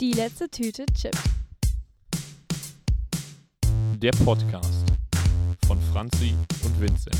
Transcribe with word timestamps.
Die 0.00 0.12
letzte 0.12 0.48
Tüte 0.48 0.86
Chips. 0.94 1.18
Der 3.98 4.12
Podcast 4.24 4.86
von 5.66 5.78
Franzi 5.92 6.34
und 6.64 6.80
Vincent. 6.80 7.18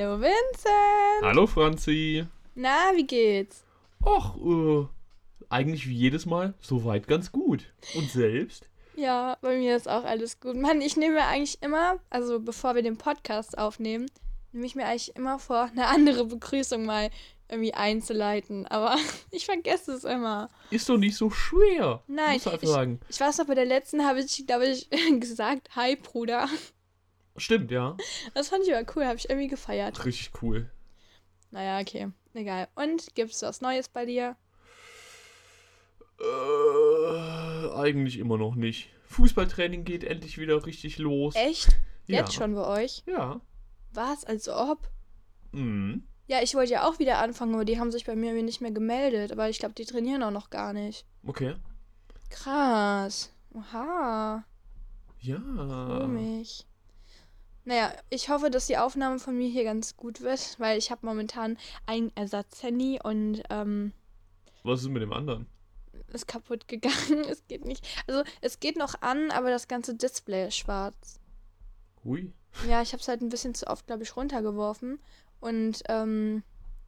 Hallo 0.00 0.18
Vincent. 0.18 1.22
Hallo 1.22 1.46
Franzi. 1.46 2.24
Na, 2.54 2.92
wie 2.94 3.06
geht's? 3.06 3.64
Och, 4.02 4.34
äh, 4.38 4.86
eigentlich 5.50 5.86
wie 5.90 5.94
jedes 5.94 6.24
Mal 6.24 6.54
soweit 6.62 7.06
ganz 7.06 7.30
gut. 7.32 7.66
Und 7.94 8.10
selbst? 8.10 8.64
Ja, 8.96 9.36
bei 9.42 9.58
mir 9.58 9.76
ist 9.76 9.90
auch 9.90 10.04
alles 10.04 10.40
gut. 10.40 10.56
Mann, 10.56 10.80
ich 10.80 10.96
nehme 10.96 11.16
mir 11.16 11.26
eigentlich 11.26 11.62
immer, 11.62 11.98
also 12.08 12.40
bevor 12.40 12.74
wir 12.74 12.82
den 12.82 12.96
Podcast 12.96 13.58
aufnehmen, 13.58 14.06
nehme 14.52 14.64
ich 14.64 14.74
mir 14.74 14.86
eigentlich 14.86 15.14
immer 15.16 15.38
vor, 15.38 15.64
eine 15.64 15.88
andere 15.88 16.24
Begrüßung 16.24 16.86
mal 16.86 17.10
irgendwie 17.50 17.74
einzuleiten. 17.74 18.66
Aber 18.68 18.96
ich 19.30 19.44
vergesse 19.44 19.92
es 19.92 20.04
immer. 20.04 20.48
Ist 20.70 20.88
doch 20.88 20.96
nicht 20.96 21.18
so 21.18 21.28
schwer. 21.28 22.02
Nein, 22.06 22.36
ich, 22.38 22.68
sagen. 22.70 23.00
ich 23.10 23.20
weiß 23.20 23.36
noch, 23.36 23.46
bei 23.46 23.54
der 23.54 23.66
letzten 23.66 24.06
habe 24.06 24.20
ich, 24.20 24.46
glaube 24.46 24.66
ich, 24.66 24.88
gesagt, 25.20 25.76
hi 25.76 25.96
Bruder. 25.96 26.48
Stimmt, 27.36 27.70
ja. 27.70 27.96
Das 28.34 28.48
fand 28.48 28.64
ich 28.66 28.74
aber 28.74 28.86
cool, 28.94 29.04
habe 29.04 29.16
ich 29.16 29.30
irgendwie 29.30 29.48
gefeiert. 29.48 30.04
Richtig 30.04 30.32
cool. 30.42 30.70
Naja, 31.50 31.80
okay, 31.80 32.08
egal. 32.34 32.68
Und 32.74 33.14
gibt's 33.14 33.42
was 33.42 33.60
Neues 33.60 33.88
bei 33.88 34.04
dir? 34.04 34.36
Äh, 36.20 37.70
eigentlich 37.74 38.18
immer 38.18 38.36
noch 38.36 38.54
nicht. 38.54 38.90
Fußballtraining 39.04 39.84
geht 39.84 40.04
endlich 40.04 40.38
wieder 40.38 40.64
richtig 40.66 40.98
los. 40.98 41.34
Echt? 41.34 41.76
Jetzt 42.06 42.34
ja. 42.34 42.40
schon 42.40 42.54
bei 42.54 42.66
euch? 42.66 43.02
Ja. 43.06 43.40
Was? 43.92 44.24
Als 44.24 44.48
ob? 44.48 44.88
Mhm. 45.52 46.04
Ja, 46.26 46.42
ich 46.42 46.54
wollte 46.54 46.72
ja 46.72 46.88
auch 46.88 47.00
wieder 47.00 47.18
anfangen, 47.18 47.54
aber 47.54 47.64
die 47.64 47.80
haben 47.80 47.90
sich 47.90 48.04
bei 48.04 48.14
mir 48.14 48.32
nicht 48.42 48.60
mehr 48.60 48.70
gemeldet. 48.70 49.32
Aber 49.32 49.48
ich 49.48 49.58
glaube, 49.58 49.74
die 49.74 49.84
trainieren 49.84 50.22
auch 50.22 50.30
noch 50.30 50.50
gar 50.50 50.72
nicht. 50.72 51.04
Okay. 51.26 51.56
Krass. 52.28 53.32
Oha. 53.52 54.44
Ja. 55.18 55.38
Komisch. 56.00 56.64
Naja, 57.64 57.92
ich 58.08 58.28
hoffe, 58.28 58.50
dass 58.50 58.66
die 58.66 58.78
Aufnahme 58.78 59.18
von 59.18 59.36
mir 59.36 59.48
hier 59.48 59.64
ganz 59.64 59.96
gut 59.96 60.22
wird, 60.22 60.58
weil 60.58 60.78
ich 60.78 60.90
habe 60.90 61.06
momentan 61.06 61.58
ein 61.86 62.10
Ersatzhandy 62.14 63.00
und 63.02 63.42
ähm, 63.50 63.92
Was 64.62 64.82
ist 64.82 64.88
mit 64.88 65.02
dem 65.02 65.12
anderen? 65.12 65.46
ist 66.14 66.26
kaputt 66.26 66.68
gegangen. 66.68 67.24
Es 67.28 67.46
geht 67.46 67.64
nicht. 67.64 67.86
Also 68.06 68.22
es 68.40 68.60
geht 68.60 68.76
noch 68.76 69.00
an, 69.02 69.30
aber 69.30 69.50
das 69.50 69.68
ganze 69.68 69.94
Display 69.94 70.48
ist 70.48 70.56
schwarz. 70.56 71.20
Hui. 72.04 72.32
Ja, 72.68 72.82
ich 72.82 72.92
habe 72.92 73.00
es 73.00 73.08
halt 73.08 73.20
ein 73.20 73.28
bisschen 73.28 73.54
zu 73.54 73.66
oft, 73.66 73.86
glaube 73.86 74.02
ich, 74.02 74.16
runtergeworfen. 74.16 74.98
Und 75.40 75.82
ähm, 75.88 76.42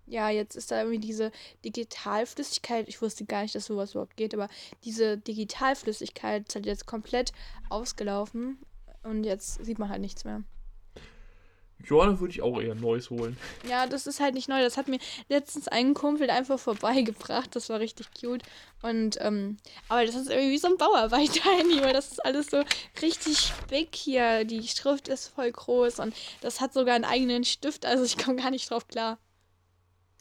ja, 0.06 0.30
jetzt 0.30 0.56
ist 0.56 0.70
da 0.70 0.80
irgendwie 0.80 0.98
diese 0.98 1.30
Digitalflüssigkeit. 1.64 2.88
Ich 2.88 3.00
wusste 3.00 3.24
gar 3.24 3.42
nicht, 3.42 3.54
dass 3.54 3.66
sowas 3.66 3.92
überhaupt 3.92 4.16
geht, 4.16 4.34
aber 4.34 4.48
diese 4.84 5.18
Digitalflüssigkeit 5.18 6.48
ist 6.48 6.54
halt 6.54 6.66
jetzt 6.66 6.86
komplett 6.86 7.32
ausgelaufen. 7.70 8.58
Und 9.04 9.24
jetzt 9.24 9.64
sieht 9.64 9.78
man 9.78 9.88
halt 9.88 10.00
nichts 10.00 10.24
mehr. 10.24 10.42
Ja, 11.88 12.06
dann 12.06 12.20
würde 12.20 12.32
ich 12.32 12.42
auch 12.42 12.60
eher 12.60 12.74
neues 12.74 13.10
holen. 13.10 13.36
Ja, 13.68 13.86
das 13.86 14.06
ist 14.06 14.20
halt 14.20 14.34
nicht 14.34 14.48
neu. 14.48 14.60
Das 14.62 14.76
hat 14.76 14.88
mir 14.88 14.98
letztens 15.28 15.68
ein 15.68 15.94
Kumpel 15.94 16.30
einfach 16.30 16.58
vorbeigebracht. 16.58 17.54
Das 17.54 17.68
war 17.68 17.80
richtig 17.80 18.08
cute. 18.18 18.42
Und, 18.82 19.18
ähm, 19.20 19.58
aber 19.88 20.04
das 20.04 20.14
ist 20.14 20.30
irgendwie 20.30 20.52
wie 20.52 20.58
so 20.58 20.68
ein 20.68 20.76
Bauarbeiter-Handy, 20.76 21.80
weil 21.82 21.92
das 21.92 22.12
ist 22.12 22.24
alles 22.24 22.50
so 22.50 22.62
richtig 23.00 23.52
big 23.68 23.94
hier. 23.94 24.44
Die 24.44 24.66
Schrift 24.66 25.08
ist 25.08 25.28
voll 25.28 25.50
groß 25.50 26.00
und 26.00 26.14
das 26.40 26.60
hat 26.60 26.72
sogar 26.72 26.94
einen 26.94 27.04
eigenen 27.04 27.44
Stift. 27.44 27.86
Also 27.86 28.04
ich 28.04 28.18
komme 28.18 28.36
gar 28.36 28.50
nicht 28.50 28.70
drauf 28.70 28.88
klar. 28.88 29.18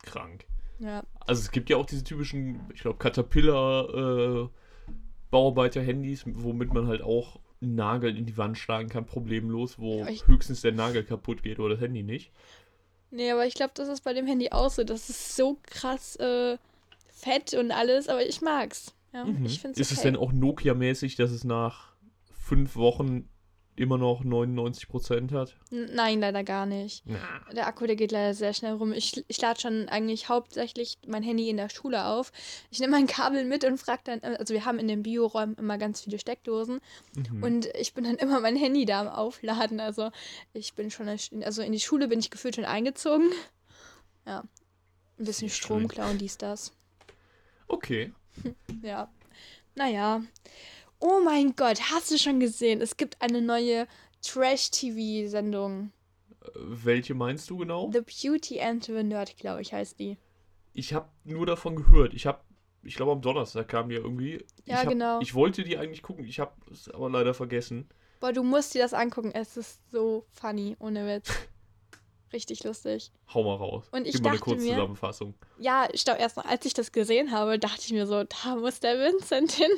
Krank. 0.03 0.45
Ja. 0.79 1.03
Also 1.27 1.41
es 1.41 1.51
gibt 1.51 1.69
ja 1.69 1.77
auch 1.77 1.85
diese 1.85 2.03
typischen, 2.03 2.61
ich 2.73 2.81
glaube, 2.81 2.97
Caterpillar 2.97 4.43
äh, 4.43 4.49
Bauarbeiter-Handys, 5.29 6.23
womit 6.25 6.73
man 6.73 6.87
halt 6.87 7.01
auch 7.01 7.39
einen 7.61 7.75
Nagel 7.75 8.17
in 8.17 8.25
die 8.25 8.37
Wand 8.37 8.57
schlagen 8.57 8.89
kann, 8.89 9.05
problemlos, 9.05 9.77
wo 9.79 10.05
ich- 10.05 10.25
höchstens 10.27 10.61
der 10.61 10.71
Nagel 10.71 11.03
kaputt 11.03 11.43
geht 11.43 11.59
oder 11.59 11.75
das 11.75 11.83
Handy 11.83 12.03
nicht. 12.03 12.31
Nee, 13.11 13.31
aber 13.31 13.45
ich 13.45 13.53
glaube, 13.55 13.71
das 13.75 13.87
ist 13.89 14.01
bei 14.03 14.13
dem 14.13 14.25
Handy 14.25 14.51
auch 14.51 14.69
so. 14.69 14.83
Das 14.83 15.09
ist 15.09 15.35
so 15.35 15.57
krass 15.63 16.15
äh, 16.15 16.57
fett 17.11 17.53
und 17.53 17.71
alles, 17.71 18.07
aber 18.07 18.25
ich 18.25 18.41
mag's. 18.41 18.93
Ja, 19.13 19.25
Mhm. 19.25 19.45
ich 19.45 19.59
find's 19.59 19.79
Ist 19.79 19.91
okay. 19.91 19.97
es 19.97 20.01
denn 20.03 20.15
auch 20.15 20.31
Nokia-mäßig, 20.31 21.17
dass 21.17 21.31
es 21.31 21.43
nach 21.43 21.91
fünf 22.33 22.75
Wochen 22.77 23.27
immer 23.75 23.97
noch 23.97 24.23
99% 24.23 25.31
hat? 25.33 25.55
N- 25.71 25.89
Nein, 25.93 26.19
leider 26.19 26.43
gar 26.43 26.65
nicht. 26.65 27.03
Na. 27.05 27.17
Der 27.53 27.67
Akku, 27.67 27.87
der 27.87 27.95
geht 27.95 28.11
leider 28.11 28.33
sehr 28.33 28.53
schnell 28.53 28.73
rum. 28.73 28.91
Ich, 28.93 29.23
ich 29.27 29.41
lade 29.41 29.59
schon 29.59 29.87
eigentlich 29.89 30.29
hauptsächlich 30.29 30.97
mein 31.07 31.23
Handy 31.23 31.49
in 31.49 31.57
der 31.57 31.69
Schule 31.69 32.05
auf. 32.05 32.31
Ich 32.69 32.79
nehme 32.79 32.91
mein 32.91 33.07
Kabel 33.07 33.45
mit 33.45 33.63
und 33.63 33.77
frage 33.77 34.01
dann, 34.03 34.19
also 34.21 34.53
wir 34.53 34.65
haben 34.65 34.77
in 34.79 34.87
den 34.87 35.03
Bioräumen 35.03 35.55
immer 35.55 35.77
ganz 35.77 36.01
viele 36.01 36.19
Steckdosen 36.19 36.79
Mhm. 37.15 37.43
und 37.43 37.65
ich 37.75 37.93
bin 37.93 38.03
dann 38.03 38.15
immer 38.15 38.39
mein 38.39 38.55
Handy 38.55 38.85
da 38.85 39.01
am 39.01 39.07
Aufladen. 39.07 39.79
Also 39.79 40.11
ich 40.53 40.73
bin 40.73 40.91
schon, 40.91 41.07
also 41.07 41.61
in 41.61 41.71
die 41.71 41.79
Schule 41.79 42.07
bin 42.07 42.19
ich 42.19 42.29
gefühlt 42.29 42.55
schon 42.55 42.65
eingezogen. 42.65 43.29
Ja, 44.25 44.41
ein 45.19 45.25
bisschen 45.25 45.49
Sehr 45.49 45.55
Strom 45.55 45.87
klauen, 45.87 46.17
dies, 46.17 46.37
das. 46.37 46.73
Okay. 47.67 48.11
Ja, 48.83 49.09
naja. 49.75 50.21
Oh 51.01 51.19
mein 51.23 51.55
Gott, 51.55 51.79
hast 51.91 52.11
du 52.11 52.17
schon 52.17 52.39
gesehen? 52.39 52.79
Es 52.79 52.95
gibt 52.95 53.21
eine 53.21 53.41
neue 53.41 53.87
Trash-TV-Sendung. 54.21 55.91
Äh, 56.43 56.49
Welche 56.55 57.13
meinst 57.13 57.49
du 57.49 57.57
genau? 57.57 57.89
The 57.91 58.01
Beauty 58.01 58.61
and 58.61 58.83
the 58.83 59.03
Nerd, 59.03 59.35
glaube 59.37 59.61
ich, 59.61 59.73
heißt 59.73 59.99
die. 59.99 60.17
Ich 60.73 60.93
habe 60.93 61.09
nur 61.23 61.45
davon 61.45 61.75
gehört. 61.75 62.13
Ich 62.13 62.25
habe, 62.25 62.39
ich 62.83 62.95
glaube 62.95 63.11
am 63.13 63.21
Donnerstag 63.21 63.67
kam 63.67 63.89
die 63.89 63.95
irgendwie. 63.95 64.45
Ja, 64.65 64.75
ich 64.75 64.85
hab, 64.85 64.89
genau. 64.89 65.19
Ich 65.21 65.33
wollte 65.33 65.63
die 65.63 65.77
eigentlich 65.77 66.01
gucken, 66.03 66.23
ich 66.25 66.39
habe 66.39 66.53
es 66.71 66.87
aber 66.89 67.09
leider 67.09 67.33
vergessen. 67.33 67.89
Boah, 68.19 68.31
du 68.31 68.43
musst 68.43 68.73
dir 68.75 68.81
das 68.83 68.93
angucken. 68.93 69.31
Es 69.33 69.57
ist 69.57 69.79
so 69.91 70.25
funny, 70.29 70.75
ohne 70.79 71.07
Witz. 71.07 71.31
Richtig 72.33 72.63
lustig. 72.63 73.11
Hau 73.33 73.43
mal 73.43 73.55
raus. 73.55 73.87
Und 73.91 74.05
ich 74.07 74.13
Gib 74.13 74.23
mal 74.23 74.29
eine 74.29 74.37
dachte 74.39 74.51
mir- 74.51 74.57
Kurzzusammenfassung. 74.57 75.33
Ja, 75.59 75.87
ich 75.91 76.05
glaube, 76.05 76.19
erst 76.21 76.37
mal, 76.37 76.45
als 76.45 76.65
ich 76.65 76.73
das 76.73 76.91
gesehen 76.93 77.31
habe, 77.31 77.59
dachte 77.59 77.81
ich 77.83 77.91
mir 77.91 78.05
so, 78.07 78.23
da 78.23 78.55
muss 78.55 78.79
der 78.79 78.97
Vincent 78.99 79.51
hin. 79.51 79.71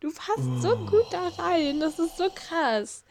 Du 0.00 0.12
passt 0.12 0.62
so 0.62 0.72
Oh. 0.74 0.86
gut 0.86 1.06
da 1.10 1.28
rein. 1.28 1.80
Das 1.80 1.98
ist 1.98 2.16
so 2.16 2.28
krass. 2.34 3.04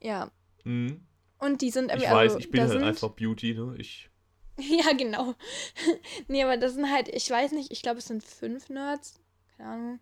Ja. 0.00 0.30
Mhm. 0.64 1.00
Und 1.38 1.62
die 1.62 1.70
sind 1.70 1.86
Ich 1.86 1.92
irgendwie. 2.02 2.06
weiß, 2.10 2.32
also, 2.34 2.38
ich 2.38 2.50
bin 2.50 2.60
halt 2.60 2.70
sind, 2.72 2.82
einfach 2.82 3.10
Beauty, 3.10 3.54
ne? 3.54 3.74
Ich. 3.78 4.08
Ja, 4.58 4.92
genau. 4.92 5.34
nee, 6.28 6.42
aber 6.42 6.56
das 6.58 6.74
sind 6.74 6.90
halt, 6.90 7.08
ich 7.08 7.30
weiß 7.30 7.52
nicht, 7.52 7.70
ich 7.72 7.80
glaube, 7.82 7.98
es 7.98 8.06
sind 8.06 8.22
fünf 8.22 8.68
Nerds. 8.68 9.18
Keine 9.56 9.68
Ahnung. 9.70 10.00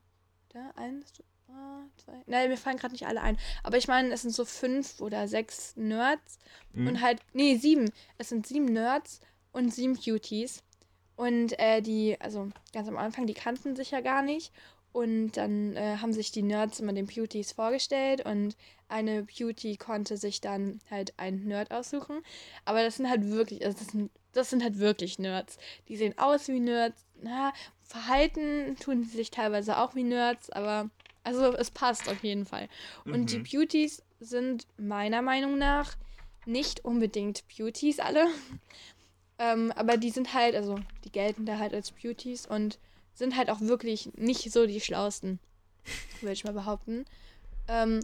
Da, 0.49 0.71
eins, 0.77 1.12
zwei. 1.97 2.23
Nein, 2.27 2.49
mir 2.50 2.56
fallen 2.56 2.77
gerade 2.77 2.93
nicht 2.93 3.06
alle 3.06 3.21
ein. 3.21 3.39
Aber 3.62 3.77
ich 3.77 3.87
meine, 3.89 4.12
es 4.12 4.23
sind 4.23 4.35
so 4.35 4.45
fünf 4.45 5.00
oder 5.00 5.29
sechs 5.29 5.77
Nerds. 5.77 6.39
Mhm. 6.73 6.89
Und 6.89 7.00
halt, 7.03 7.21
nee, 7.35 7.56
sieben. 7.56 7.91
Es 8.19 8.31
sind 8.31 8.47
sieben 8.47 8.65
Nerds 8.67 9.21
und 9.53 9.73
sieben 9.73 9.97
Cuties. 9.99 10.62
Und 11.17 11.59
äh, 11.59 11.81
die, 11.81 12.21
also 12.21 12.49
ganz 12.73 12.89
am 12.89 12.97
Anfang, 12.97 13.27
die 13.27 13.35
kannten 13.35 13.77
sich 13.77 13.91
ja 13.93 14.00
gar 14.00 14.23
nicht. 14.23 14.53
Und 14.99 15.37
dann 15.37 15.77
äh, 15.77 15.99
haben 15.99 16.12
sich 16.12 16.33
die 16.33 16.43
Nerds 16.43 16.81
immer 16.81 16.93
den 16.93 17.06
Beauties 17.06 17.53
vorgestellt 17.53 18.27
und 18.27 18.56
eine 18.89 19.23
Beauty 19.23 19.77
konnte 19.77 20.17
sich 20.17 20.41
dann 20.41 20.81
halt 20.91 21.17
einen 21.19 21.47
Nerd 21.47 21.71
aussuchen. 21.71 22.21
Aber 22.65 22.83
das 22.83 22.97
sind 22.97 23.09
halt 23.09 23.31
wirklich, 23.31 23.65
also 23.65 23.79
das 23.79 23.93
sind, 23.93 24.11
das 24.33 24.50
sind 24.50 24.61
halt 24.61 24.81
wirklich 24.81 25.21
Nerds. 25.21 25.56
Die 25.87 25.97
sehen 25.97 26.19
aus 26.19 26.49
wie 26.49 26.59
Nerds. 26.59 27.05
Na, 27.23 27.53
verhalten 27.85 28.75
tun 28.81 29.05
sie 29.05 29.17
sich 29.17 29.31
teilweise 29.31 29.79
auch 29.79 29.95
wie 29.95 30.03
Nerds, 30.03 30.50
aber 30.50 30.91
also 31.23 31.55
es 31.55 31.71
passt 31.71 32.09
auf 32.09 32.25
jeden 32.25 32.45
Fall. 32.45 32.69
Und 33.05 33.31
die 33.31 33.39
Mhm. 33.39 33.45
Beauties 33.45 34.03
sind 34.19 34.67
meiner 34.79 35.23
Meinung 35.23 35.59
nach 35.59 35.97
nicht 36.45 36.85
unbedingt 36.85 37.45
Beauties 37.56 38.00
alle. 38.00 38.27
ähm, 39.39 39.73
aber 39.77 39.97
die 39.97 40.11
sind 40.11 40.35
halt, 40.35 40.56
also 40.56 40.81
die 41.05 41.12
gelten 41.12 41.47
da 41.47 41.59
halt 41.59 41.73
als 41.73 41.93
Beauties 41.93 42.49
und 42.49 42.81
sind 43.19 43.37
halt 43.37 43.50
auch 43.50 43.61
wirklich 43.61 44.11
nicht 44.17 44.50
so 44.53 44.67
die 44.67 44.81
schlausten, 44.81 45.38
würde 46.20 46.32
ich 46.32 46.44
mal 46.44 46.53
behaupten. 46.53 47.05
Ähm, 47.69 48.00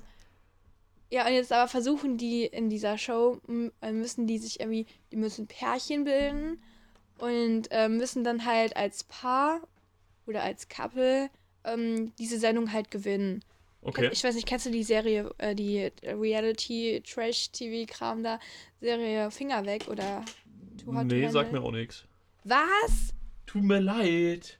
ja, 1.11 1.27
und 1.27 1.33
jetzt 1.33 1.53
aber 1.53 1.69
versuchen 1.69 2.17
die 2.17 2.45
in 2.45 2.71
dieser 2.71 2.97
Show, 2.99 3.41
äh, 3.81 3.93
müssen 3.93 4.27
die 4.27 4.39
sich 4.39 4.59
irgendwie, 4.61 4.87
die 5.13 5.17
müssen 5.17 5.47
Pärchen 5.47 6.03
bilden 6.05 6.61
und 7.19 7.69
äh, 7.71 7.89
müssen 7.89 8.25
dann 8.25 8.45
halt 8.45 8.77
als 8.77 9.05
Paar 9.05 9.61
oder 10.27 10.43
als 10.43 10.69
Couple 10.69 11.31
ähm, 11.65 12.13
diese 12.19 12.39
Sendung 12.39 12.73
halt 12.73 12.91
gewinnen. 12.91 13.45
Okay. 13.83 14.09
Ich 14.13 14.25
weiß 14.25 14.35
nicht, 14.35 14.49
kennst 14.49 14.67
du 14.67 14.71
die 14.71 14.83
Serie, 14.83 15.31
äh, 15.39 15.55
die 15.55 15.93
Reality-Trash-TV-Kram 16.03 18.25
da? 18.25 18.41
Serie 18.81 19.31
Finger 19.31 19.65
weg 19.67 19.87
oder 19.89 20.25
Too 20.83 20.95
Hot 20.95 21.07
Nee, 21.07 21.29
sag 21.29 21.53
mir 21.53 21.63
auch 21.63 21.71
nichts. 21.71 22.05
Was? 22.45 23.15
Tut 23.47 23.63
mir 23.63 23.81
leid. 23.81 24.59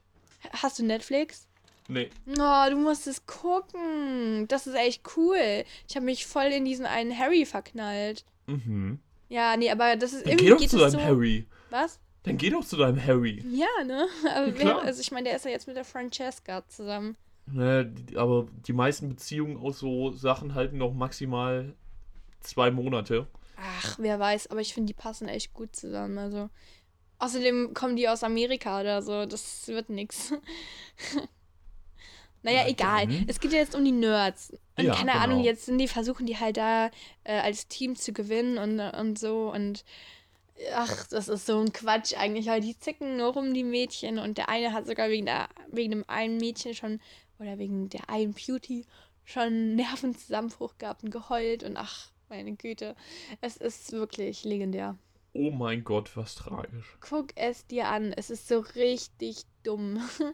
Hast 0.53 0.79
du 0.79 0.85
Netflix? 0.85 1.47
Nee. 1.87 2.09
Oh, 2.27 2.69
du 2.69 2.77
musst 2.77 3.07
es 3.07 3.25
gucken. 3.25 4.47
Das 4.47 4.67
ist 4.67 4.75
echt 4.75 5.03
cool. 5.17 5.63
Ich 5.87 5.95
habe 5.95 6.05
mich 6.05 6.25
voll 6.25 6.45
in 6.45 6.65
diesen 6.65 6.85
einen 6.85 7.17
Harry 7.17 7.45
verknallt. 7.45 8.25
Mhm. 8.47 8.99
Ja, 9.29 9.55
nee, 9.57 9.69
aber 9.69 9.95
das 9.95 10.13
ist 10.13 10.25
Dann 10.25 10.33
irgendwie. 10.33 10.45
Geh 10.45 10.51
doch 10.51 10.59
geht 10.59 10.69
zu 10.69 10.77
deinem 10.77 10.91
so... 10.91 11.01
Harry. 11.01 11.45
Was? 11.69 11.99
Dann 12.23 12.37
geh 12.37 12.49
doch 12.49 12.65
zu 12.65 12.77
deinem 12.77 13.03
Harry. 13.03 13.43
Ja, 13.51 13.83
ne? 13.83 14.07
Aber 14.35 14.47
ja, 14.47 14.53
wer, 14.57 14.77
also 14.79 14.99
ich 14.99 15.11
meine, 15.11 15.29
der 15.29 15.35
ist 15.35 15.45
ja 15.45 15.51
jetzt 15.51 15.67
mit 15.67 15.77
der 15.77 15.85
Francesca 15.85 16.67
zusammen. 16.67 17.15
Die, 17.47 18.17
aber 18.17 18.47
die 18.65 18.73
meisten 18.73 19.07
Beziehungen 19.07 19.57
aus 19.57 19.77
so 19.77 20.11
Sachen 20.11 20.55
halten 20.55 20.79
noch 20.79 20.95
maximal 20.95 21.75
zwei 22.39 22.71
Monate. 22.71 23.27
Ach, 23.55 23.99
wer 23.99 24.19
weiß, 24.19 24.47
aber 24.47 24.61
ich 24.61 24.73
finde, 24.73 24.87
die 24.87 24.99
passen 24.99 25.27
echt 25.27 25.53
gut 25.53 25.75
zusammen. 25.75 26.17
Also. 26.17 26.49
Außerdem 27.25 27.73
kommen 27.73 27.95
die 27.95 28.07
aus 28.07 28.23
Amerika 28.23 28.79
oder 28.81 29.01
so. 29.01 29.25
Das 29.25 29.67
wird 29.67 29.89
nix. 29.89 30.33
Naja, 32.43 32.61
Na 32.61 32.69
egal. 32.69 33.07
Dann. 33.07 33.25
Es 33.27 33.39
geht 33.39 33.53
ja 33.53 33.57
jetzt 33.57 33.73
um 33.73 33.83
die 33.83 33.91
Nerds. 33.91 34.51
Und 34.77 34.85
ja, 34.85 34.93
keine 34.93 35.13
genau. 35.13 35.23
Ahnung, 35.23 35.43
jetzt 35.43 35.65
sind 35.65 35.79
die, 35.79 35.87
versuchen 35.87 36.27
die 36.27 36.37
halt 36.37 36.57
da 36.57 36.91
äh, 37.23 37.39
als 37.39 37.67
Team 37.67 37.95
zu 37.95 38.13
gewinnen 38.13 38.59
und, 38.59 38.79
und 38.79 39.17
so. 39.17 39.51
Und 39.51 39.83
ach, 40.75 41.07
das 41.07 41.27
ist 41.27 41.47
so 41.47 41.59
ein 41.59 41.73
Quatsch 41.73 42.13
eigentlich, 42.15 42.45
weil 42.45 42.61
die 42.61 42.77
zicken 42.77 43.17
nur 43.17 43.33
rum, 43.33 43.55
die 43.55 43.63
Mädchen. 43.63 44.19
Und 44.19 44.37
der 44.37 44.47
eine 44.47 44.73
hat 44.73 44.85
sogar 44.85 45.09
wegen, 45.09 45.25
der, 45.25 45.49
wegen 45.71 45.89
dem 45.89 46.05
einen 46.07 46.37
Mädchen 46.37 46.75
schon, 46.75 47.01
oder 47.39 47.57
wegen 47.57 47.89
der 47.89 48.11
einen 48.11 48.35
Beauty, 48.35 48.85
schon 49.23 49.73
Nervenzusammenbruch 49.75 50.77
gehabt 50.77 51.03
und 51.03 51.09
geheult. 51.09 51.63
Und 51.63 51.77
ach, 51.77 52.09
meine 52.29 52.53
Güte. 52.53 52.95
Es 53.41 53.57
ist 53.57 53.91
wirklich 53.91 54.43
legendär. 54.43 54.95
Oh 55.35 55.51
mein 55.51 55.83
Gott, 55.83 56.15
was 56.15 56.35
tragisch. 56.35 56.97
Guck 57.01 57.33
es 57.35 57.67
dir 57.67 57.89
an. 57.89 58.13
Es 58.13 58.29
ist 58.29 58.47
so 58.47 58.59
richtig 58.59 59.41
dumm. 59.63 60.01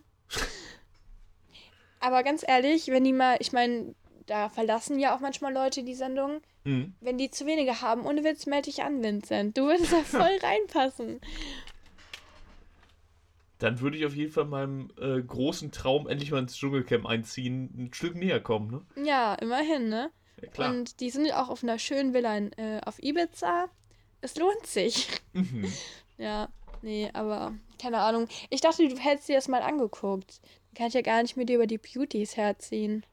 Aber 2.00 2.22
ganz 2.24 2.44
ehrlich, 2.48 2.88
wenn 2.88 3.04
die 3.04 3.12
mal, 3.12 3.38
ich 3.40 3.52
meine, 3.52 3.96
da 4.28 4.48
verlassen 4.50 5.00
ja 5.00 5.16
auch 5.16 5.20
manchmal 5.20 5.54
Leute 5.54 5.84
die 5.84 5.96
Sendung. 5.96 6.42
Mhm. 6.66 6.94
Wenn 7.02 7.18
die 7.18 7.32
zu 7.32 7.48
wenige 7.48 7.82
haben, 7.82 8.06
ohne 8.06 8.24
Witz, 8.24 8.46
melde 8.46 8.70
dich 8.70 8.84
an, 8.84 9.02
Vincent. 9.02 9.58
Du 9.58 9.64
würdest 9.64 9.92
da 9.92 9.98
voll 10.04 10.38
reinpassen. 10.44 11.20
Dann 13.58 13.80
würde 13.80 13.98
ich 13.98 14.06
auf 14.06 14.14
jeden 14.14 14.32
Fall 14.32 14.46
meinem 14.46 14.92
äh, 15.00 15.20
großen 15.20 15.72
Traum, 15.72 16.08
endlich 16.08 16.30
mal 16.30 16.40
ins 16.40 16.58
Dschungelcamp 16.58 17.08
einziehen, 17.08 17.74
ein 17.76 17.94
Stück 17.94 18.16
näher 18.16 18.40
kommen, 18.40 18.70
ne? 18.70 19.04
Ja, 19.04 19.34
immerhin, 19.34 19.90
ne? 19.90 20.12
Ja, 20.40 20.48
klar. 20.50 20.70
Und 20.70 21.00
die 21.00 21.10
sind 21.10 21.32
auch 21.34 21.50
auf 21.50 21.64
einer 21.64 21.80
schönen 21.80 22.14
Villa 22.14 22.38
in, 22.38 22.52
äh, 22.54 22.82
auf 22.86 23.02
Ibiza. 23.02 23.70
Es 24.22 24.36
lohnt 24.36 24.66
sich. 24.66 25.08
Mhm. 25.34 25.72
ja, 26.18 26.50
nee, 26.82 27.10
aber 27.14 27.54
keine 27.82 28.00
Ahnung. 28.00 28.28
Ich 28.50 28.62
dachte, 28.62 28.88
du 28.88 28.98
hättest 28.98 29.30
dir 29.30 29.36
das 29.36 29.48
mal 29.48 29.62
angeguckt. 29.62 30.40
Kann 30.76 30.88
ich 30.88 30.94
ja 30.94 31.02
gar 31.02 31.22
nicht 31.22 31.36
mit 31.36 31.50
dir 31.50 31.56
über 31.56 31.68
die 31.68 31.80
Beauties 31.80 32.38
herziehen. 32.38 33.06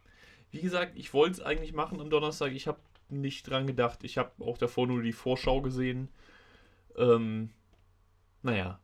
Wie 0.50 0.60
gesagt, 0.60 0.96
ich 0.96 1.12
wollte 1.12 1.40
es 1.40 1.40
eigentlich 1.40 1.72
machen 1.72 2.00
am 2.00 2.10
Donnerstag. 2.10 2.52
Ich 2.52 2.66
habe 2.66 2.78
nicht 3.08 3.49
dran 3.49 3.66
gedacht. 3.66 4.05
Ich 4.05 4.19
habe 4.19 4.31
auch 4.44 4.58
davor 4.58 4.87
nur 4.87 5.02
die 5.02 5.12
Vorschau 5.12 5.60
gesehen. 5.60 6.08
Ähm, 6.96 7.50
naja, 8.43 8.78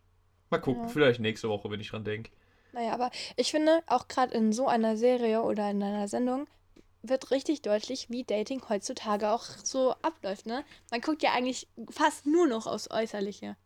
mal 0.50 0.58
gucken. 0.58 0.84
Ja. 0.84 0.88
Vielleicht 0.88 1.20
nächste 1.20 1.48
Woche, 1.48 1.70
wenn 1.70 1.80
ich 1.80 1.90
dran 1.90 2.04
denke. 2.04 2.30
Naja, 2.72 2.92
aber 2.92 3.10
ich 3.36 3.50
finde, 3.50 3.82
auch 3.86 4.08
gerade 4.08 4.34
in 4.34 4.52
so 4.52 4.66
einer 4.66 4.96
Serie 4.96 5.42
oder 5.42 5.70
in 5.70 5.82
einer 5.82 6.08
Sendung 6.08 6.48
wird 7.08 7.30
richtig 7.30 7.62
deutlich, 7.62 8.10
wie 8.10 8.24
Dating 8.24 8.62
heutzutage 8.68 9.30
auch 9.30 9.44
so 9.62 9.92
abläuft, 10.02 10.46
ne? 10.46 10.64
Man 10.90 11.00
guckt 11.00 11.22
ja 11.22 11.32
eigentlich 11.32 11.68
fast 11.90 12.26
nur 12.26 12.46
noch 12.46 12.66
aufs 12.66 12.90
Äußerliche. 12.90 13.56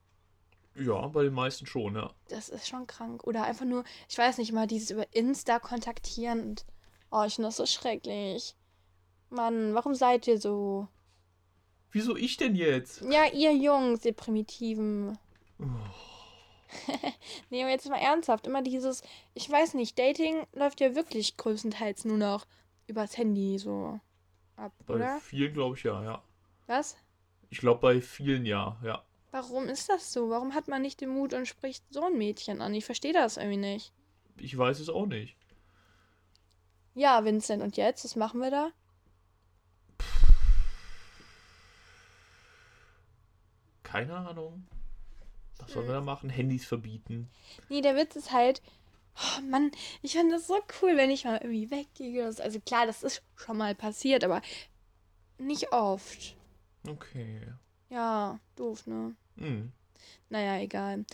Ja, 0.75 1.09
bei 1.09 1.25
den 1.25 1.35
meisten 1.35 1.67
schon, 1.67 1.97
ja. 1.97 2.13
Das 2.29 2.49
ist 2.49 2.69
schon 2.69 2.87
krank. 2.87 3.25
Oder 3.25 3.45
einfach 3.45 3.65
nur, 3.65 3.85
ich 4.09 4.17
weiß 4.17 4.39
nicht 4.39 4.53
mal, 4.53 4.67
dieses 4.67 4.91
über 4.91 5.07
Insta 5.15 5.59
kontaktieren 5.59 6.51
und. 6.51 6.67
Oh, 7.11 7.25
ich 7.27 7.37
finde 7.37 7.49
das 7.49 7.57
so 7.57 7.67
schrecklich. 7.67 8.55
Mann, 9.31 9.75
warum 9.75 9.95
seid 9.95 10.27
ihr 10.27 10.39
so? 10.39 10.89
Wieso 11.91 12.17
ich 12.17 12.37
denn 12.37 12.55
jetzt? 12.55 13.01
Ja, 13.03 13.25
ihr 13.33 13.55
Jungs, 13.55 14.05
ihr 14.05 14.13
Primitiven. 14.13 15.19
Oh. 15.59 15.65
nee, 17.51 17.63
aber 17.63 17.71
jetzt 17.71 17.89
mal 17.89 17.97
ernsthaft. 17.97 18.47
Immer 18.47 18.63
dieses, 18.63 19.03
ich 19.35 19.49
weiß 19.49 19.75
nicht, 19.75 19.99
Dating 19.99 20.47
läuft 20.53 20.81
ja 20.81 20.95
wirklich 20.95 21.37
größtenteils 21.37 22.05
nur 22.05 22.19
noch 22.19 22.47
übers 22.89 23.17
Handy 23.17 23.59
so 23.59 24.01
ab, 24.57 24.73
bei 24.87 24.95
oder? 24.95 25.15
Bei 25.15 25.21
vielen 25.21 25.53
glaube 25.53 25.77
ich 25.77 25.85
ja, 25.85 26.03
ja. 26.03 26.23
Was? 26.67 26.97
Ich 27.51 27.59
glaube 27.59 27.81
bei 27.81 28.01
vielen 28.01 28.45
ja, 28.45 28.79
ja. 28.83 29.05
Warum 29.31 29.69
ist 29.69 29.89
das 29.89 30.13
so? 30.13 30.31
Warum 30.31 30.55
hat 30.55 30.69
man 30.69 30.83
nicht 30.83 31.01
den 31.01 31.11
Mut 31.11 31.35
und 31.35 31.47
spricht 31.47 31.85
so 31.91 32.05
ein 32.05 32.17
Mädchen 32.17 32.61
an? 32.63 32.75
Ich 32.75 32.85
verstehe 32.85 33.13
das 33.13 33.37
irgendwie 33.37 33.59
nicht. 33.59 33.93
Ich 34.39 34.57
weiß 34.57 34.81
es 34.81 34.89
auch 34.89 35.07
nicht. 35.07 35.37
Ja, 36.95 37.25
Vincent, 37.25 37.63
und 37.63 37.77
jetzt? 37.77 38.05
Was 38.05 38.17
machen 38.17 38.41
wir 38.41 38.51
da? 38.51 38.71
Keine 43.83 44.17
Ahnung. 44.17 44.67
Was 45.59 45.73
sollen 45.73 45.87
wir 45.87 45.95
da 45.95 46.01
machen? 46.01 46.31
Handys 46.31 46.67
verbieten? 46.67 47.31
Nee, 47.69 47.81
der 47.81 47.97
Witz 47.97 48.17
ist 48.17 48.33
halt, 48.33 48.63
oh 49.21 49.41
Mann, 49.43 49.71
ich 50.03 50.15
fand 50.15 50.33
das 50.33 50.47
so 50.47 50.57
cool, 50.81 50.97
wenn 50.97 51.11
ich 51.11 51.25
mal 51.25 51.39
irgendwie 51.43 51.71
weggehe. 51.71 52.25
Also 52.25 52.61
klar, 52.61 52.87
das 52.87 53.03
ist 53.03 53.23
schon 53.37 53.57
mal 53.57 53.75
passiert, 53.75 54.25
aber 54.25 54.43
nicht 55.39 55.73
oft. 55.73 56.37
Okay. 56.87 57.43
Ja, 57.91 58.39
doof, 58.57 58.87
ne? 58.87 59.15
Mhm. 59.37 59.73
Naja, 60.29 60.61
egal. 60.61 61.05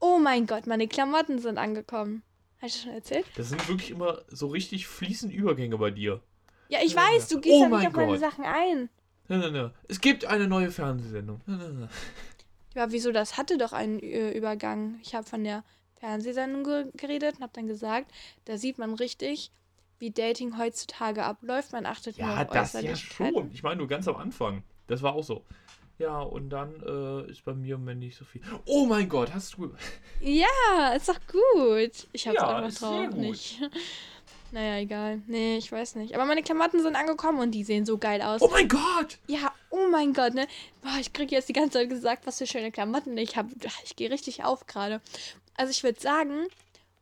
Oh 0.00 0.18
mein 0.18 0.46
Gott, 0.46 0.66
meine 0.66 0.88
Klamotten 0.88 1.38
sind 1.38 1.58
angekommen. 1.58 2.22
Hast 2.60 2.76
du 2.76 2.82
schon 2.82 2.92
erzählt? 2.92 3.26
Das 3.36 3.48
sind 3.48 3.66
wirklich 3.68 3.90
immer 3.90 4.22
so 4.28 4.48
richtig 4.48 4.86
fließende 4.86 5.34
Übergänge 5.34 5.78
bei 5.78 5.90
dir. 5.90 6.22
Ja, 6.68 6.80
ich 6.82 6.94
weiß, 6.94 7.28
du 7.28 7.40
gehst 7.40 7.56
oh 7.56 7.62
ja 7.62 7.68
nicht 7.68 7.86
auf 7.88 7.94
meine 7.94 8.18
Sachen 8.18 8.44
ein. 8.44 8.90
Na, 9.28 9.38
na, 9.38 9.50
na. 9.50 9.74
Es 9.88 10.00
gibt 10.00 10.24
eine 10.24 10.46
neue 10.46 10.70
Fernsehsendung. 10.70 11.40
Na, 11.46 11.56
na, 11.56 11.68
na. 11.68 11.88
Ja, 12.74 12.92
wieso? 12.92 13.12
Das 13.12 13.36
hatte 13.36 13.58
doch 13.58 13.72
einen 13.72 13.98
Übergang. 13.98 14.98
Ich 15.02 15.14
habe 15.14 15.26
von 15.26 15.42
der 15.42 15.64
Fernsehsendung 16.00 16.64
ge 16.64 16.86
geredet 16.96 17.36
und 17.36 17.42
habe 17.42 17.52
dann 17.54 17.68
gesagt, 17.68 18.10
da 18.46 18.58
sieht 18.58 18.78
man 18.78 18.94
richtig, 18.94 19.52
wie 19.98 20.10
Dating 20.10 20.58
heutzutage 20.58 21.22
abläuft. 21.24 21.72
Man 21.72 21.86
achtet 21.86 22.16
ja, 22.16 22.26
nur 22.26 22.40
auf 22.40 22.48
das 22.48 22.72
ja 22.72 22.96
schon. 22.96 23.50
Ich 23.52 23.62
meine 23.62 23.76
nur 23.76 23.88
ganz 23.88 24.08
am 24.08 24.16
Anfang. 24.16 24.64
Das 24.86 25.02
war 25.02 25.14
auch 25.14 25.24
so. 25.24 25.44
Ja, 25.98 26.18
und 26.20 26.48
dann 26.48 26.82
äh, 26.82 27.30
ist 27.30 27.44
bei 27.44 27.52
mir 27.52 27.74
im 27.74 27.82
Moment 27.82 28.00
nicht 28.00 28.16
so 28.16 28.24
viel. 28.24 28.40
Oh 28.64 28.86
mein 28.86 29.06
Gott, 29.06 29.34
hast 29.34 29.58
du. 29.58 29.74
Ja, 30.20 30.94
ist 30.96 31.10
doch 31.10 31.20
gut. 31.26 32.08
Ich 32.12 32.26
hab's 32.26 32.36
ja, 32.36 32.56
auch 32.56 32.62
noch 32.62 32.72
drauf 32.72 33.14
nicht. 33.14 33.60
Naja, 34.52 34.78
egal. 34.78 35.22
Nee, 35.28 35.58
ich 35.58 35.70
weiß 35.70 35.94
nicht. 35.94 36.14
Aber 36.14 36.24
meine 36.24 36.42
Klamotten 36.42 36.82
sind 36.82 36.96
angekommen 36.96 37.38
und 37.38 37.52
die 37.52 37.62
sehen 37.62 37.86
so 37.86 37.98
geil 37.98 38.20
aus. 38.20 38.42
Oh 38.42 38.50
mein 38.50 38.66
Gott! 38.66 39.18
Ja, 39.28 39.52
oh 39.70 39.86
mein 39.90 40.12
Gott, 40.12 40.34
ne? 40.34 40.48
Boah, 40.82 40.96
ich 41.00 41.12
krieg 41.12 41.30
jetzt 41.30 41.48
die 41.48 41.52
ganze 41.52 41.78
Zeit 41.78 41.88
gesagt, 41.88 42.26
was 42.26 42.38
für 42.38 42.46
schöne 42.46 42.72
Klamotten 42.72 43.16
ich 43.16 43.36
habe. 43.36 43.50
Ich 43.84 43.94
gehe 43.94 44.10
richtig 44.10 44.42
auf 44.44 44.66
gerade. 44.66 45.00
Also 45.60 45.72
ich 45.72 45.82
würde 45.84 46.00
sagen, 46.00 46.46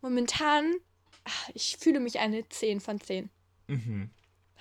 momentan, 0.01 0.75
ach, 1.23 1.49
ich 1.55 1.77
fühle 1.79 2.01
mich 2.01 2.19
eine 2.19 2.49
10 2.49 2.81
von 2.81 3.01
10. 3.01 3.31
Mhm. 3.69 4.11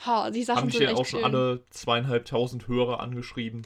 Ha, 0.06 0.30
die 0.30 0.44
Sachen 0.44 0.62
Haben 0.62 0.70
sind 0.70 0.84
echt 0.84 0.94
auch 0.94 1.04
schon 1.04 1.22
schön. 1.22 1.26
alle 1.26 1.66
zweieinhalbtausend 1.72 2.68
Hörer 2.68 3.00
angeschrieben. 3.00 3.66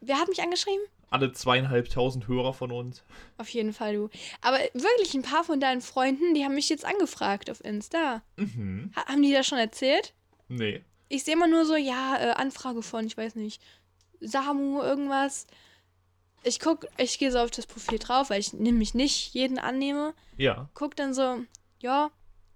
Wer 0.00 0.18
hat 0.18 0.28
mich 0.28 0.40
angeschrieben? 0.40 0.82
Alle 1.10 1.32
zweieinhalbtausend 1.32 2.26
Hörer 2.28 2.54
von 2.54 2.72
uns. 2.72 3.04
Auf 3.36 3.50
jeden 3.50 3.74
Fall, 3.74 3.92
du. 3.92 4.08
Aber 4.40 4.56
wirklich, 4.72 5.12
ein 5.12 5.20
paar 5.20 5.44
von 5.44 5.60
deinen 5.60 5.82
Freunden, 5.82 6.32
die 6.32 6.42
haben 6.42 6.54
mich 6.54 6.70
jetzt 6.70 6.86
angefragt 6.86 7.50
auf 7.50 7.62
Insta. 7.62 8.22
Mhm. 8.36 8.90
Ha 8.96 9.04
haben 9.04 9.20
die 9.20 9.34
das 9.34 9.46
schon 9.46 9.58
erzählt? 9.58 10.14
Nee. 10.48 10.82
Ich 11.10 11.24
sehe 11.24 11.34
immer 11.34 11.46
nur 11.46 11.66
so, 11.66 11.76
ja, 11.76 12.16
äh, 12.18 12.30
Anfrage 12.30 12.80
von, 12.80 13.06
ich 13.06 13.18
weiß 13.18 13.34
nicht, 13.34 13.60
Samu, 14.20 14.80
irgendwas. 14.80 15.46
Ich 16.46 16.60
guck, 16.60 16.86
ich 16.96 17.18
gehe 17.18 17.32
so 17.32 17.38
auf 17.38 17.50
das 17.50 17.66
Profil 17.66 17.98
drauf, 17.98 18.30
weil 18.30 18.40
ich 18.40 18.52
nämlich 18.52 18.94
nicht 18.94 19.34
jeden 19.34 19.58
annehme. 19.58 20.14
Ja. 20.36 20.68
Guck 20.74 20.94
dann 20.94 21.12
so, 21.12 21.40
ja, 21.80 22.10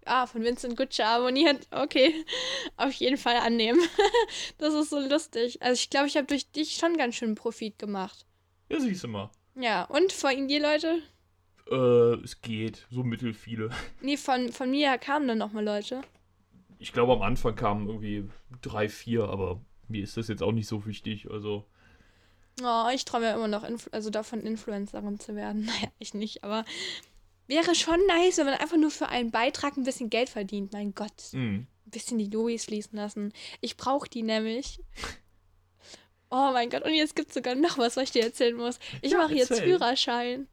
Ah, 0.07 0.27
von 0.27 0.43
Vincent 0.43 0.77
Gutsche 0.77 1.05
abonniert. 1.07 1.67
Okay. 1.71 2.25
Auf 2.77 2.93
jeden 2.93 3.17
Fall 3.17 3.37
annehmen. 3.37 3.81
das 4.59 4.75
ist 4.75 4.91
so 4.91 4.99
lustig. 4.99 5.63
Also 5.63 5.75
ich 5.75 5.91
glaube, 5.91 6.07
ich 6.07 6.17
habe 6.17 6.27
durch 6.27 6.51
dich 6.51 6.75
schon 6.75 6.97
ganz 6.97 7.17
schön 7.17 7.35
Profit 7.35 7.79
gemacht. 7.79 8.27
Ja, 8.71 8.81
siehst 8.81 9.05
du 9.05 9.09
mal. 9.09 9.31
Ja, 9.57 9.85
und 9.85 10.13
von 10.13 10.49
dir, 10.49 10.63
Leute? 10.63 11.03
Äh, 11.71 12.25
es 12.25 12.41
geht. 12.41 12.87
So 12.91 13.03
mittel 13.03 13.35
viele. 13.35 13.71
Nee, 14.01 14.17
von, 14.17 14.51
von 14.53 14.71
mir 14.71 14.97
kamen 14.99 15.29
dann 15.29 15.39
nochmal 15.39 15.65
Leute. 15.65 16.01
Ich 16.79 16.93
glaube, 16.93 17.13
am 17.13 17.23
Anfang 17.23 17.55
kamen 17.55 17.87
irgendwie 17.87 18.25
drei, 18.63 18.89
vier, 18.89 19.25
aber 19.25 19.61
mir 19.87 20.03
ist 20.03 20.17
das 20.17 20.29
jetzt 20.29 20.43
auch 20.43 20.53
nicht 20.53 20.67
so 20.67 20.87
wichtig. 20.87 21.31
Also. 21.31 21.67
Oh, 22.63 22.89
ich 22.95 23.05
träume 23.05 23.27
ja 23.27 23.35
immer 23.35 23.49
noch, 23.49 23.65
Influ 23.65 23.91
also 23.93 24.11
davon 24.11 24.41
Influencerin 24.41 25.19
zu 25.19 25.35
werden. 25.35 25.65
Naja, 25.67 25.89
ich 25.99 26.15
nicht, 26.15 26.45
aber 26.45 26.65
wäre 27.47 27.75
schon 27.75 27.99
nice, 28.07 28.39
wenn 28.39 28.47
man 28.47 28.55
einfach 28.55 28.77
nur 28.77 28.91
für 28.91 29.09
einen 29.09 29.31
Beitrag 29.31 29.77
ein 29.77 29.85
bisschen 29.85 30.11
Geld 30.11 30.29
verdient. 30.29 30.73
Mein 30.73 30.95
Gott. 30.95 31.33
Mhm. 31.33 31.67
ein 31.87 31.91
bisschen 31.91 32.19
die 32.19 32.29
Louis 32.29 32.65
fließen 32.65 32.97
lassen. 32.97 33.33
Ich 33.61 33.77
brauche 33.77 34.09
die 34.09 34.23
nämlich. 34.23 34.81
Oh 36.33 36.51
mein 36.53 36.71
Gott, 36.71 36.85
und 36.85 36.95
jetzt 36.95 37.17
gibt 37.17 37.31
es 37.31 37.35
sogar 37.35 37.57
noch 37.57 37.77
was, 37.77 37.97
was 37.97 38.05
ich 38.05 38.11
dir 38.13 38.23
erzählen 38.23 38.55
muss. 38.57 38.79
Ich 39.03 39.11
Ja, 39.11 39.19
mache 39.19 39.35
jetzt. 39.35 39.53
Führerschein. 39.53 40.47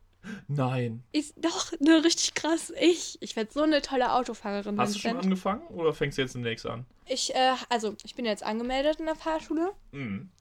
Nein. 0.48 1.04
Ist 1.12 1.36
doch 1.38 1.72
ne, 1.80 2.04
richtig 2.04 2.34
krass. 2.34 2.74
Ich, 2.80 3.18
ich 3.22 3.36
werde 3.36 3.54
so 3.54 3.62
eine 3.62 3.84
tolle 3.84 4.12
Autofahrerin. 4.14 4.80
Hast 4.80 4.96
du 4.96 5.00
schon 5.00 5.14
werd. 5.14 5.24
angefangen 5.26 5.68
oder 5.68 5.94
fängst 5.94 6.18
du 6.18 6.24
jetzt 6.24 6.34
demnächst 6.34 6.66
an? 6.66 6.88
Ich, 7.06 7.34
äh, 7.36 7.54
also, 7.70 7.96
ich 8.04 8.16
bin 8.16 8.26
jetzt 8.26 8.42
angemeldet 8.42 9.00
in 9.00 9.06
der 9.06 9.16
Fahrschule. 9.16 9.72
Mhm. 9.92 10.32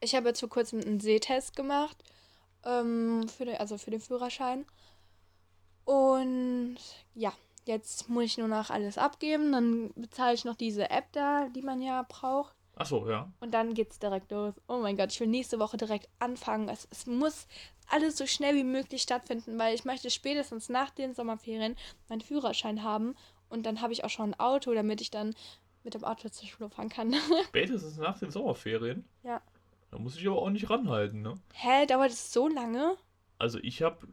Ich 0.00 0.14
habe 0.14 0.28
jetzt 0.28 0.40
vor 0.40 0.48
kurzem 0.48 0.80
einen 0.80 1.00
Sehtest 1.00 1.56
gemacht. 1.56 1.96
Ähm, 2.64 3.28
für 3.28 3.44
den, 3.44 3.56
also 3.56 3.78
für 3.78 3.90
den 3.90 4.00
Führerschein. 4.00 4.66
Und 5.84 6.78
ja, 7.14 7.32
jetzt 7.64 8.08
muss 8.08 8.24
ich 8.24 8.38
nur 8.38 8.48
noch 8.48 8.70
alles 8.70 8.98
abgeben. 8.98 9.52
Dann 9.52 9.92
bezahle 9.94 10.34
ich 10.34 10.44
noch 10.44 10.56
diese 10.56 10.90
App 10.90 11.12
da, 11.12 11.48
die 11.48 11.62
man 11.62 11.80
ja 11.80 12.04
braucht. 12.08 12.54
Achso, 12.74 13.08
ja. 13.08 13.32
Und 13.40 13.52
dann 13.52 13.72
geht's 13.72 13.98
direkt 13.98 14.30
los. 14.30 14.54
Oh 14.68 14.78
mein 14.78 14.96
Gott, 14.96 15.10
ich 15.10 15.20
will 15.20 15.28
nächste 15.28 15.58
Woche 15.58 15.78
direkt 15.78 16.08
anfangen. 16.18 16.68
Es, 16.68 16.86
es 16.90 17.06
muss 17.06 17.46
alles 17.88 18.18
so 18.18 18.26
schnell 18.26 18.54
wie 18.54 18.64
möglich 18.64 19.02
stattfinden, 19.02 19.58
weil 19.58 19.74
ich 19.74 19.84
möchte 19.84 20.10
spätestens 20.10 20.68
nach 20.68 20.90
den 20.90 21.14
Sommerferien 21.14 21.76
meinen 22.08 22.20
Führerschein 22.20 22.82
haben. 22.82 23.14
Und 23.48 23.64
dann 23.64 23.80
habe 23.80 23.92
ich 23.92 24.04
auch 24.04 24.10
schon 24.10 24.30
ein 24.30 24.40
Auto, 24.40 24.74
damit 24.74 25.00
ich 25.00 25.10
dann 25.10 25.34
mit 25.84 25.94
dem 25.94 26.04
Auto 26.04 26.28
zur 26.28 26.48
Schule 26.48 26.68
fahren 26.68 26.88
kann. 26.88 27.14
Spätestens 27.48 27.96
nach 27.96 28.18
den 28.18 28.30
Sommerferien. 28.30 29.04
ja. 29.22 29.40
Da 29.90 29.98
muss 29.98 30.16
ich 30.16 30.26
aber 30.26 30.42
auch 30.42 30.50
nicht 30.50 30.68
ranhalten, 30.68 31.22
ne? 31.22 31.34
Hä, 31.52 31.86
dauert 31.86 32.10
es 32.10 32.32
so 32.32 32.48
lange? 32.48 32.96
Also 33.38 33.58
ich 33.60 33.82
habe, 33.82 34.06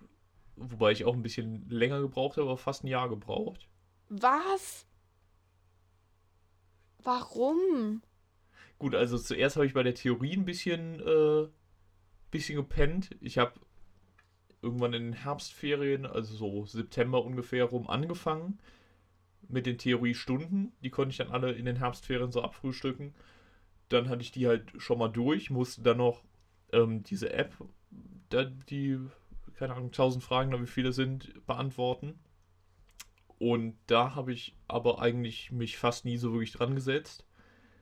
wobei 0.55 0.91
ich 0.91 1.05
auch 1.05 1.13
ein 1.13 1.23
bisschen 1.23 1.67
länger 1.69 1.99
gebraucht 2.01 2.37
habe, 2.37 2.47
aber 2.47 2.57
fast 2.57 2.83
ein 2.83 2.87
Jahr 2.87 3.09
gebraucht. 3.09 3.67
Was? 4.09 4.85
Warum? 7.03 8.01
Gut, 8.79 8.95
also 8.95 9.17
zuerst 9.17 9.55
habe 9.55 9.65
ich 9.65 9.73
bei 9.73 9.83
der 9.83 9.95
Theorie 9.95 10.35
ein 10.35 10.45
bisschen, 10.45 10.99
äh, 10.99 11.47
bisschen 12.31 12.55
gepennt. 12.55 13.15
Ich 13.21 13.37
habe 13.37 13.53
irgendwann 14.61 14.93
in 14.93 15.03
den 15.03 15.13
Herbstferien, 15.13 16.05
also 16.05 16.35
so 16.35 16.65
September 16.65 17.23
ungefähr 17.23 17.65
rum, 17.65 17.89
angefangen 17.89 18.59
mit 19.49 19.65
den 19.65 19.77
Theoriestunden. 19.77 20.71
Die 20.81 20.89
konnte 20.89 21.11
ich 21.11 21.17
dann 21.17 21.31
alle 21.31 21.51
in 21.51 21.65
den 21.65 21.75
Herbstferien 21.77 22.31
so 22.31 22.41
abfrühstücken. 22.41 23.13
Dann 23.89 24.09
hatte 24.09 24.21
ich 24.21 24.31
die 24.31 24.47
halt 24.47 24.71
schon 24.77 24.97
mal 24.97 25.09
durch, 25.09 25.49
musste 25.49 25.81
dann 25.81 25.97
noch 25.97 26.23
ähm, 26.71 27.03
diese 27.03 27.31
App, 27.31 27.55
da 28.29 28.45
die, 28.45 28.99
keine 29.55 29.73
Ahnung, 29.73 29.87
1000 29.87 30.23
Fragen, 30.23 30.51
da 30.51 30.61
wie 30.61 30.67
viele 30.67 30.91
sind, 30.93 31.45
beantworten. 31.45 32.19
Und 33.39 33.75
da 33.87 34.15
habe 34.15 34.31
ich 34.31 34.55
aber 34.67 35.01
eigentlich 35.01 35.51
mich 35.51 35.77
fast 35.77 36.05
nie 36.05 36.17
so 36.17 36.31
wirklich 36.31 36.53
dran 36.53 36.75
gesetzt 36.75 37.25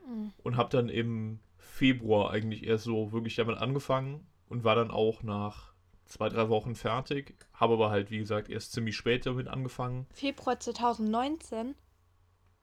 Hm. 0.05 0.31
und 0.43 0.58
habe 0.58 0.70
dann 0.70 0.89
im 0.89 1.39
Februar 1.58 2.31
eigentlich 2.31 2.65
erst 2.65 2.86
so 2.86 3.12
wirklich 3.12 3.36
damit 3.36 3.58
angefangen 3.58 4.25
und 4.50 4.63
war 4.63 4.75
dann 4.75 4.89
auch 4.91 5.22
nach 5.24 5.74
zwei, 6.05 6.29
drei 6.29 6.50
Wochen 6.50 6.75
fertig. 6.75 7.36
Habe 7.53 7.74
aber 7.75 7.89
halt, 7.91 8.10
wie 8.12 8.17
gesagt, 8.17 8.50
erst 8.50 8.74
ziemlich 8.74 8.96
spät 8.98 9.25
damit 9.25 9.48
angefangen. 9.48 10.08
Februar 10.13 10.60
2019? 10.60 11.75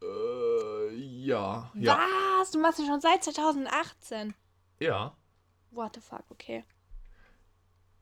Äh, 0.02 0.94
ja. 0.96 1.70
Ja. 1.74 1.98
Was? 2.38 2.50
Du 2.50 2.58
machst 2.58 2.78
es 2.78 2.86
schon 2.86 3.00
seit 3.00 3.24
2018? 3.24 4.34
Ja. 4.80 5.16
What 5.70 5.94
the 5.94 6.00
fuck, 6.00 6.24
okay. 6.30 6.64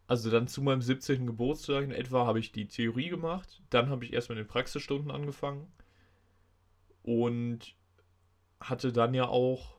Also 0.07 0.31
dann 0.31 0.47
zu 0.47 0.63
meinem 0.63 0.83
17. 0.83 1.27
Geburtstag 1.27 1.85
in 1.85 1.91
etwa 1.91 2.27
habe 2.27 2.39
ich 2.39 2.53
die 2.53 2.69
Theorie 2.69 3.09
gemacht. 3.09 3.61
Dann 3.71 3.89
habe 3.91 4.05
ich 4.05 4.13
erst 4.13 4.29
mit 4.29 4.39
den 4.39 4.47
Praxisstunden 4.47 5.11
angefangen. 5.11 5.73
Und 7.03 7.75
hatte 8.61 8.93
dann 8.93 9.15
ja 9.15 9.27
auch 9.27 9.77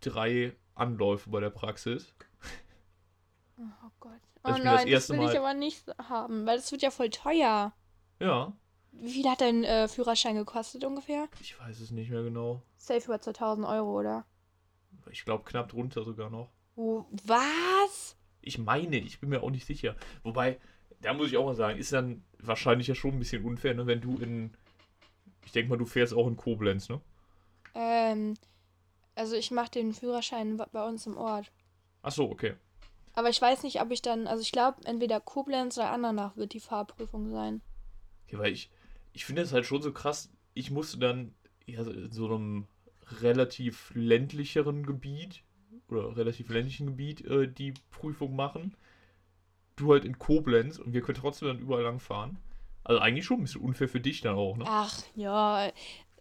drei 0.00 0.54
Anläufe 0.74 1.30
bei 1.30 1.40
der 1.40 1.50
Praxis. 1.50 2.14
Oh 3.58 3.90
Gott. 4.00 4.12
Oh 4.44 4.50
ich 4.50 4.54
das 4.56 4.64
nein, 4.64 4.74
das 4.76 4.84
erste 4.84 5.12
will 5.14 5.20
ich 5.20 5.26
Mal- 5.28 5.36
aber 5.38 5.54
nicht 5.54 5.84
haben, 5.98 6.46
weil 6.46 6.56
das 6.56 6.70
wird 6.70 6.82
ja 6.82 6.90
voll 6.90 7.10
teuer. 7.10 7.72
Ja. 8.20 8.52
Wie 9.00 9.10
viel 9.10 9.28
hat 9.28 9.40
dein 9.40 9.64
äh, 9.64 9.88
Führerschein 9.88 10.36
gekostet 10.36 10.84
ungefähr? 10.84 11.28
Ich 11.40 11.58
weiß 11.60 11.80
es 11.80 11.90
nicht 11.90 12.10
mehr 12.10 12.22
genau. 12.22 12.62
Safe 12.76 13.04
über 13.04 13.20
2000 13.20 13.66
Euro, 13.66 13.98
oder? 13.98 14.24
Ich 15.10 15.24
glaube 15.24 15.44
knapp 15.44 15.68
drunter 15.68 16.02
sogar 16.04 16.30
noch. 16.30 16.50
Oh, 16.76 17.04
was? 17.24 18.16
Ich 18.40 18.58
meine, 18.58 18.98
ich 18.98 19.20
bin 19.20 19.30
mir 19.30 19.42
auch 19.42 19.50
nicht 19.50 19.66
sicher. 19.66 19.96
Wobei, 20.22 20.58
da 21.00 21.14
muss 21.14 21.28
ich 21.28 21.36
auch 21.36 21.46
mal 21.46 21.54
sagen, 21.54 21.78
ist 21.78 21.92
dann 21.92 22.24
wahrscheinlich 22.38 22.86
ja 22.86 22.94
schon 22.94 23.12
ein 23.12 23.18
bisschen 23.18 23.44
unfair, 23.44 23.74
ne, 23.74 23.86
wenn 23.86 24.00
du 24.00 24.16
in. 24.18 24.54
Ich 25.44 25.52
denke 25.52 25.70
mal, 25.70 25.78
du 25.78 25.86
fährst 25.86 26.14
auch 26.14 26.26
in 26.26 26.36
Koblenz, 26.36 26.88
ne? 26.88 27.00
Ähm, 27.74 28.34
also 29.14 29.36
ich 29.36 29.50
mache 29.50 29.70
den 29.70 29.92
Führerschein 29.92 30.56
bei 30.72 30.86
uns 30.86 31.06
im 31.06 31.16
Ort. 31.16 31.52
Ach 32.02 32.12
so, 32.12 32.30
okay. 32.30 32.54
Aber 33.14 33.30
ich 33.30 33.40
weiß 33.40 33.62
nicht, 33.62 33.80
ob 33.80 33.90
ich 33.90 34.02
dann, 34.02 34.26
also 34.26 34.42
ich 34.42 34.52
glaube, 34.52 34.78
entweder 34.84 35.20
Koblenz 35.20 35.78
oder 35.78 35.90
Andernach 35.90 36.36
wird 36.36 36.52
die 36.52 36.60
Fahrprüfung 36.60 37.30
sein. 37.30 37.62
okay 38.26 38.38
weil 38.38 38.52
ich, 38.52 38.70
ich 39.16 39.24
finde 39.24 39.40
das 39.40 39.54
halt 39.54 39.64
schon 39.64 39.80
so 39.80 39.92
krass. 39.92 40.30
Ich 40.52 40.70
musste 40.70 40.98
dann 40.98 41.34
ja, 41.64 41.80
in 41.80 42.12
so 42.12 42.26
einem 42.26 42.66
relativ 43.22 43.90
ländlicheren 43.94 44.84
Gebiet 44.84 45.42
oder 45.88 46.14
relativ 46.18 46.50
ländlichen 46.50 46.88
Gebiet 46.88 47.24
äh, 47.24 47.50
die 47.50 47.72
Prüfung 47.90 48.36
machen. 48.36 48.76
Du 49.74 49.90
halt 49.90 50.04
in 50.04 50.18
Koblenz 50.18 50.78
und 50.78 50.92
wir 50.92 51.00
können 51.00 51.16
trotzdem 51.16 51.48
dann 51.48 51.58
überall 51.58 51.82
lang 51.82 51.98
fahren. 51.98 52.38
Also 52.84 53.00
eigentlich 53.00 53.24
schon 53.24 53.38
ein 53.38 53.44
bisschen 53.44 53.62
unfair 53.62 53.88
für 53.88 54.00
dich 54.00 54.20
dann 54.20 54.36
auch, 54.36 54.58
ne? 54.58 54.64
Ach, 54.68 55.02
ja, 55.14 55.72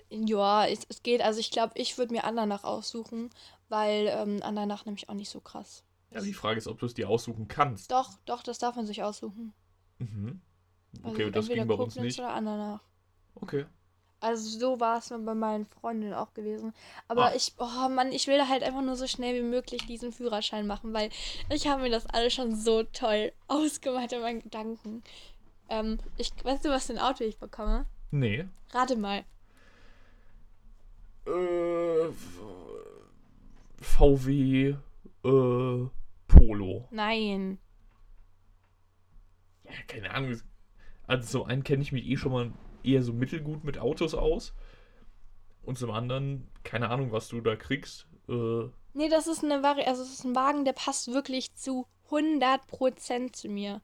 ja, 0.10 0.66
es, 0.66 0.86
es 0.88 1.04
geht. 1.04 1.22
Also 1.22 1.42
ich 1.42 1.52
glaube, 1.52 1.74
ich 1.76 1.98
würde 1.98 2.14
mir 2.14 2.24
Andernach 2.24 2.64
aussuchen, 2.64 3.30
weil 3.68 4.08
ähm, 4.08 4.42
Andernach 4.42 4.86
nämlich 4.86 5.10
auch 5.10 5.16
nicht 5.16 5.30
so 5.30 5.42
krass. 5.42 5.84
Ja, 6.12 6.22
die 6.22 6.34
Frage 6.34 6.60
ist, 6.60 6.68
ob 6.68 6.80
du 6.80 6.86
es 6.86 6.94
dir 6.94 7.10
aussuchen 7.10 7.50
kannst. 7.50 7.92
Doch, 7.92 8.12
doch, 8.26 8.42
das 8.42 8.58
darf 8.58 8.78
man 8.78 8.86
sich 8.88 9.04
aussuchen. 9.04 9.54
Mhm. 10.00 10.40
Also 11.04 11.16
Okay, 11.16 11.32
das 11.32 11.48
ging 11.48 11.68
bei 11.68 11.74
uns 11.76 11.96
nicht. 11.96 12.20
oder 12.20 12.30
Andernach. 12.34 12.82
Okay. 13.36 13.66
Also 14.22 14.58
so 14.60 14.80
war 14.80 14.98
es 15.00 15.10
bei 15.10 15.36
meinen 15.36 15.66
Freundinnen 15.66 16.14
auch 16.14 16.34
gewesen. 16.34 16.74
Aber 17.08 17.28
Ah. 17.28 17.36
ich, 17.36 17.54
oh 17.60 17.90
Mann, 17.90 18.12
ich 18.12 18.28
will 18.28 18.48
halt 18.48 18.64
einfach 18.64 18.82
nur 18.82 18.96
so 18.96 19.06
schnell 19.08 19.36
wie 19.36 19.48
möglich 19.48 19.86
diesen 19.86 20.12
Führerschein 20.14 20.66
machen, 20.66 20.94
weil 20.94 21.10
ich 21.50 21.68
habe 21.68 21.84
mir 21.84 21.90
das 21.92 22.06
alles 22.08 22.34
schon 22.34 22.56
so 22.56 22.84
toll 22.84 23.34
ausgemalt 23.48 24.14
in 24.14 24.22
meinen 24.22 24.42
Gedanken. 24.42 25.04
Ähm, 25.70 26.00
ich, 26.18 26.32
weißt 26.44 26.66
du, 26.66 26.70
was 26.70 26.88
für 26.88 26.94
ein 26.94 27.00
Auto 27.00 27.24
ich 27.24 27.38
bekomme? 27.38 27.86
Nee. 28.12 28.46
Rate 28.72 28.96
mal. 28.96 29.26
Äh, 31.28 32.10
VW 33.82 34.76
äh, 35.24 35.88
Polo. 36.28 36.88
Nein. 36.92 37.58
Ja, 39.64 39.72
keine 39.88 40.12
Ahnung. 40.12 40.40
Also 41.08 41.40
zum 41.40 41.48
einen 41.50 41.64
kenne 41.64 41.82
ich 41.84 41.92
mich 41.92 42.06
eh 42.06 42.18
schon 42.18 42.32
mal 42.32 42.52
eher 42.84 43.04
so 43.04 43.14
mittelgut 43.14 43.64
mit 43.64 43.78
Autos 43.78 44.14
aus. 44.16 44.54
Und 45.64 45.78
zum 45.78 45.92
anderen, 45.92 46.48
keine 46.64 46.90
Ahnung, 46.90 47.12
was 47.12 47.28
du 47.28 47.42
da 47.42 47.56
kriegst. 47.56 48.08
Äh, 48.30 48.70
Nee, 48.94 49.10
das 49.10 49.28
ist 49.28 49.44
eine 49.44 49.62
Vari 49.62 49.84
also 49.84 50.04
es 50.04 50.10
ist 50.14 50.24
ein 50.24 50.36
Wagen, 50.36 50.64
der 50.64 50.72
passt 50.74 51.10
wirklich 51.12 51.54
zu 51.56 51.86
100% 52.10 53.34
zu 53.34 53.50
mir. 53.50 53.82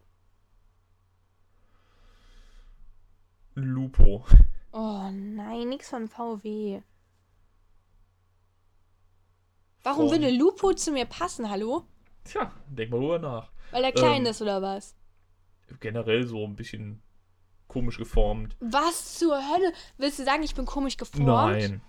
Lupo. 3.56 4.26
Oh 4.74 5.10
nein, 5.12 5.68
nix 5.68 5.90
von 5.90 6.08
VW. 6.08 6.82
Warum 9.84 10.08
Von- 10.08 10.12
würde 10.22 10.30
Lupo 10.34 10.72
zu 10.74 10.94
mir 10.94 11.04
passen, 11.06 11.50
hallo? 11.50 11.86
Tja, 12.24 12.54
denk 12.70 12.90
mal 12.90 13.00
drüber 13.02 13.20
nach. 13.20 13.52
Weil 13.72 13.84
er 13.84 13.92
klein 13.92 14.22
Ähm, 14.26 14.32
ist 14.32 14.42
oder 14.42 14.62
was? 14.62 14.96
Generell 15.82 16.26
so 16.26 16.46
ein 16.46 16.56
bisschen 16.56 17.02
komisch 17.72 17.98
geformt. 17.98 18.56
Was 18.60 19.18
zur 19.18 19.36
Hölle? 19.36 19.72
Willst 19.98 20.20
du 20.20 20.26
sagen, 20.26 20.44
ich 20.44 20.54
bin 20.54 20.66
komisch 20.66 20.98
geformt? 20.98 21.26
Nein. 21.26 21.82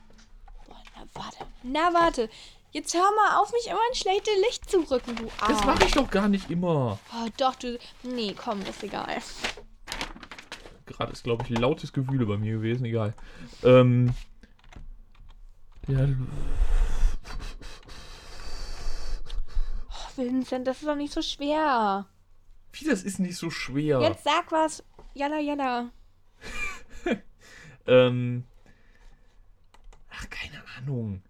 Boah, 0.68 0.76
na 0.96 1.04
warte. 1.14 1.46
Na 1.64 1.92
warte. 1.92 2.30
Jetzt 2.70 2.94
hör 2.94 3.10
mal 3.16 3.40
auf, 3.40 3.52
mich 3.52 3.66
immer 3.66 3.80
in 3.90 3.94
schlechte 3.96 4.30
Licht 4.46 4.70
zu 4.70 4.78
rücken, 4.90 5.14
du 5.16 5.24
Arsch. 5.40 5.48
Das 5.58 5.64
mache 5.64 5.84
ich 5.84 5.92
doch 5.92 6.08
gar 6.10 6.28
nicht 6.28 6.50
immer. 6.50 6.98
Oh, 7.12 7.28
doch, 7.36 7.54
du. 7.56 7.78
Nee, 8.02 8.34
komm, 8.34 8.62
ist 8.62 8.82
egal. 8.82 9.18
Gerade 10.86 11.12
ist, 11.12 11.24
glaube 11.24 11.44
ich, 11.48 11.58
lautes 11.58 11.92
Gewühle 11.92 12.26
bei 12.26 12.36
mir 12.38 12.52
gewesen. 12.54 12.84
Egal. 12.86 13.14
Ähm. 13.64 14.14
Ja, 15.88 16.06
Oh, 19.90 20.16
Vincent, 20.16 20.66
das 20.66 20.78
ist 20.78 20.86
doch 20.86 20.94
nicht 20.96 21.12
so 21.12 21.22
schwer. 21.22 22.06
wie, 22.72 22.84
das 22.86 23.02
ist 23.02 23.18
nicht 23.18 23.36
so 23.36 23.50
schwer. 23.50 24.00
Jetzt 24.00 24.24
sag 24.24 24.50
was. 24.52 24.82
Jalla, 25.14 25.38
jalla. 25.38 25.90
Ähm. 27.86 28.44
Ach, 30.08 30.30
keine 30.30 30.62
Ahnung. 30.76 31.22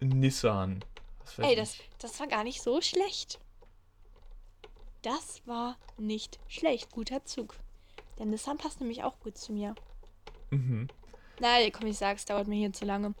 Nissan. 0.00 0.84
Ey, 1.38 1.54
das, 1.54 1.76
das 1.98 2.18
war 2.18 2.26
gar 2.26 2.42
nicht 2.42 2.62
so 2.62 2.80
schlecht. 2.80 3.38
Das 5.02 5.46
war 5.46 5.76
nicht 5.98 6.40
schlecht. 6.48 6.90
Guter 6.90 7.24
Zug. 7.24 7.54
Der 8.18 8.26
Nissan 8.26 8.58
passt 8.58 8.80
nämlich 8.80 9.04
auch 9.04 9.20
gut 9.20 9.38
zu 9.38 9.52
mir. 9.52 9.74
Mhm. 10.50 10.88
Nein, 11.38 11.70
komm, 11.72 11.86
ich 11.86 11.98
sag's, 11.98 12.24
dauert 12.24 12.48
mir 12.48 12.56
hier 12.56 12.72
zu 12.72 12.84
lange. 12.84 13.14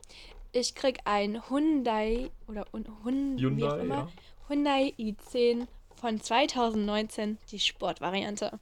Ich 0.52 0.74
krieg 0.74 1.00
ein 1.04 1.48
Hyundai 1.48 2.30
oder 2.48 2.66
un, 2.72 2.86
Hun, 3.04 3.38
wie 3.38 3.64
auch 3.64 3.72
Hyundai, 3.72 3.80
immer, 3.80 3.94
ja. 3.96 4.08
Hyundai 4.48 4.94
i10 4.98 5.66
von 6.06 6.20
2019, 6.20 7.36
die 7.50 7.58
Sportvariante. 7.58 8.60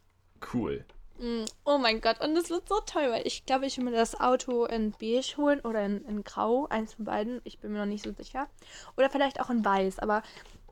Cool. 0.54 0.86
Mm, 1.18 1.44
Oh 1.64 1.76
mein 1.76 2.00
Gott, 2.00 2.24
und 2.24 2.34
das 2.34 2.48
wird 2.48 2.66
so 2.66 2.80
toll, 2.86 3.10
weil 3.10 3.26
ich 3.26 3.44
glaube, 3.44 3.66
ich 3.66 3.76
will 3.76 3.84
mir 3.84 3.90
das 3.90 4.18
Auto 4.18 4.64
in 4.64 4.92
beige 4.92 5.34
holen 5.36 5.60
oder 5.60 5.84
in, 5.84 6.02
in 6.06 6.24
grau, 6.24 6.66
eins 6.70 6.94
von 6.94 7.04
beiden. 7.04 7.42
Ich 7.44 7.58
bin 7.58 7.72
mir 7.72 7.80
noch 7.80 7.84
nicht 7.84 8.02
so 8.02 8.12
sicher. 8.14 8.48
Oder 8.96 9.10
vielleicht 9.10 9.40
auch 9.40 9.50
in 9.50 9.62
weiß, 9.62 9.98
aber 9.98 10.22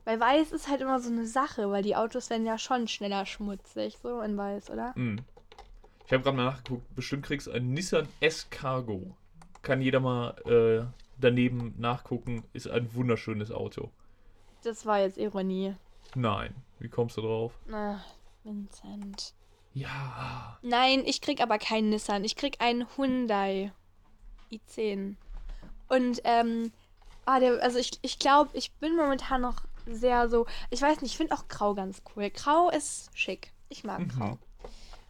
bei 0.03 0.19
weiß 0.19 0.51
ist 0.51 0.67
halt 0.67 0.81
immer 0.81 0.99
so 0.99 1.11
eine 1.11 1.27
Sache, 1.27 1.69
weil 1.69 1.83
die 1.83 1.95
Autos 1.95 2.31
werden 2.31 2.47
ja 2.47 2.57
schon 2.57 2.87
schneller 2.87 3.27
schmutzig, 3.27 3.99
so 4.01 4.21
in 4.21 4.35
weiß, 4.35 4.71
oder? 4.71 4.93
Mhm. 4.95 5.19
Ich 6.07 6.11
habe 6.11 6.23
gerade 6.23 6.37
mal 6.37 6.45
nachgeguckt. 6.45 6.95
Bestimmt 6.95 7.23
kriegst 7.23 7.45
du 7.45 7.51
einen 7.51 7.71
Nissan 7.75 8.07
S-Cargo. 8.19 9.15
Kann 9.61 9.79
jeder 9.79 9.99
mal 9.99 10.31
äh, 10.47 10.91
daneben 11.21 11.75
nachgucken. 11.77 12.43
Ist 12.51 12.67
ein 12.67 12.95
wunderschönes 12.95 13.51
Auto. 13.51 13.91
Das 14.63 14.87
war 14.87 15.01
jetzt 15.01 15.19
Ironie. 15.19 15.75
Nein. 16.15 16.55
Wie 16.79 16.89
kommst 16.89 17.17
du 17.17 17.21
drauf? 17.21 17.53
Ach, 17.71 18.03
Vincent. 18.43 19.33
Ja. 19.73 20.57
Nein, 20.61 21.03
ich 21.05 21.21
krieg 21.21 21.41
aber 21.41 21.57
keinen 21.57 21.89
Nissan. 21.89 22.23
Ich 22.23 22.35
krieg 22.35 22.57
einen 22.59 22.85
Hyundai 22.95 23.71
i10. 24.51 25.15
Und, 25.89 26.21
ähm, 26.23 26.71
ah, 27.25 27.39
der, 27.39 27.61
also 27.63 27.79
ich, 27.79 27.91
ich 28.01 28.19
glaube, 28.19 28.51
ich 28.53 28.71
bin 28.73 28.95
momentan 28.95 29.41
noch 29.41 29.61
sehr 29.85 30.29
so, 30.29 30.45
ich 30.69 30.81
weiß 30.81 31.01
nicht, 31.01 31.11
ich 31.11 31.17
finde 31.17 31.33
auch 31.35 31.47
Grau 31.47 31.73
ganz 31.73 32.01
cool. 32.15 32.29
Grau 32.29 32.69
ist 32.69 33.09
schick. 33.17 33.51
Ich 33.69 33.83
mag 33.83 33.99
Mhm. 33.99 34.07
Grau. 34.09 34.37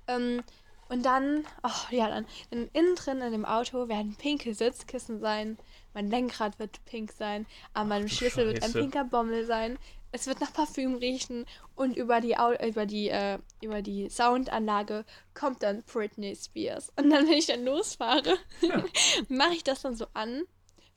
Ähm, 0.08 0.44
und 0.90 1.04
dann, 1.06 1.46
oh 1.64 1.92
ja, 1.94 2.08
dann, 2.08 2.26
dann 2.52 2.70
innen 2.74 2.96
drin 2.96 3.22
in 3.22 3.32
dem 3.32 3.46
Auto 3.46 3.88
werden 3.88 4.16
pinke 4.16 4.54
Sitzkissen 4.54 5.20
sein. 5.20 5.58
Mein 5.94 6.10
Lenkrad 6.10 6.60
wird 6.60 6.84
pink 6.86 7.12
sein. 7.12 7.46
An 7.74 7.88
meinem 7.88 8.08
Schlüssel 8.08 8.46
wird 8.48 8.58
ein 8.58 8.72
Scheiße. 8.72 8.80
pinker 8.80 9.04
Bommel 9.04 9.46
sein. 9.46 9.78
Es 10.16 10.28
wird 10.28 10.42
nach 10.42 10.54
Parfüm 10.54 10.94
riechen 10.94 11.48
und 11.76 11.98
über 11.98 12.22
die, 12.22 12.38
Au 12.38 12.54
über 12.54 12.86
die, 12.86 13.10
äh, 13.10 13.40
über 13.64 13.82
die 13.82 14.10
Soundanlage 14.10 15.06
kommt 15.34 15.64
dann 15.64 15.82
Britney 15.92 16.36
Spears. 16.36 16.94
Und 16.96 17.10
dann, 17.10 17.28
wenn 17.28 17.34
ich 17.34 17.48
dann 17.48 17.66
losfahre, 17.66 18.38
Ja. 18.62 18.86
mache 19.28 19.56
ich 19.56 19.64
das 19.64 19.82
dann 19.82 19.96
so 19.96 20.06
an, 20.14 20.44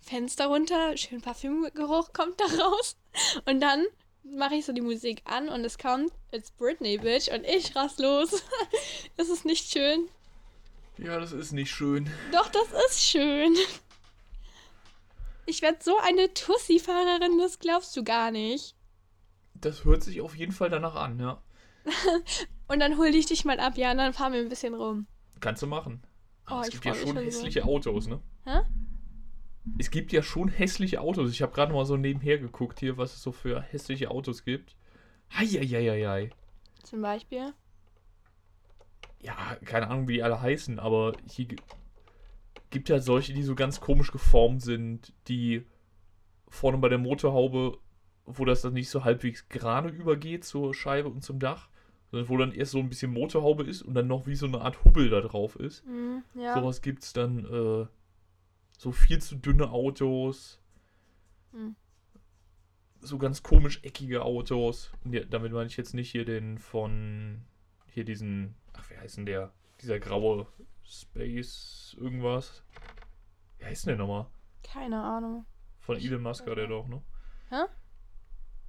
Fenster 0.01 0.49
runter, 0.49 0.99
schön 0.99 1.23
Parfümgeruch 1.23 2.13
kommt 2.13 2.39
da 2.39 2.45
raus. 2.63 2.99
Und 3.47 3.61
dann 3.61 3.87
mache 4.23 4.57
ich 4.57 4.67
so 4.67 4.75
die 4.75 4.83
Musik 4.83 5.23
an 5.25 5.49
und 5.49 5.65
es 5.65 5.79
kommt, 5.79 6.13
it's 6.31 6.51
Britney, 6.51 6.99
Bitch, 6.99 7.29
und 7.33 7.45
ich 7.47 7.75
rass 7.75 7.97
los. 7.97 8.43
das 9.17 9.31
ist 9.31 9.47
nicht 9.47 9.73
schön. 9.73 10.11
Ja, 10.99 11.19
das 11.19 11.33
ist 11.33 11.53
nicht 11.53 11.71
schön. 11.71 12.11
Doch, 12.33 12.49
das 12.49 12.69
ist 12.87 13.03
schön. 13.03 13.57
Ich 15.47 15.63
werde 15.63 15.79
so 15.83 15.97
eine 15.97 16.35
Tussi-Fahrerin, 16.35 17.39
das 17.39 17.59
glaubst 17.59 17.97
du 17.97 18.05
gar 18.05 18.31
nicht. 18.31 18.76
Das 19.61 19.85
hört 19.85 20.03
sich 20.03 20.21
auf 20.21 20.37
jeden 20.37 20.53
Fall 20.53 20.71
danach 20.71 20.95
an, 20.97 21.19
ja. 21.19 21.43
Und 22.69 22.81
dann 22.81 22.99
hol 22.99 23.07
ich 23.07 23.27
dich 23.27 23.45
mal 23.45 23.61
ab, 23.61 23.77
ja, 23.77 23.93
und 23.93 23.99
dann 23.99 24.13
fahren 24.13 24.33
wir 24.33 24.41
ein 24.41 24.49
bisschen 24.49 24.75
rum. 24.75 25.07
Kannst 25.39 25.63
du 25.63 25.69
machen. 25.69 26.03
Aber 26.47 26.59
Oh, 26.61 26.63
es 26.63 26.71
gibt 26.71 26.85
ja 26.85 26.95
schon 26.95 27.07
schon 27.07 27.17
so. 27.17 27.23
hässliche 27.23 27.65
Autos, 27.65 28.09
ne? 28.09 28.21
Hä? 28.45 28.61
Es 29.79 29.91
gibt 29.93 30.13
ja 30.13 30.21
schon 30.23 30.49
hässliche 30.49 31.01
Autos. 31.01 31.31
Ich 31.31 31.43
habe 31.43 31.53
gerade 31.53 31.73
mal 31.73 31.85
so 31.87 31.97
nebenher 31.97 32.39
geguckt 32.39 32.81
hier, 32.81 32.97
was 32.97 33.15
es 33.15 33.23
so 33.23 33.31
für 33.31 33.61
hässliche 33.63 34.11
Autos 34.11 34.45
gibt. 34.45 34.77
Heieieiei. 35.33 36.31
Zum 36.83 37.03
Beispiel. 37.03 37.53
Ja, 39.21 39.57
keine 39.65 39.89
Ahnung, 39.89 40.09
wie 40.09 40.15
die 40.15 40.23
alle 40.23 40.41
heißen, 40.41 40.79
aber 40.79 41.13
hier 41.31 41.47
gi- 41.47 41.57
gibt 42.71 42.89
ja 42.89 43.01
solche, 43.01 43.33
die 43.33 43.43
so 43.43 43.55
ganz 43.55 43.81
komisch 43.81 44.13
geformt 44.13 44.63
sind, 44.63 45.13
die 45.29 45.65
vorne 46.49 46.79
bei 46.79 46.89
der 46.89 46.99
Motorhaube, 46.99 47.79
wo 48.27 48.45
das 48.45 48.63
dann 48.63 48.75
nicht 48.75 48.91
so 48.91 49.05
halbwegs 49.05 49.49
gerade 49.49 49.89
übergeht 49.89 50.45
zur 50.45 50.75
Scheibe 50.75 51.09
und 51.09 51.23
zum 51.23 51.39
Dach, 51.39 51.69
sondern 52.11 52.29
wo 52.29 52.37
dann 52.37 52.53
erst 52.53 52.73
so 52.73 52.79
ein 52.79 52.89
bisschen 52.89 53.13
Motorhaube 53.13 53.65
ist 53.65 53.83
und 53.83 53.95
dann 53.95 54.07
noch 54.07 54.27
wie 54.27 54.35
so 54.35 54.47
eine 54.47 54.61
Art 54.61 54.85
Hubbel 54.85 55.11
da 55.11 55.21
drauf 55.21 55.57
ist. 55.57 55.85
Hm, 55.85 56.23
ja. 56.35 56.55
Sowas 56.55 56.83
gibt's 56.83 57.13
dann, 57.13 57.45
äh, 57.45 57.87
so 58.79 58.93
viel 58.93 59.21
zu 59.21 59.37
dünne 59.37 59.71
Autos. 59.71 60.61
Hm. 61.53 61.77
So 63.01 63.19
ganz 63.19 63.43
komisch 63.43 63.81
eckige 63.83 64.23
Autos. 64.23 64.93
Und 65.05 65.15
ja, 65.15 65.25
damit 65.25 65.53
meine 65.53 65.67
ich 65.67 65.77
jetzt 65.77 65.95
nicht 65.95 66.11
hier 66.11 66.25
den 66.25 66.59
von, 66.59 67.43
hier 67.89 68.05
diesen, 68.05 68.55
ach, 68.73 68.85
wer 68.89 69.01
heißt 69.01 69.19
denn 69.19 69.27
der? 69.27 69.53
Dieser 69.81 69.99
graue 70.01 70.47
Space 70.85 71.97
irgendwas. 71.99 72.63
Wie 73.59 73.65
heißt 73.65 73.87
denn 73.87 73.97
der 73.97 74.07
nochmal? 74.07 74.27
Keine 74.63 75.01
Ahnung. 75.03 75.47
Von 75.81 75.99
Elon 75.99 76.23
Musk 76.23 76.47
war 76.47 76.57
der 76.57 76.67
doch, 76.67 76.89
ne? 76.89 77.03
Hä? 77.51 77.65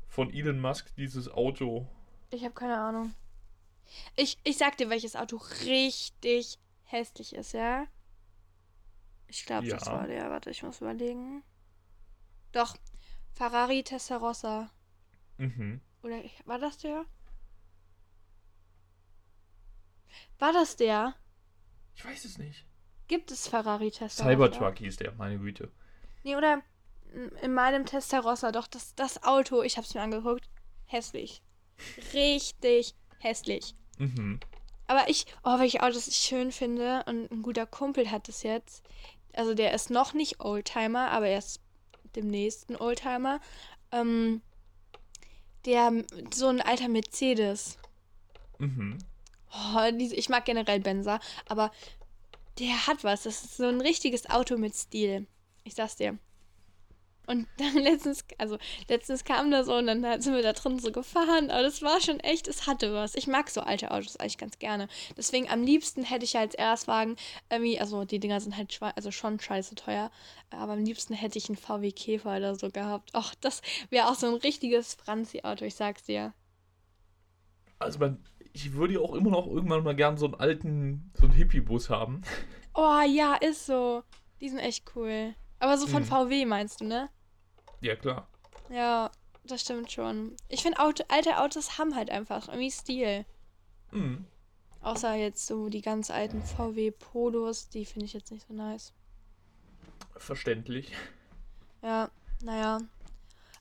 Von 0.08 0.34
Elon 0.34 0.60
Musk 0.60 0.96
dieses 0.96 1.30
Auto. 1.30 1.88
Ich 2.32 2.44
habe 2.44 2.54
keine 2.54 2.78
Ahnung. 2.78 3.14
Ich, 4.16 4.38
ich 4.44 4.58
sag 4.58 4.78
dir, 4.78 4.90
welches 4.90 5.16
Auto 5.16 5.38
richtig 5.66 6.60
hässlich 6.84 7.34
ist, 7.36 7.54
ja? 7.54 7.86
Ich 9.28 9.46
glaube, 9.46 9.68
das 9.68 9.86
Ja. 9.86 9.92
war 9.94 10.08
der. 10.08 10.30
Warte, 10.30 10.50
ich 10.50 10.64
muss 10.64 10.82
überlegen. 10.82 11.44
Doch, 12.52 12.76
Ferrari 13.34 13.84
Testarossa. 13.84 14.70
Mhm. 15.38 15.82
Oder 16.02 16.22
war 16.46 16.60
das 16.60 16.78
der? 16.78 17.06
War 20.40 20.54
das 20.54 20.76
der? 20.76 21.16
Ich 21.96 22.06
weiß 22.06 22.26
es 22.26 22.38
nicht. 22.38 22.66
Gibt 23.08 23.32
es 23.32 23.48
Ferrari 23.48 23.92
Testarossa? 23.92 24.24
Cybertruck 24.32 24.78
hieß 24.80 24.98
der, 24.98 25.14
meine 25.14 25.38
Güte. 25.40 25.72
Nee, 26.24 26.36
oder 26.36 26.62
in 27.42 27.54
meinem 27.54 27.86
Testarossa. 27.86 28.52
Doch, 28.52 28.68
das, 28.68 28.96
das 28.96 29.24
Auto, 29.24 29.62
ich 29.62 29.78
hab's 29.78 29.94
mir 29.94 30.02
angeguckt. 30.02 30.50
Hässlich. 30.86 31.42
Richtig 32.14 32.96
hässlich. 33.20 33.76
Mhm. 33.98 34.40
Aber 34.88 35.10
ich, 35.10 35.26
oh, 35.44 35.60
welche 35.60 35.84
Autos 35.84 36.08
ich 36.08 36.16
schön 36.16 36.52
finde 36.52 37.04
und 37.08 37.32
ein 37.32 37.42
guter 37.42 37.66
Kumpel 37.66 38.10
hat 38.10 38.30
es 38.30 38.44
jetzt. 38.44 38.84
Also 39.34 39.54
der 39.54 39.74
ist 39.74 39.90
noch 39.90 40.14
nicht 40.14 40.40
Oldtimer, 40.40 41.12
aber 41.12 41.28
er 41.28 41.40
ist 41.40 41.60
demnächst 42.16 42.70
ein 42.70 42.78
Oldtimer. 42.78 43.40
Ähm, 43.92 44.42
der, 45.66 45.92
so 46.34 46.48
ein 46.48 46.62
alter 46.62 46.88
Mercedes. 46.88 47.78
Mhm. 48.60 48.98
Oh, 49.52 49.92
diese, 49.92 50.16
ich 50.16 50.30
mag 50.30 50.46
generell 50.46 50.80
Benzer, 50.80 51.20
aber 51.48 51.72
der 52.60 52.88
hat 52.88 53.04
was. 53.04 53.24
Das 53.24 53.44
ist 53.44 53.58
so 53.58 53.66
ein 53.66 53.82
richtiges 53.82 54.30
Auto 54.30 54.58
mit 54.58 54.76
Stil. 54.76 55.28
Ich 55.64 55.76
sag's 55.76 55.98
dir. 55.98 56.18
Und 57.28 57.46
dann 57.58 57.74
letztens, 57.84 58.26
also 58.38 58.58
letztens 58.88 59.26
kam 59.26 59.52
da 59.52 59.64
so 59.64 59.76
und 59.76 59.88
dann 59.88 60.22
sind 60.22 60.34
wir 60.34 60.42
da 60.42 60.54
drin 60.54 60.80
so 60.80 60.92
gefahren, 60.92 61.52
aber 61.52 61.62
das 61.62 61.82
war 61.82 62.00
schon 62.02 62.20
echt, 62.22 62.48
es 62.48 62.66
hatte 62.68 62.94
was. 62.94 63.16
Ich 63.16 63.28
mag 63.28 63.50
so 63.50 63.62
alte 63.62 63.92
Autos 63.92 64.16
eigentlich 64.18 64.38
ganz 64.38 64.58
gerne. 64.60 64.88
Deswegen 65.18 65.50
am 65.50 65.62
liebsten 65.62 66.04
hätte 66.04 66.24
ich 66.26 66.38
als 66.38 66.56
Erstwagen 66.56 67.18
irgendwie, 67.50 67.80
also 67.80 68.06
die 68.06 68.20
Dinger 68.20 68.40
sind 68.40 68.56
halt 68.56 68.80
also 68.96 69.12
schon 69.12 69.40
scheiße 69.40 69.76
teuer, 69.76 70.10
aber 70.52 70.74
am 70.74 70.84
liebsten 70.84 71.14
hätte 71.14 71.38
ich 71.38 71.50
einen 71.50 71.58
VW 71.58 71.92
Käfer 71.92 72.38
oder 72.38 72.56
so 72.56 72.70
gehabt. 72.72 73.14
Och, 73.14 73.34
das 73.42 73.62
wäre 73.90 74.08
auch 74.08 74.16
so 74.16 74.28
ein 74.28 74.36
richtiges 74.36 74.96
Franzi-Auto, 74.96 75.66
ich 75.66 75.76
sag's 75.76 76.04
dir. 76.04 76.34
Also 77.80 78.00
man, 78.00 78.24
ich 78.54 78.74
würde 78.74 78.96
ja 78.96 79.00
auch 79.02 79.14
immer 79.14 79.30
noch 79.32 79.48
irgendwann 79.48 79.84
mal 79.84 79.96
gern 79.96 80.18
so 80.18 80.26
einen 80.26 80.36
alten, 80.36 81.12
so 81.14 81.26
einen 81.26 81.34
Hippie-Bus 81.34 81.90
haben. 81.90 82.22
Oh 82.74 83.02
ja, 83.08 83.36
ist 83.36 83.66
so. 83.66 84.04
Die 84.40 84.50
sind 84.50 84.60
echt 84.60 84.86
cool. 84.96 85.36
Aber 85.60 85.78
so 85.78 85.88
von 85.88 86.04
Mhm. 86.04 86.08
VW 86.08 86.46
meinst 86.46 86.82
du, 86.82 86.86
ne? 86.86 87.10
Ja, 87.82 87.96
klar. 87.96 88.28
Ja, 88.70 89.12
das 89.44 89.62
stimmt 89.62 89.92
schon. 89.92 90.36
Ich 90.50 90.62
finde, 90.62 90.80
Auto, 90.80 91.04
alte 91.08 91.40
Autos 91.40 91.78
haben 91.78 91.96
halt 91.96 92.10
einfach 92.10 92.48
irgendwie 92.48 92.72
Stil. 92.72 93.26
Mhm. 93.92 94.26
Außer 94.82 95.16
jetzt 95.16 95.48
so 95.48 95.70
die 95.70 95.82
ganz 95.82 96.12
alten 96.12 96.42
VW 96.44 96.92
Polos, 96.92 97.70
die 97.70 97.86
finde 97.86 98.06
ich 98.06 98.14
jetzt 98.14 98.32
nicht 98.32 98.48
so 98.48 98.54
nice. 98.54 98.94
Verständlich. 100.18 100.92
Ja, 101.82 102.10
naja. 102.42 102.80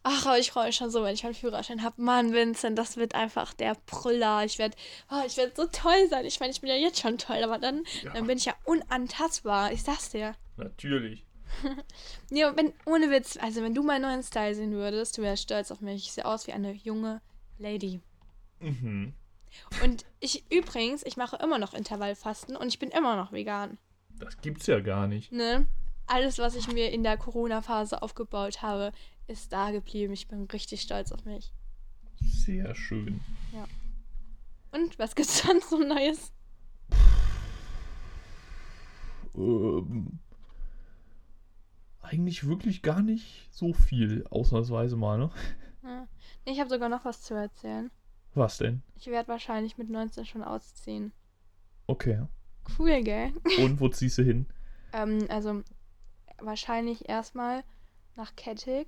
Ach, 0.08 0.24
aber 0.26 0.38
ich 0.38 0.52
freue 0.52 0.66
mich 0.66 0.76
schon 0.76 0.90
so, 0.90 1.02
wenn 1.02 1.14
ich 1.14 1.24
meinen 1.24 1.34
Führerschein 1.34 1.82
habe. 1.82 2.00
Mann, 2.00 2.32
Vincent, 2.32 2.78
das 2.78 2.96
wird 2.96 3.16
einfach 3.16 3.54
der 3.54 3.76
Brüller. 3.86 4.44
Ich 4.44 4.56
werde 4.58 4.76
oh, 5.10 5.20
ich 5.26 5.36
werd 5.36 5.56
so 5.56 5.66
toll 5.66 6.08
sein. 6.08 6.24
Ich 6.24 6.38
meine, 6.38 6.52
ich 6.52 6.60
bin 6.60 6.70
ja 6.70 6.76
jetzt 6.76 7.00
schon 7.00 7.18
toll, 7.18 7.42
aber 7.42 7.58
dann, 7.58 7.82
Ja, 8.04 8.12
dann 8.12 8.26
bin 8.28 8.38
ich 8.38 8.44
ja 8.44 8.54
unantastbar. 8.64 9.72
Ich 9.72 9.82
sag's 9.82 10.10
dir. 10.10 10.36
natürlich. 10.56 11.25
Aber 12.44 12.56
wenn, 12.56 12.72
ohne 12.84 13.10
Witz, 13.10 13.36
also 13.40 13.62
wenn 13.62 13.74
du 13.74 13.82
meinen 13.82 14.02
neuen 14.02 14.22
Style 14.22 14.54
sehen 14.54 14.72
würdest, 14.72 15.18
du 15.18 15.22
wärst 15.22 15.44
stolz 15.44 15.70
auf 15.70 15.80
mich. 15.80 16.06
Ich 16.06 16.12
sehe 16.12 16.24
aus 16.24 16.46
wie 16.46 16.52
eine 16.52 16.72
junge 16.72 17.20
Lady. 17.58 18.00
Mhm. 18.60 19.14
Und 19.82 20.04
ich 20.20 20.44
übrigens, 20.50 21.04
ich 21.04 21.16
mache 21.16 21.36
immer 21.36 21.58
noch 21.58 21.74
Intervallfasten 21.74 22.56
und 22.56 22.68
ich 22.68 22.78
bin 22.78 22.90
immer 22.90 23.16
noch 23.16 23.32
vegan. 23.32 23.78
Das 24.18 24.38
gibt's 24.40 24.66
ja 24.66 24.80
gar 24.80 25.06
nicht. 25.06 25.32
Ne? 25.32 25.66
Alles, 26.06 26.38
was 26.38 26.54
ich 26.54 26.70
mir 26.72 26.90
in 26.90 27.02
der 27.02 27.16
Corona-Phase 27.16 28.02
aufgebaut 28.02 28.62
habe, 28.62 28.92
ist 29.26 29.52
da 29.52 29.70
geblieben. 29.70 30.12
Ich 30.12 30.28
bin 30.28 30.44
richtig 30.44 30.82
stolz 30.82 31.12
auf 31.12 31.24
mich. 31.24 31.52
Sehr 32.20 32.74
schön. 32.74 33.20
Und 34.72 34.98
was 34.98 35.14
gibt's 35.14 35.38
sonst 35.42 35.70
so 35.70 35.78
Neues? 35.78 36.32
Ähm, 39.34 40.18
Eigentlich 42.08 42.46
wirklich 42.46 42.82
gar 42.82 43.02
nicht 43.02 43.48
so 43.50 43.72
viel, 43.72 44.24
ausnahmsweise 44.30 44.96
mal, 44.96 45.18
ne? 45.18 45.30
Ja. 45.82 46.06
Ich 46.44 46.60
habe 46.60 46.70
sogar 46.70 46.88
noch 46.88 47.04
was 47.04 47.22
zu 47.22 47.34
erzählen. 47.34 47.90
Was 48.34 48.58
denn? 48.58 48.82
Ich 48.94 49.08
werde 49.08 49.28
wahrscheinlich 49.28 49.76
mit 49.76 49.90
19 49.90 50.24
schon 50.24 50.44
ausziehen. 50.44 51.12
Okay. 51.88 52.22
Cool, 52.78 53.02
gell? 53.02 53.32
Und 53.58 53.80
wo 53.80 53.88
ziehst 53.88 54.18
du 54.18 54.22
hin? 54.22 54.46
Ähm, 54.92 55.26
also 55.28 55.62
wahrscheinlich 56.38 57.08
erstmal 57.08 57.64
nach 58.14 58.36
Kettig 58.36 58.86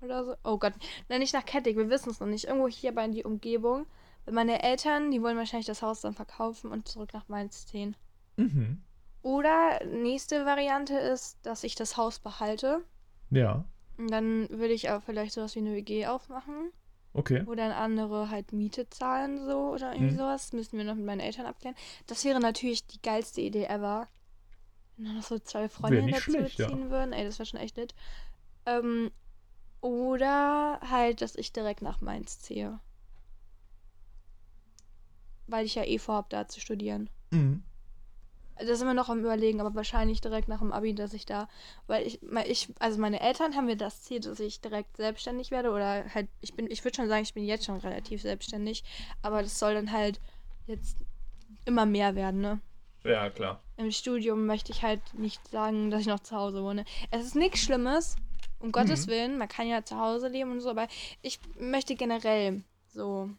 oder 0.00 0.24
so. 0.24 0.34
Oh 0.42 0.58
Gott, 0.58 0.72
nein, 1.08 1.20
nicht 1.20 1.34
nach 1.34 1.44
Kettig, 1.44 1.76
wir 1.76 1.90
wissen 1.90 2.10
es 2.10 2.18
noch 2.18 2.26
nicht. 2.26 2.46
Irgendwo 2.46 2.66
hier 2.66 2.94
bei 2.94 3.04
in 3.04 3.12
die 3.12 3.24
Umgebung. 3.24 3.86
Meine 4.28 4.62
Eltern, 4.62 5.10
die 5.10 5.22
wollen 5.22 5.36
wahrscheinlich 5.36 5.66
das 5.66 5.82
Haus 5.82 6.00
dann 6.00 6.14
verkaufen 6.14 6.72
und 6.72 6.88
zurück 6.88 7.12
nach 7.12 7.28
Mainz 7.28 7.66
ziehen. 7.66 7.94
Mhm. 8.36 8.82
Oder 9.24 9.82
nächste 9.86 10.44
Variante 10.44 10.98
ist, 10.98 11.38
dass 11.46 11.64
ich 11.64 11.74
das 11.74 11.96
Haus 11.96 12.18
behalte. 12.18 12.84
Ja. 13.30 13.64
Und 13.96 14.10
dann 14.10 14.50
würde 14.50 14.74
ich 14.74 14.90
auch 14.90 15.02
vielleicht 15.02 15.32
sowas 15.32 15.54
wie 15.54 15.60
eine 15.60 15.72
WG 15.74 16.06
aufmachen. 16.06 16.70
Okay. 17.14 17.42
Wo 17.46 17.54
dann 17.54 17.72
andere 17.72 18.28
halt 18.28 18.52
Miete 18.52 18.86
zahlen, 18.90 19.46
so 19.46 19.70
oder 19.70 19.94
irgendwie 19.94 20.12
Mhm. 20.12 20.18
sowas. 20.18 20.52
Müssen 20.52 20.76
wir 20.76 20.84
noch 20.84 20.94
mit 20.94 21.06
meinen 21.06 21.20
Eltern 21.20 21.46
abklären. 21.46 21.74
Das 22.06 22.22
wäre 22.26 22.38
natürlich 22.38 22.86
die 22.86 23.00
geilste 23.00 23.40
Idee 23.40 23.64
ever. 23.64 24.08
Wenn 24.96 25.06
dann 25.06 25.16
noch 25.16 25.22
so 25.22 25.38
zwei 25.38 25.70
Freundinnen 25.70 26.10
dazu 26.10 26.32
schlecht, 26.32 26.58
ja. 26.58 26.68
ziehen 26.68 26.90
würden. 26.90 27.14
Ey, 27.14 27.24
das 27.24 27.38
wäre 27.38 27.46
schon 27.46 27.60
echt 27.60 27.78
nett. 27.78 27.94
Ähm, 28.66 29.10
oder 29.80 30.80
halt, 30.90 31.22
dass 31.22 31.34
ich 31.34 31.50
direkt 31.50 31.80
nach 31.80 32.02
Mainz 32.02 32.40
ziehe. 32.40 32.78
Weil 35.46 35.64
ich 35.64 35.76
ja 35.76 35.84
eh 35.84 35.98
vorhab, 35.98 36.28
da 36.28 36.46
zu 36.46 36.60
studieren. 36.60 37.08
Mhm. 37.30 37.62
Da 38.56 38.74
sind 38.74 38.86
wir 38.86 38.94
noch 38.94 39.08
am 39.08 39.20
überlegen, 39.20 39.60
aber 39.60 39.74
wahrscheinlich 39.74 40.20
direkt 40.20 40.48
nach 40.48 40.60
dem 40.60 40.72
Abi, 40.72 40.94
dass 40.94 41.12
ich 41.12 41.26
da, 41.26 41.48
weil 41.86 42.06
ich, 42.06 42.20
ich, 42.46 42.68
also 42.78 43.00
meine 43.00 43.20
Eltern 43.20 43.56
haben 43.56 43.66
mir 43.66 43.76
das 43.76 44.02
Ziel, 44.02 44.20
dass 44.20 44.38
ich 44.40 44.60
direkt 44.60 44.96
selbstständig 44.96 45.50
werde 45.50 45.70
oder 45.70 46.04
halt, 46.14 46.28
ich 46.40 46.54
bin, 46.54 46.70
ich 46.70 46.84
würde 46.84 46.94
schon 46.96 47.08
sagen, 47.08 47.22
ich 47.24 47.34
bin 47.34 47.44
jetzt 47.44 47.64
schon 47.64 47.78
relativ 47.78 48.22
selbstständig, 48.22 48.84
aber 49.22 49.42
das 49.42 49.58
soll 49.58 49.74
dann 49.74 49.90
halt 49.90 50.20
jetzt 50.66 51.04
immer 51.64 51.84
mehr 51.86 52.14
werden, 52.14 52.40
ne? 52.40 52.60
Ja, 53.04 53.28
klar. 53.30 53.60
Im 53.76 53.90
Studium 53.90 54.46
möchte 54.46 54.70
ich 54.70 54.82
halt 54.82 55.00
nicht 55.14 55.48
sagen, 55.48 55.90
dass 55.90 56.02
ich 56.02 56.06
noch 56.06 56.20
zu 56.20 56.36
Hause 56.36 56.62
wohne. 56.62 56.84
Es 57.10 57.24
ist 57.26 57.34
nichts 57.34 57.60
Schlimmes, 57.60 58.16
um 58.60 58.70
Gottes 58.70 59.06
Mhm. 59.06 59.10
Willen, 59.10 59.38
man 59.38 59.48
kann 59.48 59.66
ja 59.66 59.84
zu 59.84 59.98
Hause 59.98 60.28
leben 60.28 60.52
und 60.52 60.60
so, 60.60 60.70
aber 60.70 60.86
ich 61.22 61.40
möchte 61.58 61.96
generell 61.96 62.62
so, 62.86 63.30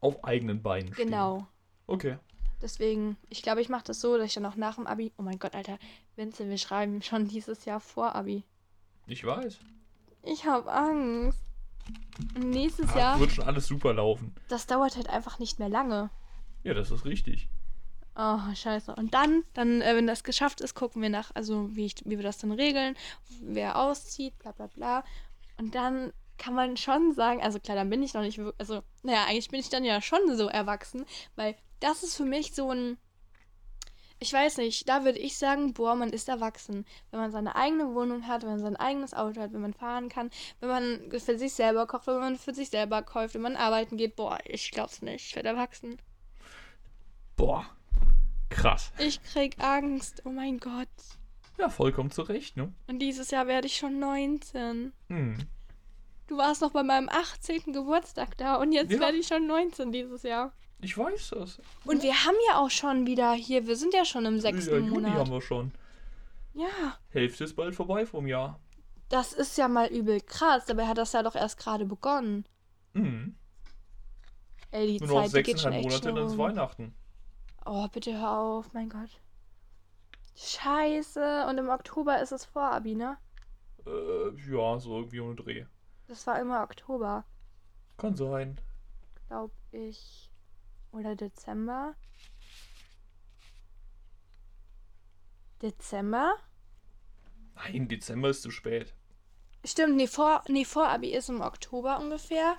Auf 0.00 0.22
eigenen 0.24 0.62
Beinen 0.62 0.94
stehen. 0.94 1.08
genau. 1.08 1.46
Okay. 1.86 2.18
Deswegen, 2.62 3.16
ich 3.28 3.42
glaube, 3.42 3.60
ich 3.60 3.68
mache 3.68 3.84
das 3.84 4.00
so, 4.00 4.16
dass 4.16 4.26
ich 4.26 4.34
dann 4.34 4.46
auch 4.46 4.56
nach 4.56 4.76
dem 4.76 4.86
Abi. 4.86 5.12
Oh 5.18 5.22
mein 5.22 5.38
Gott, 5.38 5.54
Alter, 5.54 5.78
Vincent, 6.16 6.48
wir 6.48 6.58
schreiben 6.58 7.02
schon 7.02 7.26
dieses 7.28 7.64
Jahr 7.64 7.80
vor 7.80 8.14
Abi. 8.14 8.44
Ich 9.06 9.24
weiß. 9.24 9.58
Ich 10.22 10.46
habe 10.46 10.72
Angst. 10.72 11.40
Nächstes 12.38 12.86
Ach, 12.90 12.96
Jahr, 12.96 13.20
Wird 13.20 13.32
schon 13.32 13.44
alles 13.44 13.66
super 13.66 13.92
laufen. 13.92 14.32
das 14.48 14.66
dauert 14.68 14.94
halt 14.96 15.08
einfach 15.10 15.40
nicht 15.40 15.58
mehr 15.58 15.68
lange. 15.68 16.10
Ja, 16.62 16.74
das 16.74 16.92
ist 16.92 17.04
richtig. 17.04 17.48
Oh, 18.14 18.38
scheiße. 18.54 18.94
Und 18.94 19.14
dann, 19.14 19.42
dann, 19.54 19.80
äh, 19.80 19.96
wenn 19.96 20.06
das 20.06 20.22
geschafft 20.22 20.60
ist, 20.60 20.74
gucken 20.74 21.02
wir 21.02 21.08
nach, 21.08 21.32
also 21.34 21.74
wie, 21.74 21.86
ich, 21.86 21.96
wie 22.04 22.18
wir 22.18 22.22
das 22.22 22.38
dann 22.38 22.52
regeln, 22.52 22.94
wer 23.40 23.76
auszieht, 23.78 24.38
bla 24.38 24.52
bla 24.52 24.68
bla. 24.68 25.04
Und 25.58 25.74
dann 25.74 26.12
kann 26.38 26.54
man 26.54 26.76
schon 26.76 27.12
sagen, 27.12 27.42
also 27.42 27.60
klar, 27.60 27.76
dann 27.76 27.90
bin 27.90 28.02
ich 28.02 28.14
noch 28.14 28.22
nicht 28.22 28.38
wirklich, 28.38 28.58
also, 28.58 28.82
naja, 29.02 29.24
eigentlich 29.24 29.50
bin 29.50 29.60
ich 29.60 29.68
dann 29.68 29.84
ja 29.84 30.00
schon 30.00 30.36
so 30.36 30.48
erwachsen, 30.48 31.04
weil 31.36 31.56
das 31.80 32.02
ist 32.02 32.16
für 32.16 32.24
mich 32.24 32.54
so 32.54 32.70
ein, 32.70 32.98
ich 34.22 34.32
weiß 34.32 34.58
nicht, 34.58 34.88
da 34.88 35.04
würde 35.04 35.18
ich 35.18 35.36
sagen, 35.36 35.74
boah, 35.74 35.96
man 35.96 36.10
ist 36.10 36.28
erwachsen. 36.28 36.86
Wenn 37.10 37.18
man 37.18 37.32
seine 37.32 37.56
eigene 37.56 37.92
Wohnung 37.92 38.28
hat, 38.28 38.42
wenn 38.42 38.50
man 38.50 38.60
sein 38.60 38.76
eigenes 38.76 39.14
Auto 39.14 39.40
hat, 39.40 39.52
wenn 39.52 39.60
man 39.60 39.74
fahren 39.74 40.08
kann, 40.08 40.30
wenn 40.60 40.68
man 40.68 41.10
für 41.10 41.36
sich 41.36 41.54
selber 41.54 41.88
kocht, 41.88 42.06
wenn 42.06 42.20
man 42.20 42.38
für 42.38 42.54
sich 42.54 42.70
selber 42.70 43.02
kauft, 43.02 43.34
wenn 43.34 43.42
man 43.42 43.56
arbeiten 43.56 43.96
geht, 43.96 44.14
boah, 44.14 44.38
ich 44.44 44.70
glaub's 44.70 45.02
nicht, 45.02 45.26
ich 45.26 45.34
werde 45.34 45.48
erwachsen. 45.48 46.00
Boah. 47.34 47.66
Krass. 48.48 48.92
Ich 48.98 49.20
krieg 49.24 49.56
Angst, 49.58 50.22
oh 50.24 50.30
mein 50.30 50.58
Gott. 50.58 50.86
Ja, 51.58 51.68
vollkommen 51.68 52.10
zu 52.10 52.22
Recht, 52.22 52.56
ne? 52.56 52.72
Und 52.86 53.00
dieses 53.00 53.30
Jahr 53.30 53.46
werde 53.46 53.66
ich 53.66 53.76
schon 53.76 53.98
19. 53.98 54.92
Hm. 55.08 55.38
Du 56.32 56.38
warst 56.38 56.62
noch 56.62 56.70
bei 56.70 56.82
meinem 56.82 57.10
18. 57.10 57.74
Geburtstag 57.74 58.38
da 58.38 58.56
und 58.56 58.72
jetzt 58.72 58.90
Ja. 58.90 59.00
werde 59.00 59.18
ich 59.18 59.26
schon 59.26 59.46
19 59.46 59.92
dieses 59.92 60.22
Jahr. 60.22 60.54
Ich 60.80 60.96
weiß 60.96 61.34
das. 61.36 61.60
Und 61.84 62.02
wir 62.02 62.14
haben 62.24 62.36
ja 62.48 62.56
auch 62.56 62.70
schon 62.70 63.06
wieder 63.06 63.34
hier, 63.34 63.66
wir 63.66 63.76
sind 63.76 63.92
ja 63.92 64.06
schon 64.06 64.24
im 64.24 64.40
sechsten 64.40 64.70
ja, 64.72 64.78
Juni 64.78 64.90
Monat. 64.92 65.12
haben 65.12 65.30
wir 65.30 65.42
schon. 65.42 65.72
Ja, 66.54 66.96
Hälfte 67.10 67.44
ist 67.44 67.54
bald 67.54 67.74
vorbei 67.74 68.06
vom 68.06 68.26
Jahr. 68.26 68.58
das 69.10 69.34
ist 69.34 69.58
ja 69.58 69.68
mal 69.68 69.88
übel 69.88 70.22
krass. 70.22 70.64
Dabei 70.64 70.86
hat 70.86 70.96
das 70.96 71.12
ja 71.12 71.22
doch 71.22 71.34
erst 71.34 71.58
gerade 71.58 71.84
begonnen. 71.84 72.46
Mhm. 72.94 73.36
Ey, 74.70 74.86
die 74.98 75.04
Nur 75.04 75.08
noch 75.08 75.30
Zeit 75.30 75.44
schon 75.46 75.56
sechseinhalb 75.56 75.82
Monate, 75.84 76.12
dann 76.14 76.26
ist. 76.28 76.38
Weihnachten. 76.38 76.94
Oh, 77.66 77.86
bitte 77.88 78.18
hör 78.18 78.38
auf, 78.38 78.72
mein 78.72 78.88
Gott. 78.88 79.20
Scheiße. 80.34 81.44
Und 81.50 81.58
im 81.58 81.68
Oktober 81.68 82.22
ist 82.22 82.32
es 82.32 82.46
Vorabi, 82.46 82.94
ne? 82.94 83.18
Äh, 83.86 84.50
ja, 84.50 84.78
so 84.78 84.96
irgendwie 84.96 85.20
ohne 85.20 85.34
Dreh. 85.34 85.66
Das 86.12 86.26
war 86.26 86.38
immer 86.38 86.62
Oktober, 86.62 87.24
Kann 87.96 88.14
sein. 88.14 88.60
glaube 89.28 89.54
ich. 89.70 90.30
Oder 90.90 91.16
Dezember. 91.16 91.94
Dezember? 95.62 96.34
Nein, 97.54 97.88
Dezember 97.88 98.28
ist 98.28 98.42
zu 98.42 98.50
spät. 98.50 98.92
Stimmt, 99.64 99.96
nee, 99.96 100.06
vor, 100.06 100.44
nee, 100.48 100.66
Vorabi 100.66 101.14
ist 101.14 101.30
im 101.30 101.40
Oktober 101.40 101.98
ungefähr. 101.98 102.56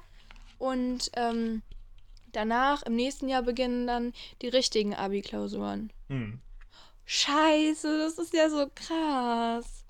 Und 0.57 1.11
ähm, 1.13 1.61
danach, 2.31 2.81
im 2.81 2.95
nächsten 2.95 3.29
Jahr, 3.29 3.43
beginnen 3.43 3.85
dann 3.85 4.13
die 4.41 4.47
richtigen 4.47 4.95
Abi-Klausuren. 4.95 5.93
Hm. 6.07 6.41
Scheiße, 7.05 7.99
das 7.99 8.17
ist 8.17 8.33
ja 8.33 8.49
so 8.49 8.67
krass. 8.73 9.82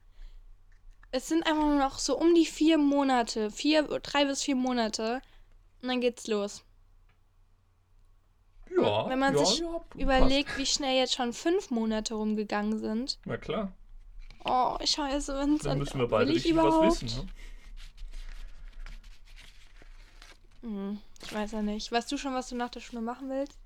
Es 1.16 1.28
sind 1.28 1.46
einfach 1.46 1.62
nur 1.64 1.78
noch 1.78 2.00
so 2.00 2.18
um 2.18 2.34
die 2.34 2.46
vier 2.48 2.80
Monate. 2.80 3.52
Vier, 3.52 3.84
drei 3.84 4.26
bis 4.26 4.42
vier 4.42 4.56
Monate. 4.56 5.22
Und 5.84 5.90
dann 5.90 6.02
geht's 6.02 6.26
los. 6.26 6.64
Ja, 8.76 9.08
Wenn 9.08 9.20
man 9.20 9.36
ja, 9.38 9.46
sich 9.46 9.60
ja, 9.60 9.80
Überlegt, 9.96 10.58
wie 10.58 10.66
schnell 10.66 10.98
jetzt 10.98 11.14
schon 11.14 11.32
fünf 11.32 11.70
Monate 11.70 12.16
rumgegangen 12.16 12.80
sind. 12.80 13.06
Passt. 13.06 13.20
Na 13.26 13.38
klar, 13.38 13.72
Oh, 14.44 14.76
scheiße, 14.84 15.38
Vincent. 15.40 15.66
dann 15.66 15.78
müssen 15.78 16.00
wir 16.00 16.08
beide 16.08 16.32
richtig 16.32 16.52
überhaupt? 16.52 16.88
was 16.88 17.04
wissen. 17.04 17.30
Ne? 20.64 20.70
Hm, 20.70 21.00
ich 21.22 21.34
weiß 21.34 21.52
ja 21.52 21.62
nicht. 21.62 21.92
Weißt 21.92 22.12
du 22.12 22.18
schon, 22.18 22.34
was 22.34 22.50
du 22.50 22.56
nach 22.56 22.70
der 22.70 22.80
Schule 22.80 23.04
machen 23.04 23.30
willst? 23.30 23.60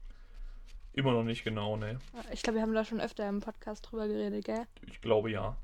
Immer 0.91 1.13
noch 1.13 1.23
nicht 1.23 1.45
genau, 1.45 1.77
ne? 1.77 1.97
Ich 2.33 2.41
glaube, 2.41 2.57
wir 2.57 2.63
haben 2.63 2.73
da 2.73 2.83
schon 2.83 2.99
öfter 2.99 3.27
im 3.29 3.39
Podcast 3.39 3.89
drüber 3.89 4.07
geredet, 4.07 4.43
gell? 4.43 4.67
Ich 4.81 4.99
glaube 4.99 5.31
ja. 5.31 5.55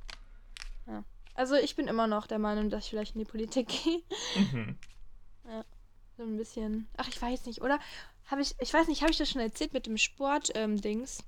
Also 1.36 1.56
ich 1.56 1.76
bin 1.76 1.88
immer 1.88 2.08
noch 2.08 2.28
der 2.28 2.40
Meinung, 2.40 2.70
dass 2.70 2.84
ich 2.86 2.90
vielleicht 2.92 3.16
in 3.16 3.20
die 3.20 3.26
Politik 3.30 3.68
gehe. 3.84 4.02
Mhm. 4.52 4.76
So 6.18 6.24
ein 6.24 6.38
bisschen. 6.38 6.88
Ach, 6.98 7.08
ich 7.08 7.20
weiß 7.22 7.46
nicht, 7.48 7.62
oder? 7.62 7.80
Habe 8.28 8.42
ich, 8.42 8.56
ich 8.60 8.74
weiß 8.74 8.88
nicht, 8.88 9.02
habe 9.02 9.12
ich 9.12 9.18
das 9.18 9.30
schon 9.30 9.42
erzählt 9.42 9.74
mit 9.74 9.86
dem 9.88 9.98
Sport-Dings? 9.98 11.24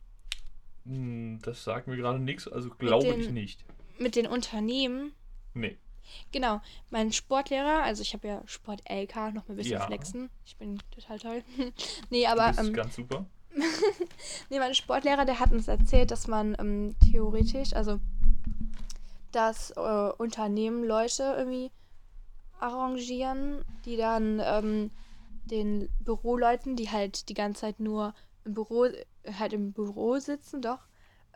Hm, 0.85 1.39
Das 1.41 1.63
sagt 1.63 1.87
mir 1.87 1.97
gerade 1.97 2.19
nichts, 2.19 2.47
also 2.47 2.69
glaube 2.69 3.07
ich 3.15 3.29
nicht. 3.29 3.65
mit 3.97 4.15
den 4.15 4.27
Unternehmen. 4.27 5.13
Nee. 5.53 5.77
Genau, 6.31 6.61
mein 6.91 7.11
Sportlehrer, 7.11 7.81
also 7.83 8.03
ich 8.03 8.13
habe 8.13 8.27
ja 8.27 8.43
Sport-LK, 8.45 9.33
noch 9.33 9.47
mal 9.47 9.53
ein 9.53 9.55
bisschen 9.57 9.73
Ja. 9.73 9.85
flexen. 9.87 10.29
Ich 10.45 10.55
bin 10.55 10.77
total 10.91 11.19
toll. 11.19 11.43
nee, 12.11 12.27
aber 12.27 12.47
das 12.49 12.59
ist 12.59 12.67
ähm, 12.67 12.73
ganz 12.73 12.95
super. 12.95 13.25
nee, 14.49 14.59
mein 14.59 14.75
Sportlehrer, 14.75 15.25
der 15.25 15.39
hat 15.39 15.51
uns 15.51 15.67
erzählt, 15.67 16.11
dass 16.11 16.27
man 16.27 16.55
ähm, 16.59 16.95
theoretisch, 17.11 17.73
also 17.73 17.99
dass 19.35 19.71
äh, 19.71 20.11
Unternehmen 20.17 20.83
Leute 20.83 21.35
irgendwie 21.37 21.71
arrangieren, 22.59 23.65
die 23.83 23.97
dann 23.97 24.41
ähm, 24.43 24.91
den 25.45 25.89
Büroleuten, 25.99 26.75
die 26.75 26.89
halt 26.89 27.29
die 27.29 27.33
ganze 27.33 27.61
Zeit 27.61 27.79
nur 27.79 28.13
im 28.45 28.53
Büro, 28.53 28.87
halt 29.37 29.53
im 29.53 29.73
Büro 29.73 30.17
sitzen, 30.19 30.61
doch, 30.61 30.79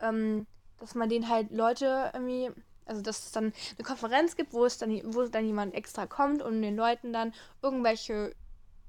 ähm, 0.00 0.46
dass 0.78 0.94
man 0.94 1.08
denen 1.08 1.28
halt 1.28 1.50
Leute 1.50 2.10
irgendwie, 2.14 2.50
also 2.86 3.02
dass 3.02 3.26
es 3.26 3.32
dann 3.32 3.52
eine 3.76 3.84
Konferenz 3.84 4.34
gibt, 4.34 4.54
wo 4.54 4.64
es 4.64 4.78
dann, 4.78 4.90
wo 5.14 5.22
dann 5.26 5.44
jemand 5.44 5.74
extra 5.74 6.06
kommt 6.06 6.42
und 6.42 6.62
den 6.62 6.76
Leuten 6.76 7.12
dann 7.12 7.34
irgendwelche 7.62 8.34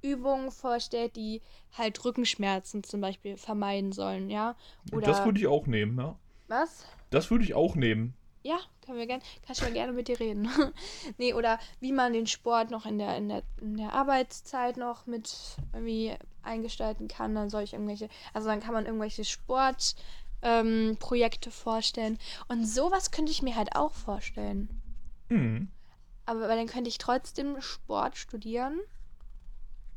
Übungen 0.02 0.52
vorstellt, 0.52 1.16
die 1.16 1.42
halt 1.78 2.04
Rückenschmerzen 2.04 2.84
zum 2.84 3.02
Beispiel 3.02 3.38
vermeiden 3.38 3.92
sollen, 3.92 4.30
ja? 4.30 4.56
Oder 4.92 5.06
das 5.06 5.26
würde 5.26 5.40
ich 5.40 5.48
auch 5.48 5.68
nehmen, 5.68 6.00
ja. 6.00 6.16
was? 6.48 6.86
Das 7.10 7.30
würde 7.30 7.44
ich 7.44 7.54
auch 7.54 7.76
nehmen. 7.76 8.16
Ja, 8.44 8.60
können 8.86 8.98
wir 8.98 9.06
gerne, 9.06 9.22
kann 9.46 9.56
ich 9.56 9.62
mal 9.62 9.72
gerne 9.72 9.94
mit 9.94 10.08
dir 10.08 10.20
reden. 10.20 10.50
nee, 11.18 11.34
oder 11.34 11.60
wie 11.80 11.92
man 11.92 12.14
den 12.14 12.26
Sport 12.26 12.72
noch 12.72 12.88
in 12.88 12.98
der, 12.98 13.16
in 13.18 13.30
der, 13.30 13.44
in 13.62 13.78
der 13.78 13.94
Arbeitszeit 13.94 14.78
noch 14.78 15.06
mit 15.06 15.32
irgendwie 15.74 16.16
eingestalten 16.42 17.08
kann. 17.08 17.36
Dann 17.36 17.52
soll 17.52 17.62
ich 17.64 17.74
irgendwelche, 17.74 18.10
also 18.34 18.48
dann 18.48 18.60
kann 18.60 18.74
man 18.74 18.88
irgendwelche 18.88 19.26
Sportprojekte 19.26 21.50
ähm, 21.50 21.54
vorstellen. 21.54 22.18
Und 22.48 22.66
sowas 22.66 23.12
könnte 23.12 23.32
ich 23.32 23.44
mir 23.44 23.56
halt 23.56 23.76
auch 23.76 23.94
vorstellen. 23.94 24.82
Mhm. 25.30 25.68
Aber 26.26 26.48
dann 26.48 26.68
könnte 26.68 26.90
ich 26.90 26.98
trotzdem 26.98 27.62
Sport 27.62 28.18
studieren. 28.18 28.80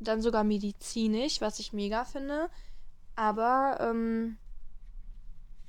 Dann 0.01 0.21
sogar 0.21 0.45
medizinisch, 0.45 1.41
was 1.41 1.61
ich 1.61 1.73
mega 1.73 2.05
finde. 2.05 2.51
Aber, 3.17 3.79
ähm, 3.81 4.37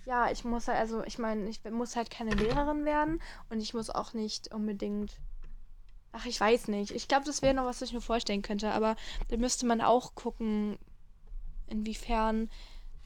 ja, 0.06 0.32
ich 0.32 0.44
muss 0.46 0.68
halt, 0.68 0.80
also 0.80 1.04
ich 1.04 1.18
meine, 1.18 1.50
ich 1.50 1.64
muss 1.70 1.96
halt 1.96 2.10
keine 2.10 2.32
Lehrerin 2.32 2.86
werden 2.86 3.20
und 3.50 3.60
ich 3.62 3.74
muss 3.74 3.90
auch 3.90 4.14
nicht 4.14 4.54
unbedingt. 4.54 5.20
Ach, 6.12 6.26
ich 6.26 6.40
weiß 6.40 6.70
nicht. 6.70 6.92
Ich 6.92 7.08
glaube, 7.08 7.26
das 7.26 7.42
wäre 7.42 7.54
noch 7.54 7.66
was, 7.66 7.82
was 7.82 7.90
ich 7.90 7.94
mir 7.94 8.02
vorstellen 8.02 8.42
könnte. 8.42 8.72
Aber 8.72 8.96
da 9.28 9.38
müsste 9.38 9.66
man 9.66 9.82
auch 9.82 10.16
gucken, 10.16 10.78
inwiefern 11.68 12.50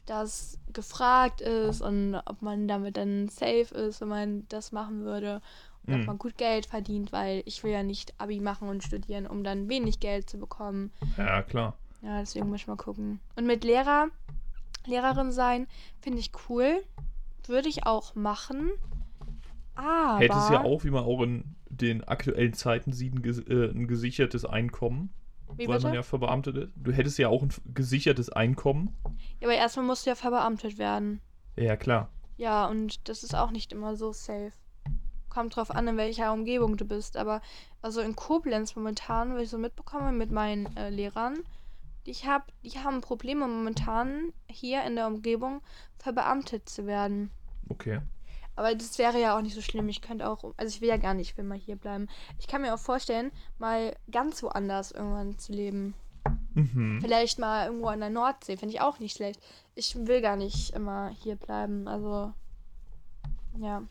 das 0.06 0.58
gefragt 0.72 1.40
ist 1.40 1.80
und 1.82 2.14
ob 2.26 2.42
man 2.42 2.68
damit 2.68 2.96
dann 2.96 3.28
safe 3.28 3.74
ist, 3.74 4.00
wenn 4.00 4.08
man 4.08 4.48
das 4.48 4.72
machen 4.72 5.04
würde. 5.04 5.40
Und 5.86 5.94
ob 5.94 6.00
Mhm. 6.00 6.06
man 6.06 6.18
gut 6.18 6.36
Geld 6.36 6.66
verdient, 6.66 7.10
weil 7.12 7.42
ich 7.46 7.62
will 7.64 7.72
ja 7.72 7.82
nicht 7.82 8.14
Abi 8.20 8.40
machen 8.40 8.68
und 8.68 8.84
studieren, 8.84 9.26
um 9.26 9.42
dann 9.44 9.68
wenig 9.68 9.98
Geld 10.00 10.28
zu 10.28 10.38
bekommen. 10.38 10.92
Ja, 11.16 11.42
klar. 11.42 11.76
Ja, 12.02 12.20
deswegen 12.20 12.48
muss 12.48 12.60
ich 12.60 12.66
mal 12.66 12.76
gucken. 12.76 13.20
Und 13.36 13.46
mit 13.46 13.64
Lehrer, 13.64 14.08
Lehrerin 14.86 15.32
sein, 15.32 15.66
finde 16.00 16.18
ich 16.18 16.32
cool. 16.48 16.82
Würde 17.46 17.68
ich 17.68 17.86
auch 17.86 18.14
machen. 18.14 18.70
Aber. 19.74 20.18
Hättest 20.18 20.50
ja 20.50 20.62
auch, 20.62 20.84
wie 20.84 20.90
man 20.90 21.04
auch 21.04 21.22
in 21.22 21.56
den 21.68 22.04
aktuellen 22.04 22.52
Zeiten 22.52 22.92
sieht, 22.92 23.14
ein, 23.14 23.22
ges 23.22 23.38
äh, 23.38 23.70
ein 23.70 23.88
gesichertes 23.88 24.44
Einkommen. 24.44 25.12
Wie 25.56 25.66
weil 25.66 25.76
bitte? 25.76 25.86
man 25.88 25.94
ja 25.94 26.02
verbeamtet 26.02 26.56
ist. 26.56 26.72
Du 26.76 26.92
hättest 26.92 27.18
ja 27.18 27.28
auch 27.28 27.42
ein 27.42 27.50
gesichertes 27.74 28.30
Einkommen. 28.30 28.94
Ja, 29.40 29.48
aber 29.48 29.56
erstmal 29.56 29.86
musst 29.86 30.06
du 30.06 30.10
ja 30.10 30.16
verbeamtet 30.16 30.78
werden. 30.78 31.20
Ja, 31.56 31.76
klar. 31.76 32.10
Ja, 32.36 32.66
und 32.66 33.08
das 33.08 33.22
ist 33.22 33.34
auch 33.34 33.50
nicht 33.50 33.72
immer 33.72 33.96
so 33.96 34.12
safe. 34.12 34.52
Kommt 35.28 35.56
drauf 35.56 35.70
an, 35.70 35.86
in 35.88 35.96
welcher 35.96 36.32
Umgebung 36.32 36.76
du 36.76 36.84
bist. 36.84 37.16
Aber 37.16 37.40
also 37.82 38.00
in 38.00 38.16
Koblenz 38.16 38.76
momentan, 38.76 39.34
was 39.34 39.42
ich 39.42 39.50
so 39.50 39.58
mitbekomme 39.58 40.12
mit 40.12 40.30
meinen 40.30 40.74
äh, 40.76 40.90
Lehrern, 40.90 41.38
ich 42.04 42.26
habe, 42.26 42.44
die 42.64 42.78
haben 42.78 43.00
Probleme 43.00 43.46
momentan 43.46 44.32
hier 44.48 44.82
in 44.84 44.96
der 44.96 45.06
Umgebung 45.06 45.60
verbeamtet 45.98 46.68
zu 46.68 46.86
werden. 46.86 47.30
Okay. 47.68 48.00
Aber 48.56 48.74
das 48.74 48.98
wäre 48.98 49.20
ja 49.20 49.36
auch 49.36 49.42
nicht 49.42 49.54
so 49.54 49.62
schlimm. 49.62 49.88
Ich 49.88 50.02
könnte 50.02 50.28
auch, 50.28 50.44
also 50.56 50.74
ich 50.74 50.80
will 50.80 50.88
ja 50.88 50.96
gar 50.96 51.14
nicht, 51.14 51.30
ich 51.30 51.36
will 51.38 51.44
mal 51.44 51.58
hier 51.58 51.76
bleiben. 51.76 52.08
Ich 52.38 52.46
kann 52.46 52.62
mir 52.62 52.74
auch 52.74 52.78
vorstellen, 52.78 53.32
mal 53.58 53.96
ganz 54.10 54.42
woanders 54.42 54.90
irgendwann 54.90 55.38
zu 55.38 55.52
leben. 55.52 55.94
Mhm. 56.54 56.98
Vielleicht 57.00 57.38
mal 57.38 57.66
irgendwo 57.66 57.86
an 57.86 58.00
der 58.00 58.10
Nordsee, 58.10 58.56
finde 58.56 58.74
ich 58.74 58.80
auch 58.80 58.98
nicht 58.98 59.16
schlecht. 59.16 59.40
Ich 59.74 59.94
will 59.96 60.20
gar 60.20 60.36
nicht 60.36 60.74
immer 60.74 61.08
hier 61.08 61.36
bleiben. 61.36 61.88
Also, 61.88 62.32
ja, 63.58 63.82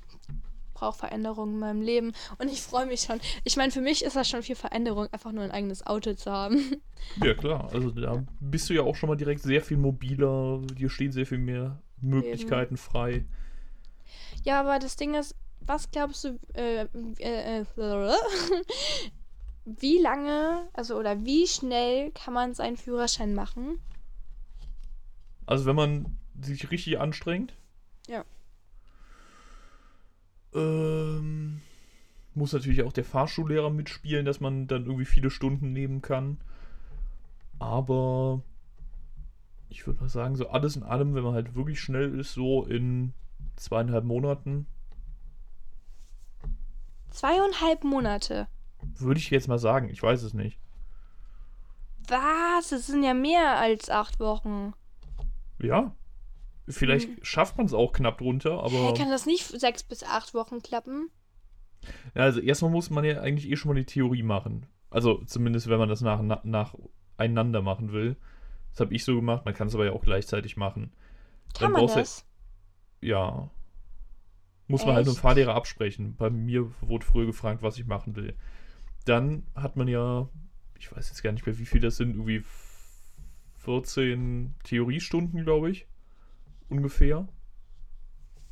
brauche 0.80 0.98
Veränderungen 0.98 1.54
in 1.56 1.60
meinem 1.60 1.82
Leben. 1.82 2.14
Und 2.38 2.52
ich 2.52 2.62
freue 2.62 2.86
mich 2.86 3.02
schon. 3.02 3.20
Ich 3.44 3.58
meine, 3.58 3.72
für 3.72 3.82
mich 3.82 4.04
ist 4.04 4.16
das 4.16 4.30
schon 4.30 4.44
viel 4.44 4.56
Veränderung, 4.56 5.08
einfach 5.12 5.32
nur 5.32 5.44
ein 5.44 5.52
eigenes 5.52 5.86
Auto 5.86 6.14
zu 6.14 6.32
haben. 6.32 6.58
Ja, 7.24 7.34
klar. 7.34 7.70
Also 7.72 7.92
da 7.92 8.26
bist 8.42 8.70
du 8.70 8.74
ja 8.74 8.82
auch 8.82 8.94
schon 8.94 9.08
mal 9.08 9.16
direkt 9.16 9.42
sehr 9.42 9.62
viel 9.62 9.78
mobiler. 9.78 10.60
Dir 10.74 10.90
stehen 10.90 11.14
sehr 11.14 11.26
viel 11.26 11.38
mehr 11.38 11.82
Möglichkeiten 12.02 12.76
frei. 12.76 13.24
ja, 14.44 14.60
aber 14.60 14.80
das 14.80 14.98
Ding 14.98 15.14
ist, 15.14 15.34
was 15.62 15.90
glaubst 15.92 16.26
du, 16.26 16.38
äh, 16.56 16.88
äh, 17.20 17.62
äh, 17.62 17.66
wie 19.66 19.98
lange, 20.00 20.68
also 20.74 20.98
oder 20.98 21.24
wie 21.24 21.48
schnell 21.48 22.12
kann 22.12 22.34
man 22.34 22.54
seinen 22.54 22.76
Führerschein 22.76 23.34
machen? 23.34 23.80
Also 25.46 25.66
wenn 25.66 25.78
man 25.78 26.18
sich 26.42 26.70
richtig 26.70 27.00
anstrengt. 27.00 27.54
Ja. 28.08 28.26
Ähm, 30.54 31.62
muss 32.36 32.54
natürlich 32.54 32.84
auch 32.84 32.94
der 32.94 33.04
Fahrschullehrer 33.04 33.70
mitspielen, 33.70 34.26
dass 34.26 34.40
man 34.40 34.68
dann 34.68 34.86
irgendwie 34.86 35.06
viele 35.06 35.30
Stunden 35.30 35.74
nehmen 35.74 36.02
kann. 36.02 36.38
Aber 37.60 38.42
ich 39.70 39.86
würde 39.86 40.02
mal 40.02 40.10
sagen, 40.10 40.36
so 40.36 40.50
alles 40.50 40.76
in 40.76 40.84
allem, 40.84 41.14
wenn 41.16 41.24
man 41.24 41.34
halt 41.34 41.56
wirklich 41.56 41.80
schnell 41.82 42.18
ist, 42.20 42.34
so 42.34 42.64
in 42.66 43.14
zweieinhalb 43.56 44.04
Monaten, 44.06 44.66
Zweieinhalb 47.12 47.84
Monate. 47.84 48.48
würde 48.82 49.20
ich 49.20 49.30
jetzt 49.30 49.48
mal 49.48 49.60
sagen. 49.60 49.90
Ich 49.90 50.02
weiß 50.02 50.24
es 50.24 50.34
nicht. 50.34 50.60
Was? 52.08 52.70
Das 52.70 52.88
sind 52.88 53.04
ja 53.04 53.14
mehr 53.14 53.58
als 53.58 53.90
acht 53.90 54.20
Wochen. 54.20 54.74
Ja. 55.62 55.94
Vielleicht 56.70 57.08
Hm. 57.08 57.18
schafft 57.24 57.58
man 57.58 57.66
es 57.66 57.74
auch 57.74 57.92
knapp 57.94 58.20
drunter, 58.20 58.64
aber. 58.64 58.70
Hä, 58.90 58.94
kann 58.96 59.10
das 59.10 59.26
nicht 59.26 59.46
sechs 59.46 59.84
bis 59.84 60.04
acht 60.04 60.34
Wochen 60.34 60.62
klappen? 60.62 61.10
Ja, 62.14 62.24
also 62.24 62.40
erstmal 62.40 62.72
muss 62.72 62.90
man 62.90 63.04
ja 63.06 63.22
eigentlich 63.22 63.50
eh 63.50 63.56
schon 63.56 63.70
mal 63.70 63.80
die 63.80 63.86
Theorie 63.86 64.24
machen. 64.24 64.66
Also 64.90 65.24
zumindest, 65.26 65.68
wenn 65.70 65.80
man 65.80 65.90
das 65.90 66.02
nach, 66.02 66.22
na- 66.22 66.42
nacheinander 66.44 67.62
machen 67.62 67.92
will. 67.92 68.18
Das 68.72 68.82
habe 68.82 68.94
ich 68.94 69.04
so 69.04 69.16
gemacht, 69.16 69.46
man 69.46 69.54
kann 69.54 69.68
es 69.68 69.76
aber 69.76 69.86
ja 69.86 69.94
auch 69.94 70.04
gleichzeitig 70.04 70.58
machen. 70.58 70.92
Kann 71.58 71.74
Dann 71.74 71.86
man 71.86 71.96
das? 71.96 72.26
Ja. 73.02 73.50
Muss 74.68 74.86
man 74.86 74.96
halt 74.96 75.06
mit 75.08 75.16
dem 75.16 75.18
Echt? 75.18 75.22
Fahrlehrer 75.22 75.56
absprechen. 75.56 76.16
Bei 76.18 76.30
mir 76.30 76.72
wurde 76.82 77.06
früher 77.06 77.26
gefragt, 77.26 77.64
was 77.64 77.78
ich 77.80 77.88
machen 77.88 78.16
will. 78.16 78.36
Dann 79.06 79.48
hat 79.56 79.76
man 79.76 79.88
ja, 79.88 80.30
ich 80.78 80.96
weiß 80.96 81.10
jetzt 81.10 81.24
gar 81.24 81.32
nicht 81.32 81.46
mehr, 81.48 81.58
wie 81.58 81.66
viel 81.66 81.82
das 81.82 81.98
sind, 81.98 82.12
irgendwie 82.12 82.44
14 83.58 84.54
Theoriestunden, 84.64 85.44
glaube 85.44 85.72
ich. 85.72 85.88
Ungefähr. 86.70 87.28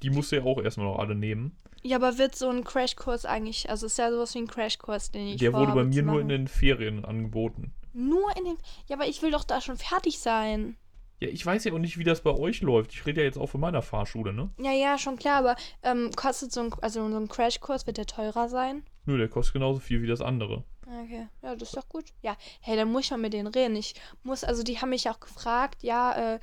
Die 0.03 0.09
musst 0.09 0.31
du 0.31 0.37
ja 0.37 0.43
auch 0.43 0.61
erstmal 0.61 0.87
noch 0.87 0.99
alle 0.99 1.15
nehmen. 1.15 1.57
Ja, 1.83 1.97
aber 1.97 2.17
wird 2.17 2.35
so 2.35 2.49
ein 2.49 2.63
Crashkurs 2.63 3.25
eigentlich, 3.25 3.69
also 3.69 3.85
ist 3.85 3.97
ja 3.97 4.11
sowas 4.11 4.33
wie 4.35 4.39
ein 4.39 4.47
Crashkurs, 4.47 5.11
den 5.11 5.27
ich 5.27 5.37
Der 5.37 5.53
wurde 5.53 5.73
bei 5.73 5.83
mir 5.83 6.03
nur 6.03 6.21
in 6.21 6.29
den 6.29 6.47
Ferien 6.47 7.05
angeboten. 7.05 7.73
Nur 7.93 8.35
in 8.37 8.45
den. 8.45 8.57
Ja, 8.87 8.95
aber 8.95 9.07
ich 9.07 9.21
will 9.21 9.31
doch 9.31 9.43
da 9.43 9.61
schon 9.61 9.77
fertig 9.77 10.19
sein. 10.19 10.75
Ja, 11.19 11.29
ich 11.29 11.43
weiß 11.43 11.63
ja 11.63 11.73
auch 11.73 11.79
nicht, 11.79 11.97
wie 11.97 12.03
das 12.03 12.21
bei 12.21 12.31
euch 12.31 12.61
läuft. 12.61 12.93
Ich 12.93 13.05
rede 13.07 13.21
ja 13.21 13.25
jetzt 13.25 13.39
auch 13.39 13.47
von 13.47 13.61
meiner 13.61 13.81
Fahrschule, 13.81 14.33
ne? 14.33 14.51
Ja, 14.59 14.71
ja, 14.71 14.99
schon 14.99 15.17
klar, 15.17 15.39
aber 15.39 15.55
ähm, 15.81 16.11
kostet 16.15 16.51
so 16.51 16.61
ein, 16.61 16.73
also 16.81 17.09
so 17.09 17.17
ein 17.17 17.27
Crashkurs, 17.27 17.87
wird 17.87 17.97
der 17.97 18.05
teurer 18.05 18.49
sein? 18.49 18.83
Nö, 19.05 19.17
der 19.17 19.29
kostet 19.29 19.53
genauso 19.53 19.79
viel 19.79 20.03
wie 20.03 20.07
das 20.07 20.21
andere. 20.21 20.63
Okay, 20.85 21.27
ja, 21.41 21.55
das 21.55 21.69
ist 21.69 21.77
doch 21.77 21.89
gut. 21.89 22.05
Ja, 22.21 22.37
hey, 22.61 22.77
dann 22.77 22.91
muss 22.91 23.05
ich 23.05 23.11
mal 23.11 23.17
mit 23.17 23.33
denen 23.33 23.47
reden. 23.47 23.75
Ich 23.75 23.95
muss, 24.23 24.43
also 24.43 24.63
die 24.63 24.79
haben 24.79 24.89
mich 24.89 25.09
auch 25.09 25.19
gefragt, 25.19 25.81
ja, 25.81 26.35
äh, 26.35 26.39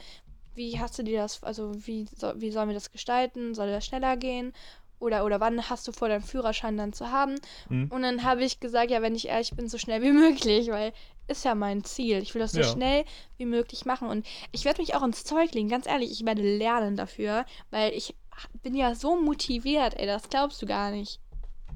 wie 0.54 0.78
hast 0.78 0.98
du 0.98 1.02
dir 1.02 1.20
das, 1.22 1.42
also 1.42 1.72
wie, 1.86 2.06
soll, 2.16 2.40
wie 2.40 2.50
sollen 2.50 2.68
wir 2.68 2.74
das 2.74 2.92
gestalten? 2.92 3.54
Soll 3.54 3.70
das 3.70 3.86
schneller 3.86 4.16
gehen? 4.16 4.52
Oder, 5.00 5.24
oder 5.24 5.40
wann 5.40 5.68
hast 5.68 5.86
du 5.86 5.92
vor, 5.92 6.08
deinen 6.08 6.22
Führerschein 6.22 6.76
dann 6.76 6.92
zu 6.92 7.10
haben? 7.10 7.34
Hm? 7.68 7.88
Und 7.90 8.02
dann 8.02 8.22
habe 8.24 8.44
ich 8.44 8.60
gesagt, 8.60 8.90
ja, 8.90 9.02
wenn 9.02 9.14
ich 9.14 9.28
ehrlich 9.28 9.54
bin, 9.54 9.68
so 9.68 9.76
schnell 9.78 10.02
wie 10.02 10.12
möglich, 10.12 10.68
weil 10.68 10.92
ist 11.26 11.44
ja 11.44 11.54
mein 11.54 11.84
Ziel. 11.84 12.18
Ich 12.18 12.34
will 12.34 12.40
das 12.40 12.52
so 12.52 12.60
Ja. 12.60 12.66
schnell 12.66 13.04
wie 13.38 13.46
möglich 13.46 13.84
machen. 13.86 14.08
Und 14.08 14.26
ich 14.52 14.64
werde 14.64 14.80
mich 14.80 14.94
auch 14.94 15.02
ins 15.02 15.24
Zeug 15.24 15.52
legen, 15.54 15.68
ganz 15.68 15.86
ehrlich, 15.86 16.10
ich 16.10 16.24
werde 16.26 16.42
lernen 16.42 16.96
dafür, 16.96 17.46
weil 17.70 17.92
ich 17.92 18.14
bin 18.62 18.74
ja 18.74 18.94
so 18.94 19.20
motiviert, 19.20 19.94
ey, 19.96 20.06
das 20.06 20.28
glaubst 20.28 20.60
du 20.60 20.66
gar 20.66 20.90
nicht. 20.90 21.20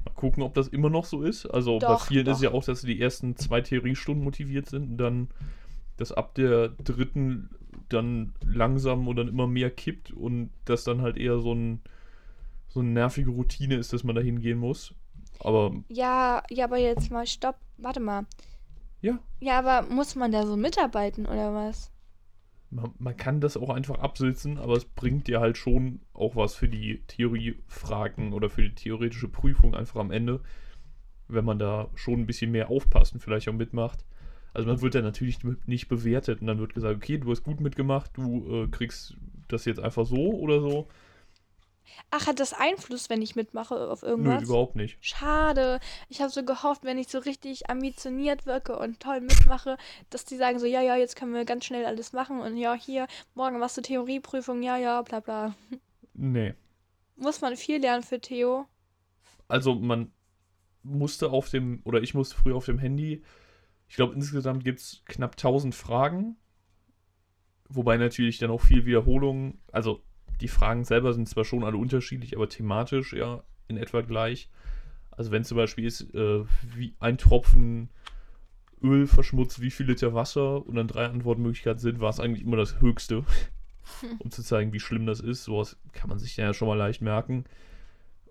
Mal 0.05 0.13
gucken, 0.15 0.43
ob 0.43 0.55
das 0.55 0.69
immer 0.69 0.91
noch 0.91 1.05
so 1.05 1.23
ist. 1.23 1.47
Also 1.47 1.79
bei 1.79 1.87
Doch, 1.87 2.07
vielen 2.07 2.27
ist 2.27 2.39
doch. 2.39 2.43
ja 2.43 2.53
auch, 2.53 2.65
dass 2.65 2.83
sie 2.83 2.87
die 2.95 3.01
ersten 3.01 3.37
zwei 3.37 3.61
Theoriestunden 3.61 4.23
motiviert 4.23 4.69
sind 4.69 4.91
und 4.91 4.99
dann 4.99 5.29
das 5.97 6.13
ab 6.13 6.35
der 6.35 6.69
dritten 6.69 7.51
dann 7.89 8.35
langsam 8.45 9.09
und 9.09 9.17
dann 9.17 9.29
immer 9.29 9.47
mehr 9.47 9.71
kippt 9.71 10.13
und 10.13 10.51
das 10.65 10.85
dann 10.85 11.03
halt 11.03 11.17
eher 11.17 11.41
so 11.41 11.55
ein 11.55 11.83
so 12.69 12.81
eine 12.81 12.91
nervige 12.91 13.31
Routine 13.31 13.77
ist, 13.77 13.93
dass 13.93 14.05
man 14.05 14.17
da 14.17 14.23
hingehen 14.23 14.59
muss. 14.59 14.95
Aber 15.41 15.73
Ja, 15.89 16.43
ja, 16.51 16.65
aber 16.65 16.79
jetzt 16.79 17.11
mal 17.11 17.27
stopp. 17.27 17.57
Warte 17.77 18.01
mal. 18.01 18.27
ja, 19.01 19.19
Ja, 19.41 19.59
aber 19.59 19.83
muss 19.93 20.15
man 20.15 20.31
da 20.33 20.47
so 20.47 20.57
mitarbeiten 20.57 21.27
oder 21.27 21.53
was? 21.55 21.91
man, 22.71 22.93
man 22.99 23.17
kann 23.17 23.41
das 23.41 23.57
auch 23.57 23.71
einfach 23.71 23.99
absitzen, 23.99 24.59
aber 24.59 24.75
es 24.75 24.85
bringt 24.85 25.27
dir 25.29 25.41
halt 25.41 25.57
schon 25.57 26.01
auch 26.13 26.37
was 26.37 26.55
für 26.55 26.69
die 26.69 27.03
Theoriefragen 27.07 28.33
oder 28.33 28.51
für 28.51 28.63
die 28.63 28.75
theoretische 28.75 29.29
Prüfung 29.29 29.75
einfach 29.75 30.01
am 30.01 30.11
Ende, 30.11 30.41
wenn 31.29 31.45
man 31.47 31.59
da 31.59 31.91
schon 31.95 32.21
ein 32.21 32.27
bisschen 32.27 32.53
mehr 32.53 32.71
aufpasst 32.71 33.15
und 33.15 33.21
vielleicht 33.21 33.49
auch 33.49 33.55
mitmacht. 33.55 34.05
Also 34.59 34.71
man 34.71 34.83
wird 34.83 34.97
dann 34.97 35.05
natürlich 35.05 35.39
nicht 35.67 35.87
bewertet 35.87 36.41
und 36.41 36.49
dann 36.49 36.59
wird 36.59 36.75
gesagt, 36.75 36.97
okay, 36.97 37.17
du 37.17 37.31
hast 37.31 37.45
gut 37.45 37.61
mitgemacht, 37.61 38.11
du 38.17 38.65
äh, 38.65 38.67
kriegst 38.67 39.17
das 39.47 39.65
jetzt 39.67 39.79
einfach 39.79 40.05
so 40.05 40.17
oder 40.17 40.61
so. 40.61 40.89
Ach, 42.11 42.27
hat 42.27 42.41
das 42.41 42.55
Einfluss, 42.55 43.09
wenn 43.09 43.23
ich 43.23 43.37
mitmache 43.37 43.89
auf 43.89 44.03
Nö, 44.03 44.09
irgendwas? 44.09 44.43
überhaupt 44.43 44.75
nicht. 44.75 44.99
Schade. 45.01 45.79
Ich 46.09 46.21
habe 46.21 46.33
so 46.33 46.45
gehofft, 46.45 46.83
wenn 46.83 46.99
ich 46.99 47.07
so 47.07 47.21
richtig 47.21 47.71
ambitioniert 47.71 48.47
wirke 48.47 48.77
und 48.77 48.99
toll 48.99 49.21
mitmache, 49.21 49.77
dass 50.11 50.25
die 50.25 50.37
sagen 50.37 50.59
so, 50.59 50.67
ja, 50.67 50.83
ja, 50.83 50.97
jetzt 50.97 51.15
können 51.15 51.35
wir 51.35 51.45
ganz 51.45 51.65
schnell 51.65 51.87
alles 51.87 52.13
machen 52.13 52.41
und 52.41 52.57
ja, 52.57 52.75
hier, 52.75 53.07
morgen 53.37 53.61
machst 53.61 53.77
du 53.77 53.83
Theorieprüfung, 53.83 54.65
ja, 54.65 54.77
ja, 54.77 55.03
bla 55.03 55.21
bla. 55.21 55.55
Nee. 56.15 56.55
Muss 57.15 57.41
man 57.43 57.57
viel 57.57 57.81
lernen 57.81 58.03
für 58.03 58.21
Theo? 58.21 58.67
Also 59.47 59.77
man 59.77 60.11
musste 60.83 61.31
auf 61.31 61.49
dem, 61.49 61.81
oder 61.85 62.03
ich 62.03 62.13
musste 62.15 62.35
früher 62.35 62.57
auf 62.57 62.65
dem 62.65 62.81
Handy, 62.81 63.23
ich 63.89 63.97
glaube 63.97 64.15
insgesamt 64.15 64.65
gibt 64.65 64.81
es 64.81 65.03
knapp 65.07 65.33
1000 65.33 65.75
Fragen, 65.75 66.37
wobei 67.69 67.97
natürlich 67.97 68.39
dann 68.39 68.51
auch 68.51 68.61
viel 68.61 68.87
Wiederholung, 68.87 69.59
also 69.73 70.03
die 70.41 70.49
Fragen 70.49 70.85
selber 70.85 71.13
sind 71.13 71.29
zwar 71.29 71.45
schon 71.45 71.65
alle 71.65 71.77
unterschiedlich, 71.77 72.37
aber 72.37 72.49
thematisch 72.49 73.13
ja 73.13 73.43
in 73.67 73.77
etwa 73.77 74.03
gleich. 74.03 74.49
Also 75.11 75.31
wenn 75.31 75.45
zum 75.45 75.57
Beispiel 75.57 75.85
ist, 75.85 76.15
äh, 76.15 76.45
wie 76.63 76.95
ein 77.01 77.19
Tropfen 77.19 77.91
Öl 78.81 79.07
verschmutzt 79.07 79.61
wie 79.61 79.71
viel 79.71 79.87
Liter 79.87 80.15
Wasser 80.15 80.65
und 80.65 80.77
dann 80.77 80.87
drei 80.87 81.07
Antwortmöglichkeiten 81.07 81.81
sind, 81.81 82.01
war 82.01 82.11
es 82.11 82.21
eigentlich 82.21 82.45
immer 82.45 82.57
das 82.57 82.81
Höchste, 82.81 83.25
um 84.21 84.31
zu 84.31 84.43
zeigen, 84.43 84.73
wie 84.73 84.81
schlimm 84.81 85.07
das 85.07 85.21
ist. 85.21 85.45
Sowas 85.45 85.77
kann 85.93 86.09
man 86.09 86.19
sich 86.19 86.37
ja 86.37 86.55
schon 86.55 86.69
mal 86.69 86.79
leicht 86.79 87.03
merken. 87.03 87.45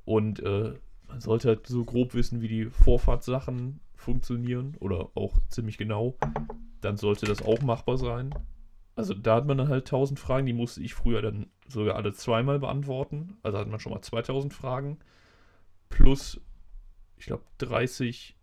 Und 0.05 0.39
äh, 0.39 0.73
man 1.07 1.19
sollte 1.19 1.49
halt 1.49 1.67
so 1.67 1.83
grob 1.83 2.13
wissen, 2.13 2.41
wie 2.41 2.47
die 2.47 2.65
Vorfahrtssachen 2.65 3.81
funktionieren 4.07 4.77
oder 4.79 5.09
auch 5.15 5.37
ziemlich 5.49 5.77
genau. 5.77 6.15
Dann 6.79 6.95
sollte 6.95 7.25
das 7.25 7.41
auch 7.41 7.61
machbar 7.61 7.97
sein. 7.97 8.33
Also 8.95 9.13
da 9.13 9.35
hat 9.35 9.45
man 9.45 9.57
dann 9.57 9.67
halt 9.67 9.85
1000 9.85 10.17
Fragen, 10.17 10.45
die 10.45 10.53
musste 10.53 10.81
ich 10.81 10.93
früher 10.93 11.21
dann 11.21 11.47
sogar 11.67 11.97
alle 11.97 12.13
zweimal 12.13 12.57
beantworten. 12.57 13.35
Also 13.43 13.57
hat 13.57 13.67
man 13.67 13.81
schon 13.81 13.91
mal 13.91 14.01
2000 14.01 14.53
Fragen. 14.53 14.97
Plus, 15.89 16.39
ich 17.17 17.25
glaube, 17.25 17.43
30 17.57 18.37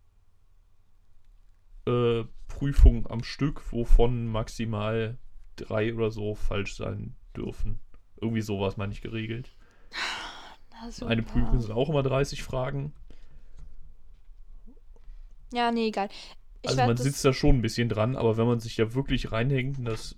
äh, 1.87 2.24
Prüfungen 2.46 3.07
am 3.09 3.24
Stück, 3.24 3.72
wovon 3.72 4.27
maximal 4.27 5.16
drei 5.57 5.94
oder 5.94 6.11
so 6.11 6.35
falsch 6.35 6.77
sein 6.77 7.16
dürfen. 7.35 7.81
Irgendwie 8.20 8.42
sowas 8.42 8.77
meine 8.77 8.92
ich 8.92 9.00
geregelt. 9.00 9.57
Eine. 11.07 11.22
Prüfung 11.22 11.61
sind 11.61 11.72
auch 11.72 11.88
immer 11.88 12.03
30 12.03 12.42
Fragen. 12.42 12.92
Ja, 15.52 15.70
nee, 15.70 15.88
egal. 15.88 16.09
Ich 16.62 16.70
Also 16.70 16.83
man 16.83 16.96
sitzt 16.96 17.24
da 17.24 17.33
schon 17.33 17.57
ein 17.57 17.62
bisschen 17.62 17.88
dran, 17.88 18.16
aber 18.16 18.37
wenn 18.37 18.46
man 18.46 18.61
sich 18.61 18.76
ja 18.76 18.94
wirklich 18.94 19.33
reinhängt 19.33 19.78
und 19.78 19.85
das 19.85 20.16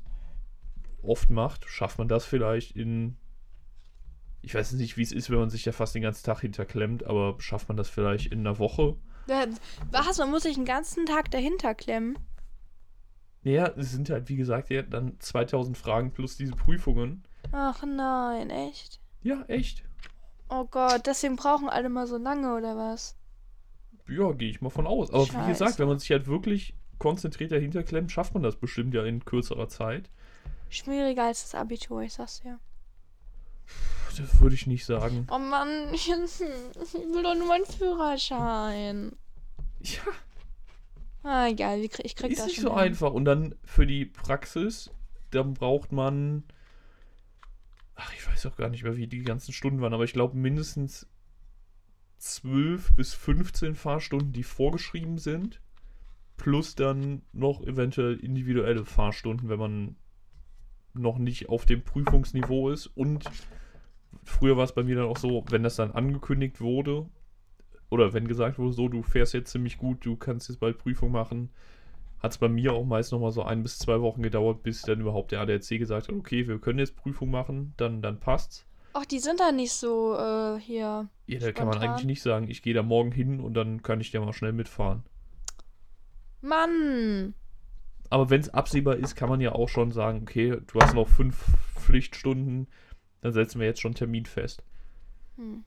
oft 1.03 1.31
macht, 1.31 1.69
schafft 1.69 1.99
man 1.99 2.09
das 2.09 2.25
vielleicht 2.25 2.73
in. 2.73 3.17
Ich 4.43 4.55
weiß 4.55 4.73
nicht, 4.73 4.97
wie 4.97 5.03
es 5.03 5.13
ist, 5.13 5.29
wenn 5.29 5.41
man 5.41 5.51
sich 5.51 5.65
ja 5.65 5.73
fast 5.73 5.95
den 5.95 6.03
ganzen 6.03 6.25
Tag 6.25 6.41
hinterklemmt, 6.41 7.05
aber 7.05 7.37
schafft 7.41 7.69
man 7.69 7.77
das 7.77 7.89
vielleicht 7.89 8.33
in 8.33 8.41
einer 8.41 8.59
Woche? 8.61 8.97
Was? 9.91 10.19
Man 10.19 10.31
muss 10.31 10.45
sich 10.45 10.55
den 10.55 10.65
ganzen 10.65 11.05
Tag 11.05 11.33
dahinter 11.33 11.75
klemmen? 11.75 12.17
Ja, 13.43 13.69
es 13.77 13.93
sind 13.93 14.11
halt, 14.11 14.29
wie 14.29 14.37
gesagt, 14.37 14.71
ja 14.71 14.83
dann 14.83 15.19
2000 15.19 15.77
Fragen 15.77 16.13
plus 16.13 16.37
diese 16.37 16.55
Prüfungen. 16.55 17.25
Ach 17.53 17.83
nein, 17.85 18.51
echt? 18.51 19.01
Ja, 19.23 19.43
echt. 19.49 19.85
Oh 20.49 20.65
Gott, 20.65 21.07
deswegen 21.07 21.37
brauchen 21.37 21.69
alle 21.69 21.89
mal 21.89 22.07
so 22.07 22.17
lange, 22.17 22.55
oder 22.57 22.77
was? 22.77 23.17
Ja, 24.09 24.33
gehe 24.33 24.51
ich 24.51 24.61
mal 24.61 24.71
von 24.71 24.87
aus. 24.87 25.11
Aber 25.11 25.25
wie 25.25 25.33
Scheiße. 25.33 25.49
gesagt, 25.49 25.79
wenn 25.79 25.89
man 25.89 25.99
sich 25.99 26.11
halt 26.11 26.27
wirklich 26.27 26.75
konzentriert 26.99 27.53
dahinter 27.53 27.83
klemmt, 27.83 28.11
schafft 28.13 28.35
man 28.35 28.43
das 28.43 28.57
bestimmt 28.57 28.95
ja 28.95 29.05
in 29.05 29.25
kürzerer 29.25 29.69
Zeit. 29.69 30.11
Schwieriger 30.71 31.25
als 31.25 31.43
das 31.43 31.55
Abitur, 31.55 32.03
ich 32.03 32.13
sag's 32.15 32.41
dir. 32.41 32.59
Das 34.17 34.41
würde 34.41 34.55
ich 34.55 34.67
nicht 34.67 34.87
sagen. 34.87 35.27
Oh 35.31 35.39
Mann, 35.39 35.69
ich 35.93 36.09
will 36.09 37.23
doch 37.23 37.35
nur 37.35 37.49
meinen 37.49 37.67
Führerschein. 37.67 39.13
Ja, 39.83 40.03
Ah, 41.23 41.49
egal, 41.49 41.83
wie 41.83 41.89
krieg- 41.89 42.07
ich 42.07 42.15
krieg 42.15 42.31
ist 42.31 42.39
das 42.39 42.47
nicht 42.47 42.61
so 42.61 42.71
hin. 42.71 42.79
einfach. 42.79 43.13
Und 43.13 43.25
dann 43.25 43.57
für 43.65 43.85
die 43.85 44.05
Praxis, 44.07 44.91
dann 45.33 45.55
braucht 45.55 45.91
man. 45.91 46.45
Ach, 47.97 48.13
ich 48.17 48.25
weiß 48.29 48.47
auch 48.47 48.55
gar 48.57 48.69
nicht 48.69 48.85
mehr, 48.85 48.97
wie 48.97 49.09
die 49.09 49.23
ganzen 49.25 49.53
Stunden 49.53 49.81
waren, 49.81 49.93
aber 49.93 50.05
ich 50.05 50.13
glaube 50.13 50.37
mindestens 50.37 51.07
12 52.19 52.95
bis 52.97 53.15
15 53.15 53.75
Fahrstunden, 53.75 54.33
die 54.33 54.43
vorgeschrieben 54.43 55.19
sind. 55.19 55.61
Plus 56.37 56.75
dann 56.75 57.23
noch 57.33 57.63
eventuell 57.63 58.17
individuelle 58.17 58.85
Fahrstunden, 58.85 59.49
wenn 59.49 59.59
man 59.59 59.97
noch 60.95 61.19
nicht 61.19 61.49
auf 61.49 61.67
dem 61.67 61.83
Prüfungsniveau 61.83 62.71
ist. 62.71 62.87
Und 62.89 63.25
früher 64.25 64.57
war 64.57 64.65
es 64.65 64.75
bei 64.75 64.83
mir 64.83 64.97
dann 64.97 65.07
auch 65.07 65.19
so, 65.19 65.45
wenn 65.51 65.63
das 65.63 65.77
dann 65.77 65.93
angekündigt 65.93 66.61
wurde, 66.61 67.09
oder 67.89 68.13
wenn 68.13 68.29
gesagt 68.29 68.59
wurde, 68.59 68.73
so, 68.73 68.89
du 68.89 69.03
fährst 69.03 69.35
jetzt 69.35 69.51
ziemlich 69.51 69.79
gut, 69.79 70.05
du 70.05 70.17
kannst 70.17 70.49
jetzt 70.49 70.59
bald 70.59 70.79
Prüfung 70.79 71.13
machen, 71.13 71.51
hat 72.19 72.33
es 72.33 72.39
bei 72.39 72.49
mir 72.49 72.73
auch 72.73 72.85
meist 72.85 73.13
nochmal 73.13 73.31
so 73.31 73.43
ein 73.43 73.63
bis 73.63 73.79
zwei 73.79 74.01
Wochen 74.01 74.23
gedauert, 74.23 74.63
bis 74.63 74.83
dann 74.83 75.01
überhaupt 75.01 75.33
der 75.33 75.41
ADAC 75.41 75.79
gesagt 75.79 76.09
hat, 76.09 76.15
okay, 76.15 76.49
wir 76.49 76.59
können 76.59 76.79
jetzt 76.79 76.97
Prüfung 76.97 77.31
machen, 77.31 77.75
dann, 77.77 78.03
dann 78.03 78.19
passt's. 78.19 78.67
Ach, 78.99 79.05
die 79.05 79.19
sind 79.19 79.41
da 79.41 79.53
nicht 79.53 79.73
so 79.73 80.15
äh, 80.15 80.59
hier. 80.59 81.11
Ja, 81.27 81.39
da 81.39 81.53
kann 81.53 81.67
man 81.67 81.75
Spontan. 81.75 81.91
eigentlich 81.91 82.07
nicht 82.07 82.23
sagen, 82.23 82.49
ich 82.49 82.63
gehe 82.63 82.73
da 82.73 82.83
morgen 82.83 83.13
hin 83.13 83.41
und 83.41 83.53
dann 83.53 83.83
kann 83.83 84.01
ich 84.01 84.11
ja 84.11 84.23
mal 84.23 84.33
schnell 84.33 84.55
mitfahren. 84.55 85.05
Mann! 86.41 87.35
Aber 88.09 88.31
wenn 88.31 88.41
es 88.41 88.49
absehbar 88.49 88.97
ist, 88.97 89.15
kann 89.15 89.29
man 89.29 89.43
ja 89.43 89.53
auch 89.53 89.69
schon 89.69 89.93
sagen, 89.93 90.23
okay, 90.23 90.57
du 90.67 90.81
hast 90.81 90.95
noch 90.95 91.09
fünf 91.09 91.45
Pflichtstunden, 91.79 92.69
dann 93.21 93.35
setzen 93.35 93.61
wir 93.61 93.67
jetzt 93.67 93.83
schon 93.83 93.91
einen 93.91 93.97
Termin 93.97 94.25
fest. 94.25 94.63
Hm. 95.37 95.65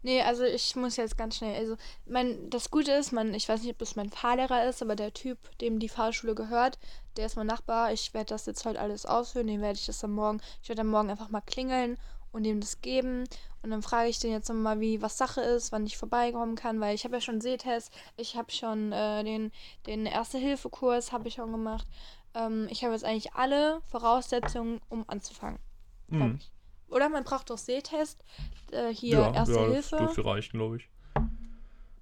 Nee, 0.00 0.22
also 0.22 0.44
ich 0.44 0.74
muss 0.74 0.96
jetzt 0.96 1.18
ganz 1.18 1.36
schnell. 1.36 1.54
Also, 1.56 1.76
mein, 2.06 2.48
das 2.48 2.70
Gute 2.70 2.92
ist, 2.92 3.12
mein, 3.12 3.34
ich 3.34 3.50
weiß 3.50 3.60
nicht, 3.60 3.72
ob 3.72 3.78
das 3.80 3.96
mein 3.96 4.08
Fahrlehrer 4.08 4.66
ist, 4.66 4.80
aber 4.80 4.96
der 4.96 5.12
Typ, 5.12 5.36
dem 5.58 5.78
die 5.78 5.90
Fahrschule 5.90 6.34
gehört, 6.34 6.78
der 7.18 7.26
ist 7.26 7.36
mein 7.36 7.48
Nachbar. 7.48 7.92
Ich 7.92 8.14
werde 8.14 8.30
das 8.30 8.46
jetzt 8.46 8.64
heute 8.64 8.80
alles 8.80 9.04
ausführen. 9.04 9.48
Den 9.48 9.60
werde 9.60 9.78
ich 9.78 9.84
das 9.84 9.98
dann 9.98 10.12
morgen. 10.12 10.40
Ich 10.62 10.70
werde 10.70 10.80
dann 10.80 10.90
morgen 10.90 11.10
einfach 11.10 11.28
mal 11.28 11.42
klingeln 11.42 11.98
und 12.32 12.44
ihm 12.44 12.60
das 12.60 12.80
geben. 12.80 13.24
Und 13.62 13.70
dann 13.70 13.82
frage 13.82 14.08
ich 14.08 14.18
den 14.18 14.32
jetzt 14.32 14.48
nochmal, 14.48 14.80
wie 14.80 15.02
was 15.02 15.18
Sache 15.18 15.40
ist, 15.40 15.70
wann 15.70 15.86
ich 15.86 15.96
vorbeikommen 15.96 16.56
kann, 16.56 16.80
weil 16.80 16.94
ich 16.94 17.04
habe 17.04 17.14
ja 17.14 17.20
schon 17.20 17.40
Sehtest, 17.40 17.92
ich 18.16 18.36
habe 18.36 18.50
schon 18.50 18.90
äh, 18.92 19.22
den, 19.22 19.52
den 19.86 20.06
Erste-Hilfe-Kurs 20.06 21.12
habe 21.12 21.28
ich 21.28 21.34
schon 21.34 21.52
gemacht. 21.52 21.86
Ähm, 22.34 22.66
ich 22.70 22.82
habe 22.82 22.94
jetzt 22.94 23.04
eigentlich 23.04 23.34
alle 23.34 23.80
Voraussetzungen, 23.84 24.80
um 24.88 25.04
anzufangen. 25.06 25.60
Hm. 26.08 26.38
ich. 26.40 26.50
Oder 26.88 27.08
man 27.08 27.24
braucht 27.24 27.50
doch 27.50 27.58
Sehtest, 27.58 28.22
äh, 28.70 28.92
hier 28.92 29.18
ja, 29.18 29.32
Erste 29.32 29.54
ja, 29.54 29.60
das 29.60 29.72
Hilfe, 29.72 29.96
dürfte 29.96 30.24
reichen, 30.24 30.58
glaube 30.58 30.76
ich. 30.76 30.88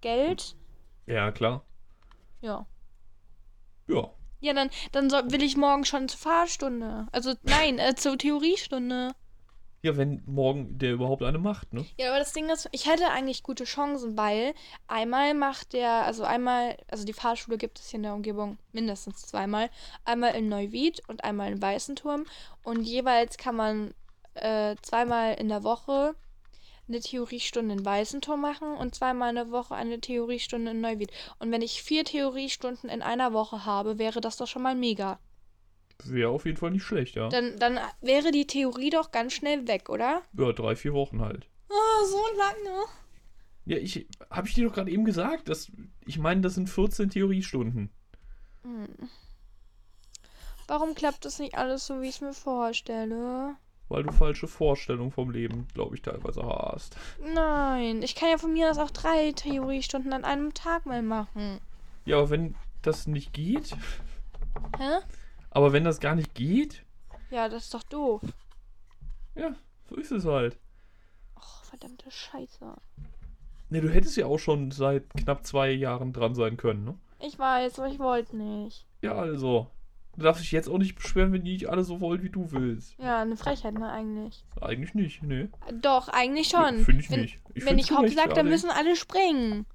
Geld. 0.01 0.57
Ja, 1.07 1.31
klar. 1.31 1.63
Ja. 2.41 2.67
Ja. 3.87 4.11
Ja, 4.41 4.55
dann, 4.55 4.71
dann 4.93 5.11
soll, 5.11 5.31
will 5.31 5.43
ich 5.43 5.57
morgen 5.57 5.85
schon 5.85 6.09
zur 6.09 6.19
Fahrstunde. 6.19 7.07
Also 7.13 7.35
nein, 7.43 7.79
äh, 7.79 7.95
zur 7.95 8.17
Theoriestunde. 8.17 9.13
Ja, 9.83 9.97
wenn 9.97 10.23
morgen 10.27 10.79
der 10.79 10.93
überhaupt 10.93 11.23
eine 11.23 11.39
macht, 11.39 11.73
ne? 11.73 11.87
Ja, 11.99 12.11
aber 12.11 12.19
das 12.19 12.35
Ding 12.35 12.51
ist, 12.51 12.69
ich 12.71 12.87
hätte 12.87 13.09
eigentlich 13.09 13.43
gute 13.43 13.65
Chancen, 13.65 14.17
weil 14.19 14.53
einmal 14.89 15.33
macht 15.33 15.73
der, 15.73 16.05
also 16.05 16.25
einmal, 16.25 16.77
also 16.89 17.07
die 17.07 17.15
Fahrschule 17.15 17.57
gibt 17.57 17.79
es 17.79 17.89
hier 17.89 17.97
in 17.97 18.03
der 18.03 18.15
Umgebung 18.15 18.59
mindestens 18.73 19.23
zweimal. 19.23 19.71
Einmal 20.05 20.35
in 20.35 20.51
Neuwied 20.51 21.01
und 21.09 21.25
einmal 21.25 21.51
in 21.51 21.63
Weißenturm. 21.63 22.27
Und 22.63 22.83
jeweils 22.83 23.39
kann 23.39 23.57
man 23.57 23.95
äh, 24.35 24.77
zweimal 24.83 25.35
in 25.35 25.49
der 25.49 25.65
Woche 25.65 26.15
eine 26.87 27.01
Theoriestunde 27.01 27.75
in 27.75 27.85
Weißenturm 27.85 28.41
machen 28.41 28.75
und 28.75 28.95
zweimal 28.95 29.31
in 29.31 29.37
der 29.37 29.51
Woche 29.51 29.75
eine 29.75 30.01
Theoriestunde 30.01 30.73
in 30.73 30.81
Neuwied. 30.81 31.11
Und 31.39 31.53
wenn 31.53 31.63
ich 31.63 31.83
vier 31.83 32.05
Theoriestunden 32.05 32.91
in 32.91 33.01
einer 33.01 33.33
Woche 33.33 33.65
habe, 33.65 33.99
wäre 33.99 34.21
das 34.21 34.37
doch 34.37 34.47
schon 34.47 34.63
mal 34.63 34.75
mega. 34.75 35.19
Wäre 36.05 36.31
auf 36.31 36.47
jeden 36.47 36.57
Fall 36.57 36.71
nicht 36.71 36.85
schlecht, 36.85 37.15
ja. 37.15 37.29
Dann, 37.29 37.59
dann 37.59 37.79
wäre 38.01 38.31
die 38.31 38.47
Theorie 38.47 38.91
doch 38.91 39.11
ganz 39.11 39.33
schnell 39.33 39.67
weg, 39.69 39.89
oder? 39.89 40.23
Ja, 40.37 40.53
drei, 40.53 40.77
vier 40.77 40.93
Wochen 40.93 41.21
halt. 41.21 41.47
Oh, 41.69 42.05
so 42.07 42.23
lange. 42.37 42.85
Ja, 43.67 43.77
ich 43.77 44.07
habe 44.31 44.49
ich 44.49 44.55
dir 44.55 44.67
doch 44.67 44.75
gerade 44.75 44.91
eben 44.91 45.05
gesagt, 45.05 45.49
dass 45.49 45.71
ich 46.07 46.19
meine, 46.19 46.41
das 46.41 46.55
sind 46.55 46.69
14 46.69 47.11
Theoriestunden. 47.11 47.91
Hm. 48.63 49.09
Warum 50.67 50.95
klappt 50.95 51.25
das 51.25 51.39
nicht 51.39 51.57
alles 51.57 51.87
so, 51.87 52.01
wie 52.01 52.09
ich 52.09 52.17
es 52.17 52.21
mir 52.21 52.33
vorstelle? 52.33 53.57
Weil 53.89 54.05
du 54.05 54.13
falsche 54.13 54.47
Vorstellungen 54.47 55.11
vom 55.11 55.31
Leben, 55.31 55.67
glaube 55.75 55.97
ich, 55.97 56.03
teilweise 56.03 56.43
hast. 56.45 56.97
Nein, 57.21 58.03
ich 58.03 58.15
kann 58.15 58.31
ja 58.31 58.39
von 58.39 58.53
mir 58.53 58.71
aus 58.71 58.79
auch 58.79 58.91
drei 58.91 59.33
Theoriestunden 59.33 60.13
an 60.13 60.25
einem 60.25 60.55
Tag 60.55 60.87
mal 60.87 61.03
machen. 61.03 61.61
Ja, 62.05 62.19
aber 62.19 62.31
wenn 62.31 62.55
das 62.83 63.09
nicht 63.09 63.33
geht, 63.33 63.77
Hä? 64.79 65.01
Aber 65.51 65.73
wenn 65.73 65.85
das 65.85 66.01
gar 66.01 66.15
nicht 66.15 66.35
geht, 66.35 66.85
Ja, 67.31 67.49
das 67.49 67.65
ist 67.65 67.75
doch 67.75 67.83
doof. 67.85 68.23
ja, 69.35 69.55
so 69.89 69.97
ist 69.97 70.11
es 70.13 70.25
halt. 70.25 70.59
Och, 71.37 71.65
verdammte 71.65 72.11
Scheiße. 72.11 72.77
Ne, 73.69 73.81
du 73.81 73.89
hättest 73.89 74.17
ja 74.17 74.27
auch 74.27 74.39
schon 74.39 74.71
seit 74.73 75.09
knapp 75.15 75.47
zwei 75.47 75.71
Jahren 75.71 76.13
dran 76.13 76.35
sein 76.35 76.57
können, 76.57 76.85
ne? 76.85 76.99
Ich 77.21 77.39
weiß, 77.39 77.79
aber 77.79 77.89
ich 77.89 77.99
wollte 77.99 78.37
nicht. 78.37 78.87
Ja, 79.03 79.15
also. 79.15 79.71
Du 80.17 80.25
darfst 80.25 80.43
dich 80.43 80.51
jetzt 80.51 80.69
auch 80.69 80.79
nicht 80.79 80.97
beschweren, 80.97 81.33
wenn 81.33 81.45
die 81.45 81.53
nicht 81.53 81.69
alle 81.69 81.85
so 81.85 82.01
wollen, 82.01 82.23
wie 82.23 82.31
du 82.31 82.51
willst. 82.51 82.99
Ja, 82.99 83.23
eine 83.23 83.37
Frechheit, 83.37 83.75
ne, 83.75 83.91
eigentlich. 83.91 84.45
Eigentlich 84.61 84.93
nicht, 84.95 85.23
ne. 85.23 85.49
Doch, 85.81 86.09
eigentlich 86.09 86.49
schon. 86.49 86.81
Finde 86.85 87.01
ich 87.01 87.11
wenn, 87.11 87.21
nicht. 87.21 87.39
Ich 87.55 87.65
wenn 87.65 87.79
ich 87.79 87.93
Hopp 87.93 88.09
sag, 88.09 88.35
dann 88.35 88.49
müssen 88.49 88.71
alle 88.71 88.97
springen. 88.97 89.67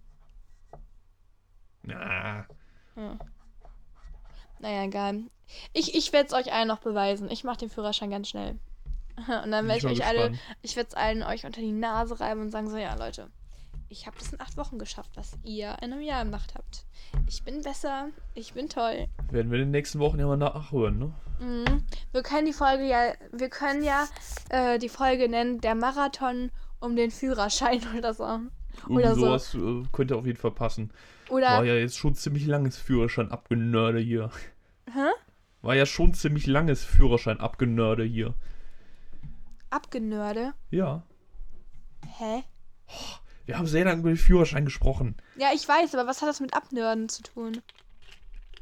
Na, 1.83 2.45
Ja. 2.97 3.17
Naja, 4.59 4.83
egal. 4.83 5.23
Ich, 5.73 5.95
ich 5.95 6.11
werde 6.13 6.27
es 6.27 6.33
euch 6.33 6.53
allen 6.53 6.67
noch 6.67 6.79
beweisen. 6.79 7.29
Ich 7.29 7.43
mache 7.43 7.57
den 7.57 7.69
Führerschein 7.69 8.09
ganz 8.09 8.29
schnell. 8.29 8.57
Und 9.43 9.51
dann 9.51 9.67
werde 9.67 9.77
ich 9.77 9.85
euch 9.85 10.05
alle, 10.05 10.29
gespannt. 10.29 10.57
ich 10.61 10.75
werde 10.75 10.89
es 10.89 10.95
allen 10.95 11.23
euch 11.23 11.45
unter 11.45 11.61
die 11.61 11.71
Nase 11.71 12.19
reiben 12.19 12.41
und 12.41 12.51
sagen 12.51 12.69
so, 12.69 12.75
ja 12.77 12.95
Leute, 12.95 13.29
ich 13.87 14.07
habe 14.07 14.17
das 14.19 14.33
in 14.33 14.41
acht 14.41 14.57
Wochen 14.57 14.77
geschafft, 14.77 15.11
was 15.15 15.37
ihr 15.43 15.77
in 15.81 15.93
einem 15.93 16.01
Jahr 16.01 16.25
gemacht 16.25 16.53
habt. 16.55 16.85
Ich 17.27 17.43
bin 17.43 17.61
besser, 17.61 18.09
ich 18.33 18.53
bin 18.53 18.67
toll. 18.67 19.07
Werden 19.31 19.51
wir 19.51 19.59
in 19.59 19.67
den 19.67 19.71
nächsten 19.71 19.99
Wochen 19.99 20.19
ja 20.19 20.27
mal 20.27 20.35
nachhören, 20.37 20.99
ne? 20.99 21.13
Mhm. 21.39 21.85
Wir 22.11 22.23
können 22.23 22.45
die 22.45 22.53
Folge 22.53 22.85
ja, 22.85 23.13
wir 23.31 23.49
können 23.49 23.83
ja 23.83 24.05
äh, 24.49 24.79
die 24.79 24.89
Folge 24.89 25.29
nennen, 25.29 25.61
der 25.61 25.75
Marathon 25.75 26.51
um 26.79 26.95
den 26.95 27.11
Führerschein 27.11 27.81
oder 27.97 28.13
so. 28.13 28.23
Irgendwie 28.23 29.03
Oder 29.03 29.15
so. 29.15 29.21
sowas 29.21 29.55
äh, 29.55 29.87
könnte 29.93 30.15
auf 30.17 30.25
jeden 30.25 30.37
Fall 30.37 30.51
passen. 30.51 30.91
Oder, 31.29 31.47
War 31.47 31.65
ja 31.65 31.75
jetzt 31.75 31.97
schon 31.97 32.13
ziemlich 32.15 32.45
langes 32.45 32.77
Führerschein 32.77 33.31
abgenörde 33.31 33.99
hier. 33.99 34.29
hä? 34.91 35.09
War 35.65 35.73
ja 35.73 35.87
schon 35.87 36.13
ziemlich 36.13 36.45
langes 36.45 36.83
Führerschein 36.83 37.39
abgenörde 37.39 38.03
hier. 38.03 38.35
Abgenörde? 39.71 40.53
Ja. 40.69 41.01
Hä? 42.19 42.43
Wir 43.47 43.57
haben 43.57 43.65
sehr 43.65 43.83
lange 43.83 44.01
über 44.01 44.11
den 44.11 44.17
Führerschein 44.17 44.65
gesprochen. 44.65 45.15
Ja, 45.39 45.47
ich 45.55 45.67
weiß, 45.67 45.95
aber 45.95 46.07
was 46.07 46.21
hat 46.21 46.29
das 46.29 46.39
mit 46.39 46.53
Abnörden 46.53 47.09
zu 47.09 47.23
tun? 47.23 47.63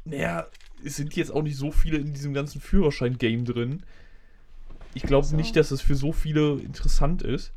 Naja, 0.06 0.46
es 0.82 0.96
sind 0.96 1.14
jetzt 1.14 1.30
auch 1.30 1.42
nicht 1.42 1.58
so 1.58 1.72
viele 1.72 1.98
in 1.98 2.14
diesem 2.14 2.32
ganzen 2.32 2.62
Führerschein-Game 2.62 3.44
drin. 3.44 3.82
Ich 4.94 5.02
glaube 5.02 5.26
so. 5.26 5.36
nicht, 5.36 5.56
dass 5.56 5.72
es 5.72 5.82
für 5.82 5.96
so 5.96 6.10
viele 6.10 6.54
interessant 6.54 7.20
ist. 7.20 7.52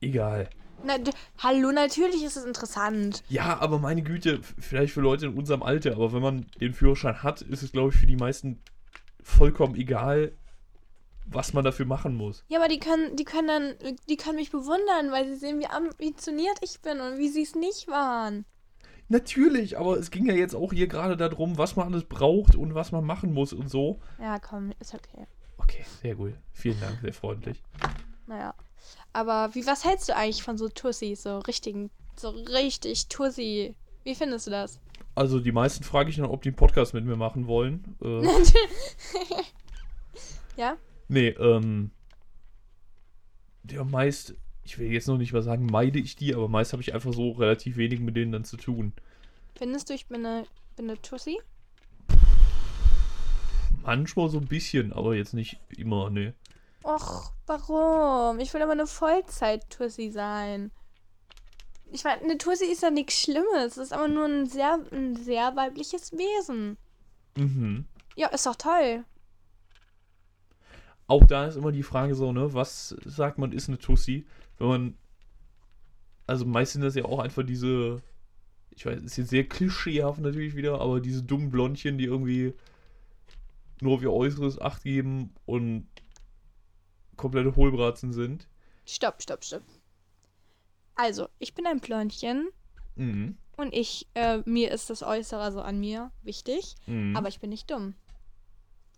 Egal. 0.00 0.48
Na, 0.84 0.94
hallo, 1.38 1.72
natürlich 1.72 2.22
ist 2.22 2.36
es 2.36 2.44
interessant. 2.44 3.22
Ja, 3.28 3.58
aber 3.58 3.78
meine 3.78 4.02
Güte, 4.02 4.40
vielleicht 4.58 4.92
für 4.92 5.00
Leute 5.00 5.26
in 5.26 5.34
unserem 5.34 5.62
Alter, 5.62 5.92
aber 5.92 6.12
wenn 6.12 6.22
man 6.22 6.46
den 6.60 6.74
Führerschein 6.74 7.22
hat, 7.22 7.40
ist 7.42 7.62
es, 7.62 7.72
glaube 7.72 7.90
ich, 7.90 7.96
für 7.96 8.06
die 8.06 8.16
meisten 8.16 8.60
vollkommen 9.22 9.76
egal, 9.76 10.32
was 11.26 11.54
man 11.54 11.64
dafür 11.64 11.86
machen 11.86 12.14
muss. 12.14 12.44
Ja, 12.48 12.58
aber 12.58 12.68
die 12.68 12.78
können, 12.78 13.16
die 13.16 13.24
können 13.24 13.48
dann, 13.48 13.96
die 14.08 14.16
können 14.16 14.36
mich 14.36 14.50
bewundern, 14.50 15.10
weil 15.10 15.26
sie 15.26 15.36
sehen, 15.36 15.58
wie 15.58 15.66
ambitioniert 15.66 16.58
ich 16.60 16.80
bin 16.80 17.00
und 17.00 17.18
wie 17.18 17.28
sie 17.28 17.42
es 17.42 17.54
nicht 17.54 17.88
waren. 17.88 18.44
Natürlich, 19.08 19.78
aber 19.78 19.98
es 19.98 20.10
ging 20.10 20.26
ja 20.26 20.34
jetzt 20.34 20.54
auch 20.54 20.72
hier 20.72 20.86
gerade 20.86 21.16
darum, 21.16 21.58
was 21.58 21.76
man 21.76 21.92
alles 21.92 22.04
braucht 22.04 22.56
und 22.56 22.74
was 22.74 22.92
man 22.92 23.04
machen 23.04 23.32
muss 23.32 23.52
und 23.52 23.70
so. 23.70 24.00
Ja, 24.18 24.38
komm, 24.38 24.72
ist 24.80 24.94
okay. 24.94 25.26
Okay, 25.56 25.84
sehr 26.02 26.14
gut. 26.14 26.34
Vielen 26.52 26.80
Dank, 26.80 26.98
sehr 27.00 27.12
freundlich. 27.12 27.62
Naja. 28.26 28.54
Aber 29.14 29.54
wie, 29.54 29.64
was 29.64 29.84
hältst 29.84 30.08
du 30.08 30.16
eigentlich 30.16 30.42
von 30.42 30.58
so 30.58 30.68
Tussis, 30.68 31.22
so 31.22 31.38
richtigen, 31.38 31.90
so 32.16 32.30
richtig 32.30 33.06
Tussi? 33.06 33.76
Wie 34.02 34.14
findest 34.16 34.48
du 34.48 34.50
das? 34.50 34.80
Also 35.14 35.38
die 35.38 35.52
meisten 35.52 35.84
frage 35.84 36.10
ich 36.10 36.16
dann, 36.16 36.26
ob 36.26 36.42
die 36.42 36.48
einen 36.48 36.56
Podcast 36.56 36.94
mit 36.94 37.04
mir 37.04 37.14
machen 37.14 37.46
wollen. 37.46 37.96
Äh, 38.02 38.26
ja? 40.56 40.76
nee, 41.06 41.28
ähm. 41.28 41.92
Ja, 43.70 43.84
meist, 43.84 44.34
ich 44.64 44.78
will 44.78 44.92
jetzt 44.92 45.06
noch 45.06 45.16
nicht 45.16 45.32
mal 45.32 45.42
sagen, 45.42 45.66
meide 45.66 46.00
ich 46.00 46.16
die, 46.16 46.34
aber 46.34 46.48
meist 46.48 46.72
habe 46.72 46.82
ich 46.82 46.92
einfach 46.92 47.14
so 47.14 47.30
relativ 47.30 47.76
wenig 47.76 48.00
mit 48.00 48.16
denen 48.16 48.32
dann 48.32 48.44
zu 48.44 48.56
tun. 48.56 48.92
Findest 49.54 49.88
du, 49.88 49.94
ich 49.94 50.08
bin 50.08 50.26
eine, 50.26 50.44
bin 50.74 50.90
eine 50.90 51.00
Tussi? 51.00 51.38
Manchmal 53.82 54.28
so 54.28 54.38
ein 54.38 54.46
bisschen, 54.46 54.92
aber 54.92 55.14
jetzt 55.14 55.34
nicht 55.34 55.60
immer, 55.68 56.10
nee. 56.10 56.32
Och, 56.84 57.32
warum? 57.46 58.38
Ich 58.40 58.52
will 58.52 58.60
aber 58.60 58.72
eine 58.72 58.86
Vollzeit-Tussi 58.86 60.10
sein. 60.10 60.70
Ich 61.90 62.04
meine, 62.04 62.20
eine 62.20 62.36
Tussi 62.36 62.66
ist 62.66 62.82
ja 62.82 62.90
nichts 62.90 63.22
Schlimmes. 63.22 63.76
Es 63.76 63.78
ist 63.78 63.92
aber 63.94 64.06
nur 64.06 64.26
ein 64.26 64.46
sehr, 64.46 64.78
ein 64.92 65.16
sehr 65.16 65.56
weibliches 65.56 66.12
Wesen. 66.12 66.76
Mhm. 67.36 67.86
Ja, 68.16 68.28
ist 68.28 68.44
doch 68.44 68.56
toll. 68.56 69.04
Auch 71.06 71.24
da 71.24 71.46
ist 71.46 71.56
immer 71.56 71.72
die 71.72 71.82
Frage 71.82 72.14
so, 72.14 72.32
ne, 72.32 72.52
was 72.52 72.94
sagt 73.04 73.38
man 73.38 73.52
ist 73.52 73.68
eine 73.68 73.78
Tussi? 73.78 74.26
Wenn 74.58 74.68
man, 74.68 74.98
also 76.26 76.44
meist 76.44 76.72
sind 76.74 76.82
das 76.82 76.94
ja 76.94 77.06
auch 77.06 77.18
einfach 77.18 77.44
diese, 77.44 78.02
ich 78.70 78.84
weiß, 78.84 79.02
ist 79.02 79.16
jetzt 79.16 79.30
sehr 79.30 79.48
klischeehaft 79.48 80.20
natürlich 80.20 80.54
wieder, 80.54 80.80
aber 80.80 81.00
diese 81.00 81.22
dummen 81.22 81.50
Blondchen, 81.50 81.96
die 81.96 82.04
irgendwie 82.04 82.52
nur 83.80 83.94
auf 83.94 84.02
ihr 84.02 84.12
Äußeres 84.12 84.60
Acht 84.60 84.82
geben 84.82 85.34
und 85.46 85.86
komplette 87.16 87.56
Hohlbratzen 87.56 88.12
sind. 88.12 88.48
Stopp, 88.86 89.22
stopp, 89.22 89.44
stopp. 89.44 89.62
Also, 90.94 91.28
ich 91.38 91.54
bin 91.54 91.66
ein 91.66 91.80
Blondchen 91.80 92.48
Mhm. 92.96 93.36
und 93.56 93.72
ich, 93.74 94.06
äh, 94.14 94.38
mir 94.44 94.70
ist 94.70 94.90
das 94.90 95.02
Äußere, 95.02 95.40
also 95.40 95.60
an 95.60 95.80
mir, 95.80 96.12
wichtig. 96.22 96.74
Mhm. 96.86 97.16
Aber 97.16 97.28
ich 97.28 97.40
bin 97.40 97.50
nicht 97.50 97.70
dumm. 97.70 97.94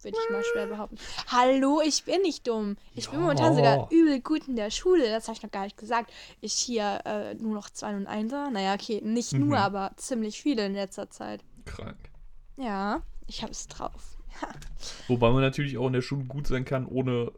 Würde 0.02 0.18
ich 0.22 0.30
mal 0.30 0.44
schwer 0.44 0.66
behaupten. 0.66 0.98
Hallo, 1.28 1.80
ich 1.84 2.04
bin 2.04 2.20
nicht 2.20 2.46
dumm. 2.46 2.76
Ich 2.94 3.08
bin 3.08 3.18
Ja. 3.18 3.24
momentan 3.24 3.56
sogar 3.56 3.90
übel 3.90 4.20
gut 4.20 4.46
in 4.46 4.54
der 4.54 4.70
Schule. 4.70 5.08
Das 5.08 5.26
habe 5.26 5.36
ich 5.38 5.42
noch 5.42 5.50
gar 5.50 5.64
nicht 5.64 5.78
gesagt. 5.78 6.12
Ich 6.42 6.52
hier 6.52 7.00
äh, 7.06 7.34
nur 7.34 7.54
noch 7.54 7.70
2 7.70 7.96
und 7.96 8.06
1 8.06 8.30
Naja, 8.30 8.74
okay, 8.74 9.00
nicht 9.02 9.32
Mhm. 9.32 9.40
nur, 9.48 9.58
aber 9.58 9.92
ziemlich 9.96 10.40
viele 10.40 10.66
in 10.66 10.74
letzter 10.74 11.08
Zeit. 11.08 11.42
Krank. 11.64 11.96
Ja, 12.58 13.02
ich 13.26 13.42
habe 13.42 13.52
es 13.52 13.66
drauf. 13.68 14.18
Wobei 15.08 15.30
man 15.30 15.40
natürlich 15.40 15.78
auch 15.78 15.86
in 15.86 15.94
der 15.94 16.02
Schule 16.02 16.24
gut 16.24 16.46
sein 16.46 16.64
kann, 16.66 16.86
ohne. 16.86 17.32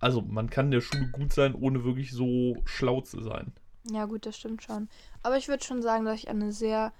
Also, 0.00 0.22
man 0.22 0.48
kann 0.48 0.66
in 0.66 0.70
der 0.72 0.80
Schule 0.80 1.08
gut 1.08 1.32
sein, 1.32 1.54
ohne 1.54 1.84
wirklich 1.84 2.10
so 2.12 2.56
schlau 2.64 3.02
zu 3.02 3.20
sein. 3.22 3.52
Ja, 3.84 4.06
gut, 4.06 4.26
das 4.26 4.36
stimmt 4.36 4.62
schon. 4.62 4.88
Aber 5.22 5.36
ich 5.36 5.48
würde 5.48 5.62
schon 5.62 5.82
sagen, 5.82 6.06
dass 6.06 6.18
ich 6.18 6.28
eine 6.28 6.52
sehr 6.52 6.92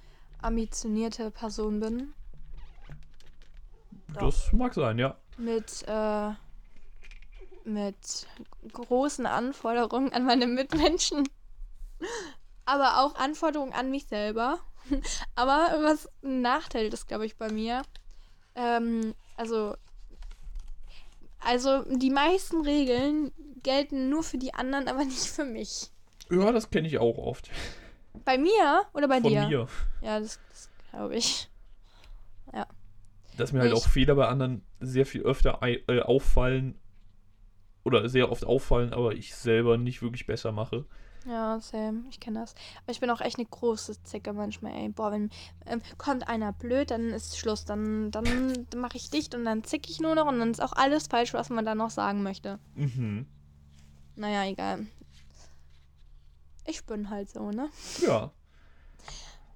ambitionierte 0.42 1.30
Person 1.30 1.80
bin. 1.80 2.12
Doch. 4.14 4.20
Das 4.20 4.52
mag 4.52 4.74
sein, 4.74 4.98
ja. 4.98 5.16
Mit, 5.38 5.84
äh, 5.86 6.30
mit 7.64 8.26
großen 8.72 9.26
Anforderungen 9.26 10.12
an 10.12 10.24
meine 10.24 10.46
Mitmenschen. 10.46 11.28
Aber 12.66 13.00
auch 13.00 13.14
Anforderungen 13.14 13.72
an 13.72 13.90
mich 13.90 14.06
selber. 14.06 14.60
Aber 15.34 15.78
was 15.82 16.08
ein 16.22 16.42
Nachteil 16.42 16.92
ist, 16.92 17.08
glaube 17.08 17.26
ich, 17.26 17.36
bei 17.36 17.50
mir. 17.50 17.82
Ähm, 18.54 19.14
also. 19.36 19.74
Also, 21.40 21.84
die 21.96 22.10
meisten 22.10 22.60
Regeln 22.62 23.32
gelten 23.62 24.08
nur 24.10 24.22
für 24.22 24.38
die 24.38 24.54
anderen, 24.54 24.88
aber 24.88 25.04
nicht 25.04 25.26
für 25.26 25.44
mich. 25.44 25.90
Ja, 26.30 26.52
das 26.52 26.70
kenne 26.70 26.86
ich 26.86 26.98
auch 26.98 27.18
oft. 27.18 27.50
Bei 28.24 28.38
mir 28.38 28.82
oder 28.92 29.08
bei 29.08 29.20
Von 29.20 29.30
dir? 29.30 29.46
mir. 29.48 29.68
Ja, 30.02 30.20
das, 30.20 30.38
das 30.50 30.68
glaube 30.90 31.16
ich. 31.16 31.48
Dass 33.36 33.52
mir 33.52 33.60
halt 33.60 33.72
Ich- 33.72 33.78
auch 33.78 33.88
Fehler 33.88 34.14
bei 34.16 34.26
anderen 34.28 34.62
sehr 34.80 35.06
viel 35.06 35.22
öfter 35.22 35.60
äh, 35.62 36.00
auffallen. 36.00 36.78
Oder 37.84 38.08
sehr 38.10 38.30
oft 38.30 38.44
auffallen, 38.44 38.92
aber 38.92 39.12
ich 39.14 39.34
selber 39.34 39.78
nicht 39.78 40.02
wirklich 40.02 40.26
besser 40.26 40.52
mache. 40.52 40.84
Ja, 41.26 41.60
same. 41.60 42.04
Ich 42.10 42.18
kenne 42.18 42.40
das. 42.40 42.54
Aber 42.82 42.92
ich 42.92 43.00
bin 43.00 43.10
auch 43.10 43.20
echt 43.20 43.38
eine 43.38 43.46
große 43.46 44.02
Zicke 44.04 44.32
manchmal, 44.32 44.72
ey. 44.72 44.88
Boah, 44.88 45.12
wenn 45.12 45.30
ähm, 45.66 45.82
kommt 45.98 46.28
einer 46.28 46.52
blöd, 46.52 46.90
dann 46.90 47.10
ist 47.10 47.38
Schluss. 47.38 47.64
Dann, 47.64 48.10
dann 48.10 48.66
mache 48.76 48.96
ich 48.96 49.10
dicht 49.10 49.34
und 49.34 49.44
dann 49.44 49.64
zick 49.64 49.90
ich 49.90 50.00
nur 50.00 50.14
noch 50.14 50.26
und 50.26 50.38
dann 50.38 50.50
ist 50.50 50.62
auch 50.62 50.72
alles 50.72 51.08
falsch, 51.08 51.34
was 51.34 51.50
man 51.50 51.66
da 51.66 51.74
noch 51.74 51.90
sagen 51.90 52.22
möchte. 52.22 52.58
Mhm. 52.74 53.26
Naja, 54.16 54.44
egal. 54.50 54.86
Ich 56.66 56.84
bin 56.84 57.10
halt 57.10 57.30
so, 57.30 57.50
ne? 57.50 57.68
Ja. 58.00 58.30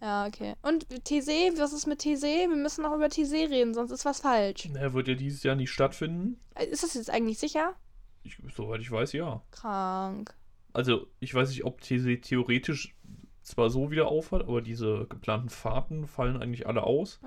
Ja, 0.01 0.27
okay. 0.27 0.55
Und 0.61 0.87
TC, 1.05 1.57
was 1.59 1.73
ist 1.73 1.87
mit 1.87 2.01
TC? 2.01 2.23
Wir 2.23 2.49
müssen 2.49 2.83
noch 2.83 2.95
über 2.95 3.09
TC 3.09 3.49
reden, 3.51 3.73
sonst 3.73 3.91
ist 3.91 4.05
was 4.05 4.21
falsch. 4.21 4.69
Er 4.75 4.93
wird 4.93 5.09
ja 5.09 5.15
dieses 5.15 5.43
Jahr 5.43 5.55
nicht 5.55 5.71
stattfinden. 5.71 6.39
Äh, 6.55 6.67
Ist 6.67 6.83
das 6.83 6.93
jetzt 6.95 7.09
eigentlich 7.09 7.39
sicher? 7.39 7.75
Ich, 8.23 8.37
soweit 8.55 8.81
ich 8.83 8.91
weiß, 8.91 9.13
ja. 9.15 9.43
Krank. 9.51 10.35
Also, 10.75 11.07
ich 11.21 11.35
weiß 11.35 11.49
nicht, 11.49 11.65
ob 11.65 11.81
TC 11.81 12.21
theoretisch 12.21 12.95
zwar 13.43 13.71
so 13.71 13.91
wieder 13.91 14.09
aufhat, 14.09 14.43
aber 14.43 14.61
diese 14.61 15.07
geplanten 15.09 15.49
Fahrten 15.49 16.07
fallen 16.07 16.37
eigentlich 16.37 16.67
alle 16.67 16.83
aus. 16.83 17.21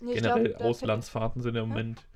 Nee, 0.00 0.12
ich 0.12 0.22
Generell 0.22 0.50
glaub, 0.50 0.62
Auslandsfahrten 0.62 1.42
sind 1.42 1.54
ja 1.54 1.62
im 1.62 1.68
Moment. 1.68 2.06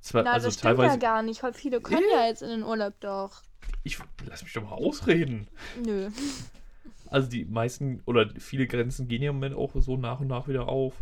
Zwar, 0.00 0.22
Na, 0.22 0.32
also 0.32 0.46
das 0.46 0.54
stimmt 0.54 0.78
ja 0.78 0.84
teilweise. 0.84 0.98
gar 0.98 1.22
nicht. 1.22 1.42
Viele 1.54 1.80
können 1.80 2.06
ja 2.12 2.26
jetzt 2.26 2.42
in 2.42 2.48
den 2.48 2.62
Urlaub 2.62 2.94
doch. 3.00 3.42
Ich 3.84 3.98
lass 4.26 4.42
mich 4.42 4.52
doch 4.52 4.62
mal 4.62 4.72
ausreden. 4.72 5.48
Nö. 5.84 6.08
Also 7.10 7.28
die 7.28 7.44
meisten 7.44 8.02
oder 8.04 8.30
viele 8.38 8.66
Grenzen 8.66 9.08
gehen 9.08 9.22
ja 9.22 9.30
im 9.30 9.36
Moment 9.36 9.56
auch 9.56 9.72
so 9.74 9.96
nach 9.96 10.20
und 10.20 10.28
nach 10.28 10.46
wieder 10.48 10.68
auf. 10.68 10.94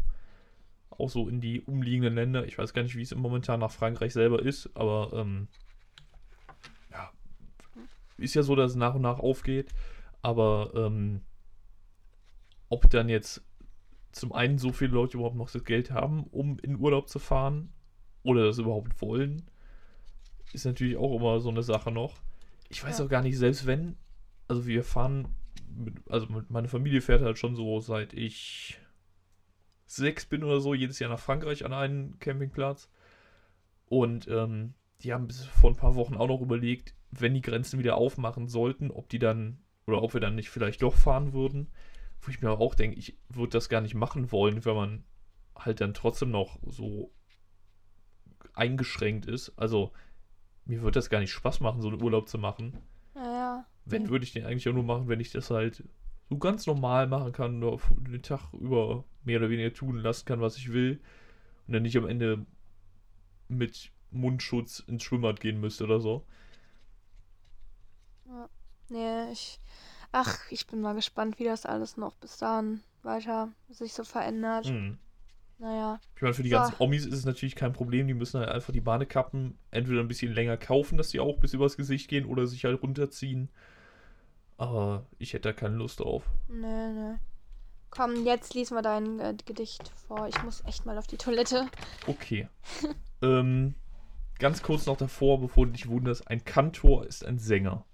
Auch 0.90 1.10
so 1.10 1.28
in 1.28 1.40
die 1.40 1.60
umliegenden 1.60 2.14
Länder. 2.14 2.46
Ich 2.46 2.56
weiß 2.58 2.72
gar 2.72 2.82
nicht, 2.82 2.96
wie 2.96 3.02
es 3.02 3.14
momentan 3.14 3.60
nach 3.60 3.70
Frankreich 3.70 4.12
selber 4.12 4.40
ist, 4.40 4.70
aber 4.74 5.10
ähm, 5.12 5.48
ja, 5.48 5.65
ist 8.16 8.34
ja 8.34 8.42
so, 8.42 8.54
dass 8.56 8.72
es 8.72 8.76
nach 8.76 8.94
und 8.94 9.02
nach 9.02 9.18
aufgeht. 9.18 9.74
Aber 10.22 10.72
ähm, 10.74 11.22
ob 12.68 12.88
dann 12.90 13.08
jetzt 13.08 13.42
zum 14.12 14.32
einen 14.32 14.58
so 14.58 14.72
viele 14.72 14.92
Leute 14.92 15.18
überhaupt 15.18 15.36
noch 15.36 15.50
das 15.50 15.64
Geld 15.64 15.90
haben, 15.90 16.24
um 16.24 16.58
in 16.60 16.76
Urlaub 16.78 17.08
zu 17.08 17.18
fahren 17.18 17.72
oder 18.22 18.46
das 18.46 18.58
überhaupt 18.58 19.00
wollen, 19.02 19.42
ist 20.52 20.64
natürlich 20.64 20.96
auch 20.96 21.14
immer 21.16 21.38
so 21.40 21.50
eine 21.50 21.62
Sache 21.62 21.92
noch. 21.92 22.20
Ich 22.68 22.82
weiß 22.82 22.98
Ja. 22.98 23.04
auch 23.04 23.08
gar 23.08 23.22
nicht, 23.22 23.36
selbst 23.38 23.66
wenn, 23.66 23.96
also 24.48 24.66
wir 24.66 24.82
fahren, 24.82 25.28
mit, 25.76 25.94
also 26.10 26.26
meine 26.48 26.68
Familie 26.68 27.00
fährt 27.02 27.22
halt 27.22 27.38
schon 27.38 27.54
so, 27.54 27.78
seit 27.80 28.14
ich 28.14 28.80
sechs 29.86 30.24
bin 30.24 30.42
oder 30.42 30.60
so, 30.60 30.74
jedes 30.74 30.98
Jahr 30.98 31.10
nach 31.10 31.20
Frankreich 31.20 31.64
an 31.64 31.72
einen 31.72 32.18
Campingplatz. 32.18 32.88
Und 33.86 34.26
ähm, 34.26 34.74
die 35.02 35.12
haben 35.12 35.28
bis 35.28 35.44
vor 35.44 35.70
ein 35.70 35.76
paar 35.76 35.94
Wochen 35.94 36.16
auch 36.16 36.26
noch 36.26 36.40
überlegt, 36.40 36.95
wenn 37.10 37.34
die 37.34 37.42
Grenzen 37.42 37.78
wieder 37.78 37.96
aufmachen 37.96 38.48
sollten, 38.48 38.90
ob 38.90 39.08
die 39.08 39.18
dann, 39.18 39.58
oder 39.86 40.02
ob 40.02 40.14
wir 40.14 40.20
dann 40.20 40.34
nicht 40.34 40.50
vielleicht 40.50 40.82
doch 40.82 40.94
fahren 40.94 41.32
würden. 41.32 41.68
Wo 42.20 42.30
ich 42.30 42.40
mir 42.40 42.48
aber 42.50 42.64
auch 42.64 42.74
denke, 42.74 42.98
ich 42.98 43.18
würde 43.28 43.50
das 43.50 43.68
gar 43.68 43.80
nicht 43.80 43.94
machen 43.94 44.32
wollen, 44.32 44.64
wenn 44.64 44.74
man 44.74 45.04
halt 45.56 45.80
dann 45.80 45.94
trotzdem 45.94 46.30
noch 46.30 46.58
so 46.66 47.12
eingeschränkt 48.54 49.26
ist. 49.26 49.52
Also, 49.56 49.92
mir 50.64 50.82
würde 50.82 50.98
das 50.98 51.10
gar 51.10 51.20
nicht 51.20 51.32
Spaß 51.32 51.60
machen, 51.60 51.80
so 51.82 51.88
einen 51.88 52.02
Urlaub 52.02 52.28
zu 52.28 52.38
machen. 52.38 52.78
Wenn, 53.84 54.04
Ja. 54.04 54.10
würde 54.10 54.24
ich 54.24 54.32
den 54.32 54.44
eigentlich 54.44 54.68
auch 54.68 54.72
nur 54.72 54.82
machen, 54.82 55.08
wenn 55.08 55.20
ich 55.20 55.30
das 55.30 55.50
halt 55.50 55.84
so 56.28 56.38
ganz 56.38 56.66
normal 56.66 57.06
machen 57.06 57.32
kann, 57.32 57.62
auf 57.62 57.92
den 57.96 58.22
Tag 58.22 58.52
über 58.52 59.04
mehr 59.24 59.38
oder 59.38 59.50
weniger 59.50 59.72
tun 59.72 59.96
lassen 59.98 60.24
kann, 60.24 60.40
was 60.40 60.56
ich 60.56 60.72
will. 60.72 61.00
Und 61.66 61.74
dann 61.74 61.82
nicht 61.82 61.96
am 61.96 62.08
Ende 62.08 62.44
mit 63.48 63.92
Mundschutz 64.10 64.80
ins 64.80 65.04
Schwimmbad 65.04 65.40
gehen 65.40 65.60
müsste 65.60 65.84
oder 65.84 66.00
so. 66.00 66.26
Nee, 68.88 69.30
ich. 69.32 69.60
Ach, 70.12 70.38
ich 70.50 70.66
bin 70.66 70.80
mal 70.80 70.94
gespannt, 70.94 71.38
wie 71.38 71.44
das 71.44 71.66
alles 71.66 71.96
noch 71.96 72.14
bis 72.16 72.38
dahin 72.38 72.82
weiter 73.02 73.50
sich 73.68 73.92
so 73.92 74.04
verändert. 74.04 74.66
Mhm. 74.66 74.98
Naja. 75.58 76.00
Ich 76.14 76.22
meine, 76.22 76.34
für 76.34 76.42
die 76.42 76.50
So. 76.50 76.56
ganzen 76.56 76.74
Omis 76.78 77.06
ist 77.06 77.14
es 77.14 77.24
natürlich 77.24 77.56
kein 77.56 77.72
Problem. 77.72 78.06
Die 78.06 78.14
müssen 78.14 78.40
halt 78.40 78.50
einfach 78.50 78.72
die 78.72 78.80
Badekappen 78.80 79.58
entweder 79.70 80.00
ein 80.00 80.08
bisschen 80.08 80.32
länger 80.32 80.56
kaufen, 80.56 80.98
dass 80.98 81.08
die 81.08 81.20
auch 81.20 81.38
bis 81.38 81.54
übers 81.54 81.76
Gesicht 81.76 82.08
gehen 82.08 82.26
oder 82.26 82.46
sich 82.46 82.64
halt 82.64 82.82
runterziehen. 82.82 83.48
Aber 84.58 85.06
ich 85.18 85.32
hätte 85.32 85.48
da 85.48 85.52
keine 85.52 85.76
Lust 85.76 86.00
drauf. 86.00 86.24
Nee, 86.48 86.88
nee. 86.92 87.14
Komm, 87.90 88.24
jetzt 88.26 88.54
lies 88.54 88.70
mal 88.70 88.82
dein 88.82 89.18
äh, 89.20 89.34
Gedicht 89.44 89.90
vor. 90.06 90.28
Ich 90.28 90.42
muss 90.42 90.62
echt 90.66 90.84
mal 90.84 90.98
auf 90.98 91.06
die 91.06 91.16
Toilette. 91.16 91.68
Okay. 92.06 92.48
ähm, 93.22 93.74
ganz 94.38 94.62
kurz 94.62 94.86
noch 94.86 94.96
davor, 94.96 95.40
bevor 95.40 95.66
du 95.66 95.72
dich 95.72 95.88
wunderst: 95.88 96.28
ein 96.28 96.44
Kantor 96.44 97.06
ist 97.06 97.24
ein 97.24 97.38
Sänger. 97.38 97.84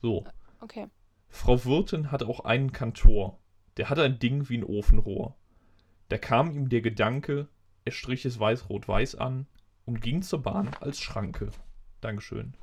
So. 0.00 0.24
Okay. 0.60 0.88
Frau 1.28 1.64
Wirtin 1.64 2.10
hatte 2.10 2.26
auch 2.26 2.40
einen 2.40 2.72
Kantor. 2.72 3.38
Der 3.76 3.88
hatte 3.88 4.02
ein 4.02 4.18
Ding 4.18 4.48
wie 4.48 4.58
ein 4.58 4.64
Ofenrohr. 4.64 5.36
Da 6.08 6.18
kam 6.18 6.50
ihm 6.50 6.68
der 6.68 6.80
Gedanke, 6.80 7.48
er 7.84 7.92
strich 7.92 8.24
es 8.24 8.40
weiß-rot-weiß 8.40 9.14
an 9.14 9.46
und 9.84 10.00
ging 10.02 10.22
zur 10.22 10.42
Bahn 10.42 10.70
als 10.80 11.00
Schranke. 11.00 11.50
Dankeschön. 12.00 12.54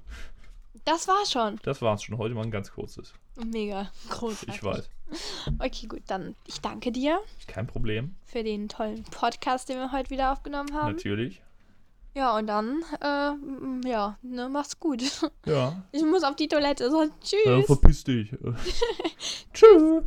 Das 0.85 1.07
war 1.07 1.25
schon. 1.25 1.59
Das 1.63 1.81
war's 1.81 2.03
schon. 2.03 2.17
Heute 2.17 2.35
mal 2.35 2.43
ein 2.43 2.51
ganz 2.51 2.71
kurzes. 2.71 3.13
Mega 3.35 3.89
großartig. 4.09 4.55
Ich 4.55 4.63
weiß. 4.63 4.89
Okay, 5.59 5.87
gut, 5.87 6.03
dann 6.07 6.35
ich 6.45 6.59
danke 6.59 6.91
dir 6.91 7.19
Kein 7.47 7.67
Problem. 7.67 8.15
für 8.25 8.43
den 8.43 8.67
tollen 8.67 9.03
Podcast, 9.03 9.69
den 9.69 9.77
wir 9.77 9.91
heute 9.91 10.09
wieder 10.09 10.31
aufgenommen 10.31 10.73
haben. 10.73 10.93
Natürlich. 10.93 11.41
Ja, 12.17 12.35
und 12.35 12.47
dann, 12.47 12.81
äh, 12.99 13.87
ja, 13.87 14.17
ne, 14.23 14.49
mach's 14.49 14.79
gut. 14.79 15.03
Ja. 15.45 15.83
Ich 15.91 16.03
muss 16.03 16.23
auf 16.23 16.35
die 16.35 16.47
Toilette. 16.47 16.89
So, 16.89 17.05
tschüss. 17.21 17.67
verpiss 17.67 18.03
dich. 18.03 18.31
Tschüss. 19.53 20.03